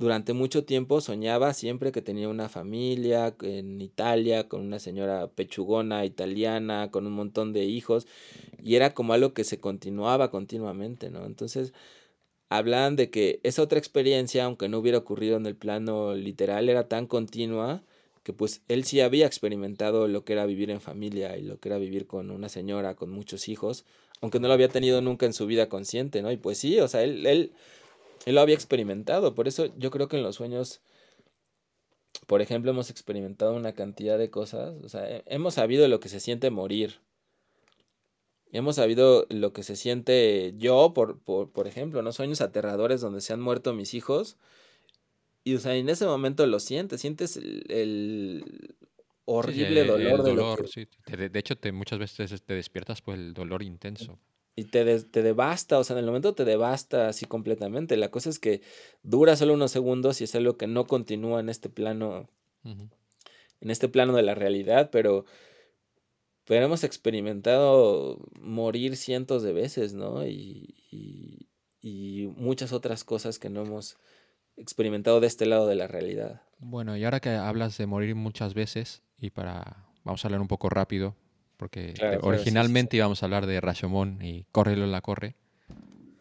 [0.00, 6.06] durante mucho tiempo, soñaba siempre que tenía una familia en Italia, con una señora pechugona
[6.06, 8.06] italiana, con un montón de hijos,
[8.62, 11.26] y era como algo que se continuaba continuamente, ¿no?
[11.26, 11.74] Entonces,
[12.48, 16.88] hablan de que esa otra experiencia, aunque no hubiera ocurrido en el plano literal, era
[16.88, 17.82] tan continua
[18.22, 21.68] que pues él sí había experimentado lo que era vivir en familia y lo que
[21.68, 23.84] era vivir con una señora, con muchos hijos,
[24.22, 26.32] aunque no lo había tenido nunca en su vida consciente, ¿no?
[26.32, 27.52] Y pues sí, o sea, él, él,
[28.26, 30.80] él lo había experimentado, por eso yo creo que en los sueños,
[32.26, 36.08] por ejemplo, hemos experimentado una cantidad de cosas, o sea, he- hemos sabido lo que
[36.08, 37.00] se siente morir,
[38.52, 42.12] hemos sabido lo que se siente yo, por, por, por ejemplo, ¿no?
[42.12, 44.36] Sueños aterradores donde se han muerto mis hijos.
[45.44, 48.74] Y, o sea, en ese momento lo sientes, sientes el, el Sí, sí,
[49.24, 50.68] horrible el, dolor el de lo dolor, que...
[50.68, 50.86] sí.
[51.04, 54.18] Te- De, de hecho, te, muchas veces te despiertas por el dolor intenso.
[54.60, 57.96] Y te, des- te devasta, o sea, en el momento te devasta así completamente.
[57.96, 58.60] La cosa es que
[59.02, 62.28] dura solo unos segundos y es algo que no continúa en este plano,
[63.62, 65.24] en este plano de la realidad, pero,
[66.44, 70.26] pero hemos experimentado morir cientos de veces, ¿no?
[70.26, 71.48] Y, y,
[71.80, 73.96] y muchas otras cosas que no hemos
[74.58, 76.42] experimentado de este lado de la realidad.
[76.58, 80.48] Bueno, y ahora que hablas de morir muchas veces, y para, vamos a hablar un
[80.48, 81.14] poco rápido,
[81.60, 82.28] porque Claro, de- claro, sí, sí, sí.
[82.28, 85.34] originalmente íbamos a hablar de Rashomon y Córrelo la corre.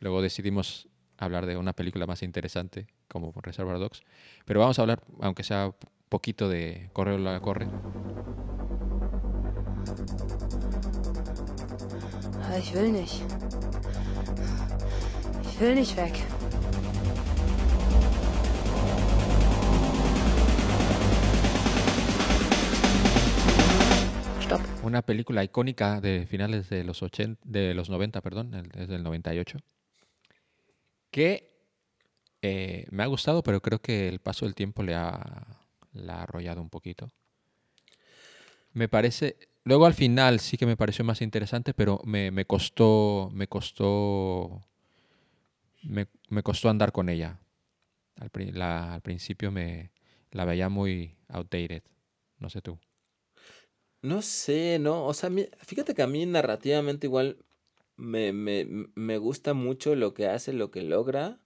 [0.02, 4.02] Luego decidimos hablar de una película más interesante, como Reservoir Dogs.
[4.46, 5.72] Pero vamos a hablar, aunque sea
[6.10, 7.68] poquito, de Córrelo la corre.
[12.58, 13.22] Ich will nicht.
[15.44, 16.14] Ich will nicht weg.
[24.82, 29.60] Una película icónica de finales de los 80, de los 90, perdón, es del 98.
[31.12, 31.52] Que
[32.42, 35.46] eh, me ha gustado, pero creo que el paso del tiempo le ha,
[35.94, 37.10] la ha arrollado un poquito.
[38.74, 39.38] Me parece.
[39.64, 43.30] Luego al final sí que me pareció más interesante, pero me, me costó.
[43.34, 44.66] Me costó.
[45.84, 47.40] Me, me costó andar con ella.
[48.16, 49.92] Al, al principio me
[50.32, 51.84] la veía muy outdated.
[52.40, 52.80] No sé tú.
[54.02, 55.06] No sé, ¿no?
[55.06, 57.38] O sea, mí- fíjate que a mí narrativamente igual
[57.98, 58.66] me, me,
[58.96, 61.40] me gusta mucho lo que hace, lo que logra,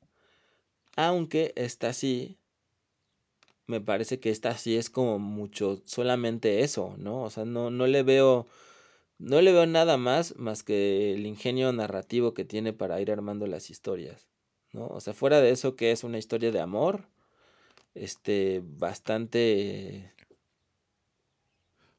[0.96, 2.38] aunque esta sí,
[3.68, 7.24] me parece que esta sí es como mucho solamente eso, ¿no?
[7.24, 8.46] O sea, no, no le veo,
[9.20, 13.48] no le veo nada más más que el ingenio narrativo que tiene para ir armando
[13.48, 14.28] las historias,
[14.74, 14.88] ¿no?
[14.88, 17.08] O sea, fuera de eso que es una historia de amor,
[17.96, 20.12] este, bastante...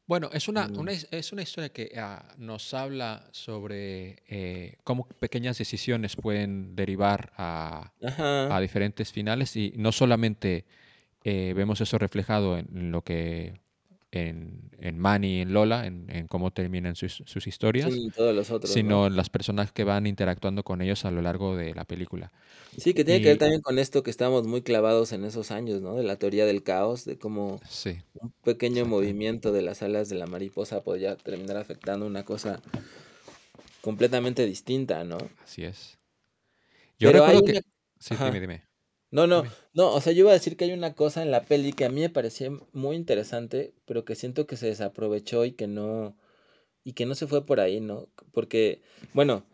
[0.07, 0.79] Bueno, es una, Mm.
[0.79, 6.77] una his- es una historia que ah, nos habla sobre eh, cómo pequeñas decisiones pueden
[6.77, 7.93] derivar a,
[8.61, 10.67] diferentes finales y no solamente
[11.25, 13.55] eh, vemos eso reflejado en lo que
[14.15, 18.11] en, en Manny y en Lola, en, en cómo terminan sus, sus historias, Sí, y
[18.11, 18.74] todos los otros, ¿no?
[18.74, 22.31] sino en las personas que van interactuando con ellos a lo largo de la película.
[22.77, 25.81] Sí, que tiene que ver también con esto que estábamos muy clavados en esos años,
[25.81, 25.95] ¿no?
[25.95, 30.16] De la teoría del caos, de cómo Sí, un pequeño movimiento de las alas de
[30.16, 32.61] la mariposa podría terminar afectando una cosa
[33.81, 35.19] completamente distinta, ¿no?
[35.45, 35.99] así es.
[36.99, 37.53] Yo Pero recuerdo que...
[37.53, 37.61] una-
[37.99, 38.62] Sí, dime, dime.
[39.15, 41.45] No, no, no, o sea, yo iba a decir que hay una cosa en la
[41.45, 45.53] peli que a mí me parecía muy interesante, pero que siento que se desaprovechó y
[45.53, 46.16] que no,
[46.82, 48.09] y que no se fue por ahí, ¿no?
[48.32, 48.82] Porque,
[49.12, 49.45] bueno,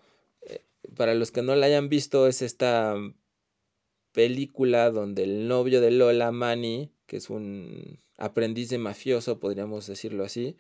[0.43, 0.65] eh,
[0.97, 2.95] para los que no la hayan visto, es esta
[4.13, 10.25] película donde el novio de Lola, Manny, que es un aprendiz de mafioso, podríamos decirlo
[10.25, 10.57] así,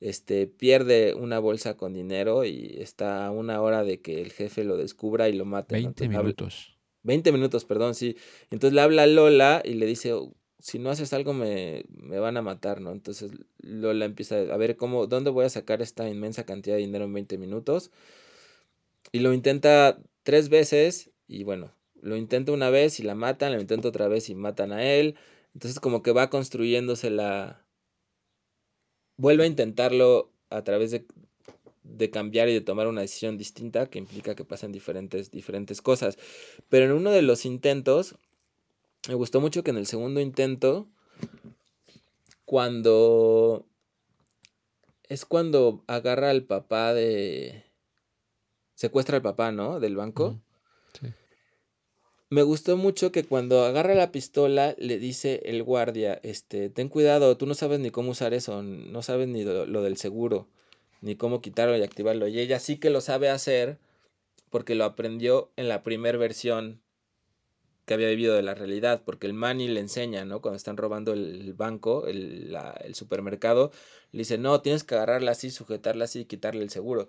[0.00, 4.64] este, pierde una bolsa con dinero y está a una hora de que el jefe
[4.64, 5.76] lo descubra y lo mate.
[5.76, 5.82] ¿no?
[5.84, 6.78] 20 Entonces habla- minutos.
[7.02, 8.16] 20 minutos, perdón, sí.
[8.50, 12.18] Entonces le habla a Lola y le dice, "Oh, si no haces algo me, me
[12.20, 12.92] van a matar, ¿no?
[12.92, 17.04] Entonces Lola empieza a ver cómo, dónde voy a sacar esta inmensa cantidad de dinero
[17.06, 17.90] en 20 minutos.
[19.12, 23.60] Y lo intenta tres veces y bueno, lo intenta una vez y la matan, lo
[23.60, 25.16] intenta otra vez y matan a él.
[25.54, 27.64] Entonces como que va construyéndose la...
[29.16, 31.06] Vuelve a intentarlo a través de,
[31.84, 36.18] de cambiar y de tomar una decisión distinta que implica que pasen diferentes, diferentes cosas.
[36.68, 38.16] Pero en uno de los intentos,
[39.08, 40.88] me gustó mucho que en el segundo intento,
[42.44, 43.66] cuando...
[45.08, 47.64] Es cuando agarra al papá de...
[48.74, 49.80] Secuestra al papá, ¿no?
[49.80, 50.40] Del banco.
[50.98, 51.08] Sí.
[52.30, 57.36] me gustó mucho que cuando agarra la pistola le dice el guardia, este, ten cuidado,
[57.36, 60.48] tú no sabes ni cómo usar eso, no sabes ni lo, lo del seguro,
[61.02, 62.28] ni cómo quitarlo y activarlo.
[62.28, 63.78] Y ella sí que lo sabe hacer
[64.48, 66.80] porque lo aprendió en la primera versión
[67.84, 70.40] que había vivido de la realidad, porque el Manny le enseña, ¿no?
[70.40, 73.72] Cuando están robando el banco, el, el supermercado,
[74.12, 77.08] le dice, no, tienes que agarrarla así, sujetarla así y quitarle el seguro.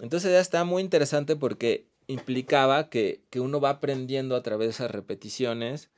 [0.00, 4.72] Entonces ya está muy interesante porque implicaba que, que uno va aprendiendo a través de
[4.72, 5.90] esas repeticiones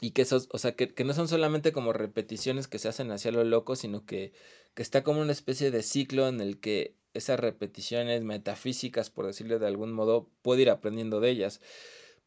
[0.00, 3.10] y que esos, o sea, que, que no son solamente como repeticiones que se hacen
[3.10, 4.32] hacia lo loco, sino que,
[4.74, 9.58] que está como una especie de ciclo en el que esas repeticiones metafísicas, por decirlo
[9.58, 11.60] de algún modo, puede ir aprendiendo de ellas.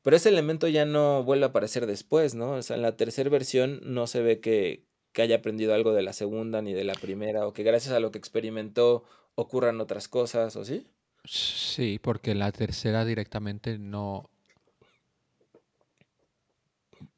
[0.04, 2.52] Pero ese elemento ya no vuelve a aparecer después, ¿no?
[2.52, 6.04] O sea, en la tercera versión no se ve que, que haya aprendido algo de
[6.04, 9.04] la segunda ni de la primera, o que gracias a lo que experimentó
[9.34, 10.86] ocurran otras cosas, ¿o sí?
[11.24, 14.30] Sí, porque la tercera directamente no.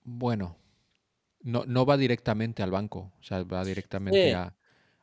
[0.04, 0.56] Bueno,
[1.42, 4.34] no, no va directamente al banco, o sea, va directamente Sí.
[4.34, 4.54] a.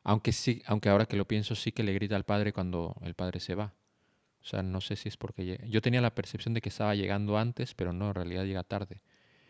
[0.05, 3.13] Aunque sí, aunque ahora que lo pienso, sí que le grita al padre cuando el
[3.15, 3.73] padre se va.
[4.41, 6.93] O sea, no sé si es porque lle- yo tenía la percepción de que estaba
[6.95, 9.01] llegando antes, pero no, en realidad llega tarde.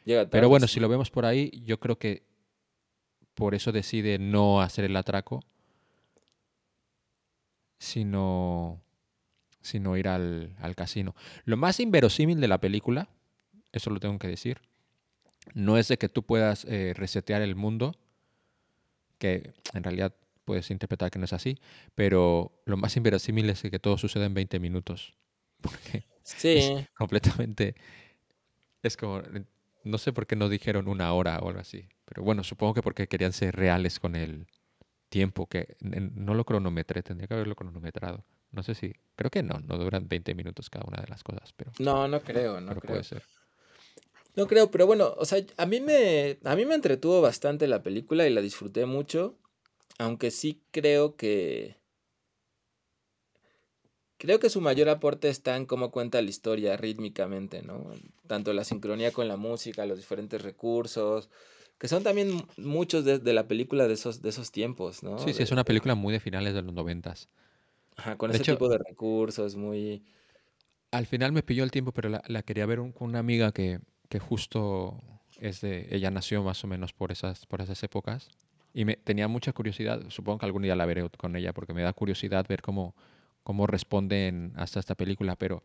[0.06, 0.76] Llega Pero tarde, bueno, sí.
[0.76, 2.24] si lo vemos por ahí, yo creo que
[3.34, 5.42] por eso decide no hacer el atraco,
[7.78, 8.82] sino,
[9.62, 11.16] sino ir al, al casino.
[11.44, 13.10] Lo más inverosímil de la película,
[13.72, 14.62] eso lo tengo que decir,
[15.54, 17.96] no es de que tú puedas eh, resetear el mundo,
[19.18, 20.14] que en realidad
[20.46, 21.58] puedes interpretar que no es así,
[21.96, 25.16] pero lo más inverosímil es que todo sucede en 20 minutos.
[25.62, 27.76] Porque es Sí, completamente...
[28.82, 29.22] Es como...
[29.84, 31.88] No sé por qué no dijeron una hora o algo así.
[32.06, 34.48] Pero bueno, supongo que porque querían ser reales con el
[35.10, 38.24] tiempo, que no lo cronometré, tendría que haberlo cronometrado.
[38.52, 38.94] No sé si...
[39.16, 42.22] Creo que no, no duran 20 minutos cada una de las cosas, pero, no, no
[42.22, 42.92] creo, no pero creo.
[42.94, 43.24] puede ser.
[44.36, 47.82] No creo, pero bueno, o sea, a mí me, a mí me entretuvo bastante la
[47.84, 49.38] película y la disfruté mucho,
[50.00, 51.78] aunque sí creo que,
[54.18, 57.92] creo que su mayor aporte está en cómo cuenta la historia rítmicamente, ¿no?
[58.28, 61.30] Tanto la sincronía con la música, los diferentes recursos,
[61.78, 65.16] que son también muchos de, de la película de esos, de esos tiempos, ¿no?
[65.16, 67.30] Sí, sí, es una película muy de finales de los noventas.
[67.98, 70.06] ajá, con De ese hecho, tipo de recursos, muy...
[70.92, 73.52] al final me pilló el tiempo, pero la, la quería ver un- con una amiga
[73.52, 75.02] que, que justo
[75.40, 75.88] es de...
[75.92, 78.30] Ella nació más o menos por esas, por esas épocas.
[78.76, 81.82] Y me tenía mucha curiosidad, supongo que algún día la veré con ella, porque me
[81.82, 82.96] da curiosidad ver cómo,
[83.44, 85.64] cómo responden hasta esta película, pero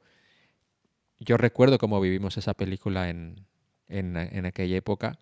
[1.19, 3.47] yo recuerdo cómo vivimos esa película en,
[3.89, 5.19] en, en aquella época.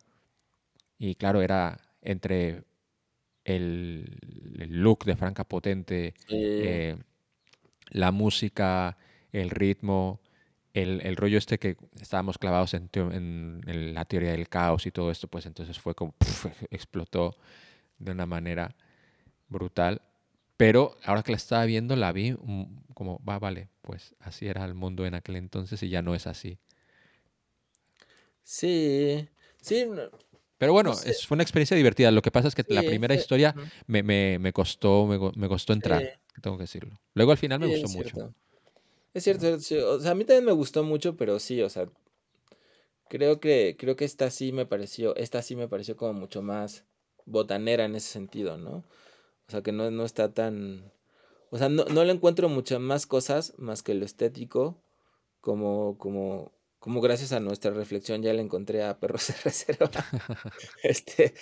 [0.98, 2.64] Y claro, era entre
[3.44, 4.18] el,
[4.60, 6.96] el look de Franca Potente, eh, eh,
[7.90, 8.98] la música,
[9.32, 10.20] el ritmo,
[10.74, 14.92] el, el rollo este que estábamos clavados en, en- en la teoría del caos y
[14.92, 16.46] todo esto, pues entonces fue como ¡puf!
[16.70, 17.36] explotó
[17.98, 18.76] de una manera
[19.48, 20.02] brutal.
[20.56, 24.64] Pero ahora que la estaba viendo, la vi mm, como, va, vale, pues así era
[24.66, 26.58] el mundo en aquel entonces y ya no es así.
[28.42, 29.28] sí,
[29.60, 29.86] sí,
[30.58, 32.10] Pero bueno, no sé, es, fue una experiencia divertida.
[32.10, 33.54] Lo que pasa es que la primera sí, historia
[33.86, 35.72] me, me- me costó, me, me costó sí.
[35.72, 36.10] entrar,
[36.42, 37.00] tengo que decirlo.
[37.14, 38.20] Luego al final me gustó es mucho.
[39.12, 41.68] Es cierto, es cierto, o sea, a mí también me gustó mucho, pero sí, o
[41.68, 41.90] sea,
[43.08, 46.84] creo que, creo que esta sí me pareció, esta sí me pareció como mucho más
[47.28, 48.84] botanera en ese sentido, ¿no?
[49.46, 50.92] O sea, que no, no está tan,
[51.50, 54.82] o sea, no, no le encuentro muchas más cosas más que lo estético,
[55.40, 59.90] como, como, como gracias a nuestra reflexión ya le encontré a Perros de Reserva.
[60.82, 61.34] Este,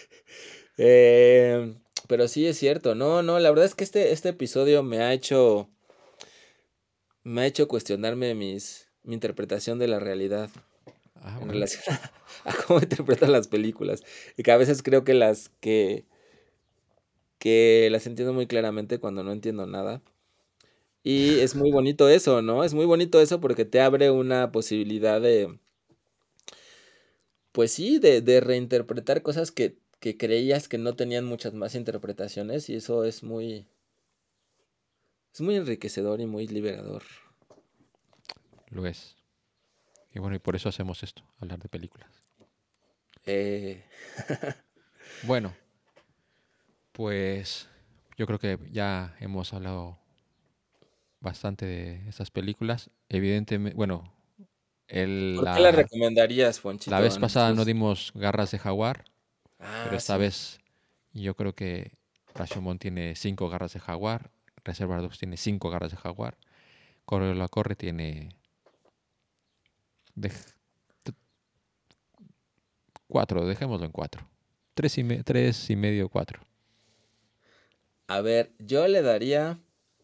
[0.76, 1.74] eh,
[2.08, 5.12] pero sí es cierto, no, no, la verdad es que este, este episodio me ha
[5.12, 5.68] hecho
[7.24, 10.48] me ha hecho cuestionarme mis, mi interpretación de la realidad
[11.26, 12.12] Ah, en relación a,
[12.50, 14.02] a cómo interpretan las películas.
[14.36, 16.06] Y que a veces creo que las que,
[17.38, 20.02] que las entiendo muy claramente cuando no entiendo nada.
[21.02, 22.64] Y es muy bonito eso, ¿no?
[22.64, 25.58] Es muy bonito eso porque te abre una posibilidad de,
[27.52, 32.68] pues sí, de, de reinterpretar cosas que, que creías que no tenían muchas más interpretaciones
[32.68, 33.66] y eso es muy,
[35.32, 37.04] es muy enriquecedor y muy liberador.
[38.70, 39.15] Lo es.
[40.16, 42.10] Y bueno, y por eso hacemos esto, hablar de películas.
[43.26, 43.82] Eh,
[45.20, 45.54] Bueno,
[46.92, 47.68] pues
[48.16, 49.98] yo creo que ya hemos hablado
[51.20, 52.90] bastante de estas películas.
[53.08, 54.12] Evidentemente, bueno,
[54.88, 57.02] el, ¿Por qué la la, recomendarías, la Ponchito?
[57.02, 59.04] vez a pasada no dimos garras de jaguar,
[59.60, 60.18] Ah, pero esta sí.
[60.18, 60.60] vez
[61.12, 61.92] yo creo que
[62.34, 64.30] Rashomon tiene cinco garras de jaguar,
[64.64, 66.38] Reservoir Dogs tiene cinco garras de jaguar,
[67.06, 68.30] Corre la Corre tiene
[70.16, 70.30] de,
[73.08, 74.28] Cuatro, dejémoslo en cuatro.
[74.74, 76.40] Tres y, me- tres y medio, cuatro.
[78.08, 79.60] A ver, yo le daría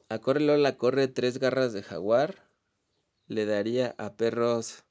[0.09, 2.49] a Corre Lola Corre tres garras de jaguar.
[3.27, 4.85] Le daría a perros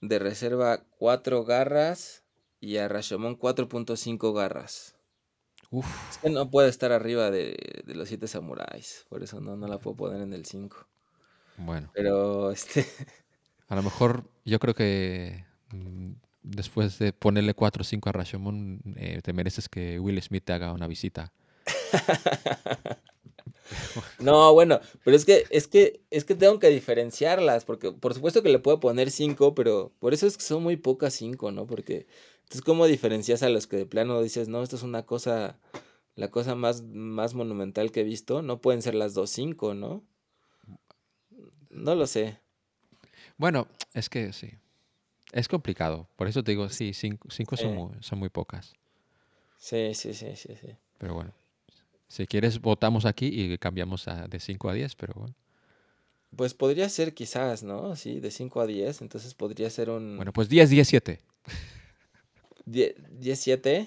[0.00, 2.24] de reserva cuatro garras
[2.60, 4.96] y a Rashomon 4.5 garras.
[5.70, 9.56] Uf, Es que no puede estar arriba de, de los siete samuráis, por eso no,
[9.56, 10.88] no la puedo poner en el 5.
[11.56, 11.92] bueno.
[11.92, 12.84] Pero este,
[13.68, 16.12] A lo mejor yo creo que mm,
[16.42, 20.52] después de ponerle 4 o 5 a Rashomon, eh, te mereces que Will Smith te
[20.52, 21.32] haga una visita.
[24.20, 28.42] no, bueno, pero es que, es que, es que tengo que diferenciarlas, porque por supuesto
[28.42, 31.66] que le puedo poner 5, pero por eso es que son muy pocas 5, ¿no?
[31.66, 32.06] Porque
[32.46, 35.58] entonces, ¿cómo diferencias a los que de plano dices, no, esto es una cosa,
[36.14, 38.40] la cosa más, más monumental que he visto?
[38.40, 40.04] No pueden ser las dos 5, ¿no?
[41.70, 42.38] No lo sé.
[43.36, 44.50] Bueno, es que sí.
[45.32, 46.08] Es complicado.
[46.16, 48.74] Por eso te digo, sí, 5 son, muy, son muy pocas.
[49.58, 50.68] Sí, sí, sí, sí, sí.
[50.98, 51.32] Pero bueno.
[52.08, 55.34] Si quieres, votamos aquí y cambiamos a- de 5 a 10, pero bueno.
[56.36, 57.96] Pues podría ser quizás, ¿no?
[57.96, 60.16] Sí, de 5 a 10, entonces podría ser un...
[60.16, 61.20] Bueno, pues 10, 10, 7.
[62.64, 63.86] Die- 17.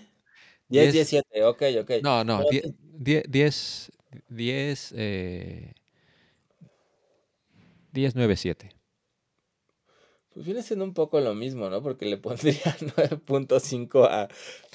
[0.67, 1.91] 10, Diez- 17, ok, ok.
[2.01, 2.63] No, no, No, 10,
[2.97, 3.91] 10, 10,
[4.29, 5.73] 10, eh,
[7.91, 8.69] 10, 9, 7.
[10.39, 11.83] Pues viene siendo un poco lo mismo, ¿no?
[11.83, 14.29] Porque le pondría 9.5 a,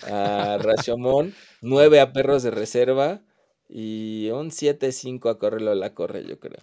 [0.06, 1.32] a Rashomon,
[1.62, 3.22] 9 a Perros de Reserva
[3.66, 6.60] y un 7.5 a Corre Lola Corre, yo creo.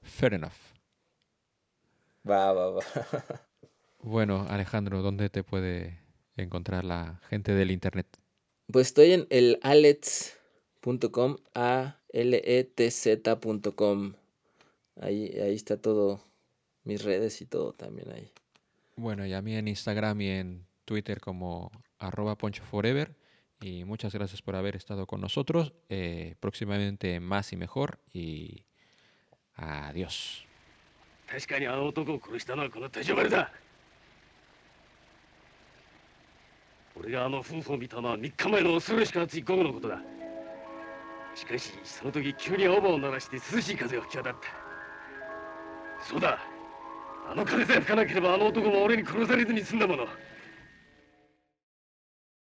[0.00, 0.54] Fair enough.
[2.26, 2.80] Va, va, va.
[3.98, 6.00] Bueno, Alejandro, ¿dónde te puede
[6.38, 8.06] encontrar la gente del internet?
[8.72, 14.14] Pues estoy en el alets.com, a l e t z.com.
[15.02, 16.22] Ahí, ahí está todo,
[16.83, 18.31] mis redes y todo también ahí.
[18.95, 23.15] Bueno, y a mí en Instagram y en Twitter como arroba ponchoforever.
[23.61, 25.73] Y muchas gracias por haber estado con nosotros.
[25.89, 27.99] Eh, próximamente más y mejor.
[28.13, 28.65] Y
[29.55, 30.45] adiós.
[31.31, 33.51] 確かにあの男を殺したのはこの手錠丸だ
[36.99, 40.01] 俺があの夫婦を見たのは3日前の恐ろしく暑い午後のことだ
[41.35, 44.39] しかしその時急に青葉を鳴らして涼しい風が吹き渡った
[46.03, 46.39] そうだ
[47.30, 50.06] あの風さえ吹かなければあの男も俺に殺されずに済んだもの。